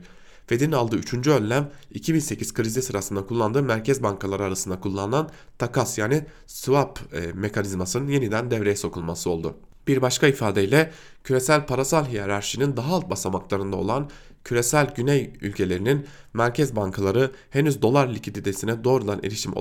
Fed'in 0.48 0.72
aldığı 0.72 0.96
üçüncü 0.96 1.32
önlem 1.32 1.72
2008 1.92 2.54
krizi 2.54 2.82
sırasında 2.82 3.26
kullandığı 3.26 3.64
merkez 3.64 4.04
bankaları 4.04 4.44
arasında 4.44 4.80
kullanılan 4.80 5.30
takas 5.58 5.98
yani 5.98 6.26
swap 6.48 7.00
e, 7.14 7.32
mekanizmasının 7.34 8.08
yeniden 8.08 8.52
devreye 8.52 8.76
sokulması 8.76 9.30
oldu. 9.30 9.56
Bir 9.88 10.02
başka 10.02 10.28
ifadeyle 10.28 10.92
küresel 11.24 11.66
parasal 11.66 12.06
hiyerarşinin 12.06 12.78
daha 12.78 12.96
alt 12.96 13.10
basamaklarında 13.10 13.76
olan 13.76 14.10
küresel 14.44 14.94
güney 14.96 15.34
ülkelerinin 15.42 16.06
merkez 16.34 16.76
bankaları 16.76 17.32
henüz 17.50 17.82
dolar 17.82 18.08
likiditesine 18.08 18.84
doğrudan 18.84 19.20
erişim 19.24 19.54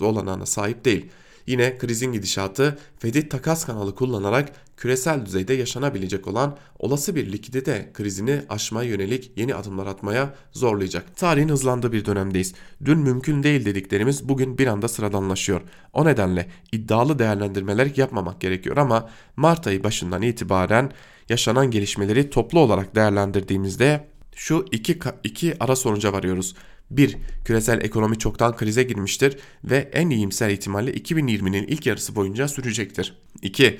olanağına 0.00 0.46
sahip 0.46 0.84
değil. 0.84 1.10
Yine 1.46 1.78
krizin 1.78 2.12
gidişatı 2.12 2.78
Fed'i 2.98 3.28
takas 3.28 3.64
kanalı 3.64 3.94
kullanarak 3.94 4.52
küresel 4.76 5.26
düzeyde 5.26 5.54
yaşanabilecek 5.54 6.28
olan 6.28 6.56
olası 6.78 7.16
bir 7.16 7.32
likidite 7.32 7.90
krizini 7.94 8.42
aşmaya 8.48 8.90
yönelik 8.90 9.32
yeni 9.36 9.54
adımlar 9.54 9.86
atmaya 9.86 10.34
zorlayacak. 10.52 11.16
Tarihin 11.16 11.48
hızlandığı 11.48 11.92
bir 11.92 12.04
dönemdeyiz. 12.04 12.54
Dün 12.84 12.98
mümkün 12.98 13.42
değil 13.42 13.64
dediklerimiz 13.64 14.28
bugün 14.28 14.58
bir 14.58 14.66
anda 14.66 14.88
sıradanlaşıyor. 14.88 15.60
O 15.92 16.04
nedenle 16.04 16.48
iddialı 16.72 17.18
değerlendirmeler 17.18 17.92
yapmamak 17.96 18.40
gerekiyor 18.40 18.76
ama 18.76 19.10
Mart 19.36 19.66
ayı 19.66 19.84
başından 19.84 20.22
itibaren 20.22 20.92
yaşanan 21.28 21.70
gelişmeleri 21.70 22.30
toplu 22.30 22.58
olarak 22.60 22.94
değerlendirdiğimizde 22.94 24.08
şu 24.34 24.66
iki, 24.72 24.98
iki 25.24 25.56
ara 25.60 25.76
sonuca 25.76 26.12
varıyoruz. 26.12 26.54
1. 26.96 27.16
Küresel 27.44 27.80
ekonomi 27.80 28.18
çoktan 28.18 28.56
krize 28.56 28.82
girmiştir 28.82 29.38
ve 29.64 29.90
en 29.92 30.10
iyimser 30.10 30.48
ihtimalle 30.48 30.92
2020'nin 30.92 31.66
ilk 31.66 31.86
yarısı 31.86 32.14
boyunca 32.14 32.48
sürecektir. 32.48 33.16
2. 33.42 33.78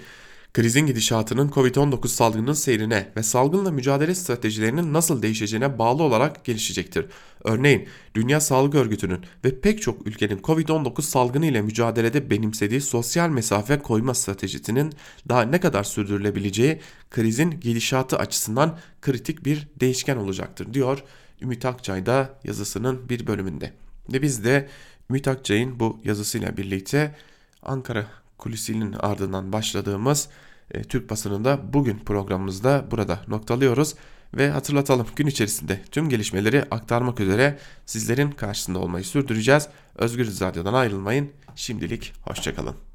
Krizin 0.54 0.86
gidişatının 0.86 1.48
Covid-19 1.48 2.08
salgının 2.08 2.52
seyrine 2.52 3.12
ve 3.16 3.22
salgınla 3.22 3.70
mücadele 3.70 4.14
stratejilerinin 4.14 4.92
nasıl 4.92 5.22
değişeceğine 5.22 5.78
bağlı 5.78 6.02
olarak 6.02 6.44
gelişecektir. 6.44 7.06
Örneğin 7.44 7.88
Dünya 8.14 8.40
Sağlık 8.40 8.74
Örgütü'nün 8.74 9.20
ve 9.44 9.60
pek 9.60 9.82
çok 9.82 10.06
ülkenin 10.06 10.38
Covid-19 10.38 11.02
salgını 11.02 11.46
ile 11.46 11.62
mücadelede 11.62 12.30
benimsediği 12.30 12.80
sosyal 12.80 13.28
mesafe 13.28 13.78
koyma 13.78 14.14
stratejisinin 14.14 14.92
daha 15.28 15.42
ne 15.42 15.60
kadar 15.60 15.84
sürdürülebileceği 15.84 16.80
krizin 17.10 17.50
gidişatı 17.50 18.16
açısından 18.16 18.78
kritik 19.02 19.44
bir 19.44 19.68
değişken 19.80 20.16
olacaktır 20.16 20.74
diyor 20.74 21.02
Ümit 21.43 21.64
Akçay 21.64 22.07
da 22.07 22.38
yazısının 22.45 23.09
bir 23.09 23.26
bölümünde. 23.26 23.72
Ve 24.12 24.22
biz 24.22 24.45
de 24.45 24.68
Ümit 25.11 25.28
Akçay'ın 25.28 25.80
bu 25.80 26.01
yazısıyla 26.05 26.57
birlikte 26.57 27.14
Ankara 27.62 28.07
kulisinin 28.38 28.93
ardından 28.93 29.53
başladığımız 29.53 30.28
e, 30.70 30.82
Türk 30.82 31.11
basınında 31.11 31.72
bugün 31.72 31.99
programımızda 31.99 32.84
burada 32.90 33.20
noktalıyoruz. 33.28 33.95
Ve 34.34 34.51
hatırlatalım 34.51 35.07
gün 35.16 35.26
içerisinde 35.26 35.80
tüm 35.90 36.09
gelişmeleri 36.09 36.64
aktarmak 36.70 37.20
üzere 37.20 37.59
sizlerin 37.86 38.30
karşısında 38.30 38.78
olmayı 38.78 39.05
sürdüreceğiz. 39.05 39.68
Özgür 39.95 40.40
Radyo'dan 40.40 40.74
ayrılmayın. 40.74 41.30
Şimdilik 41.57 42.12
hoşçakalın. 42.22 42.74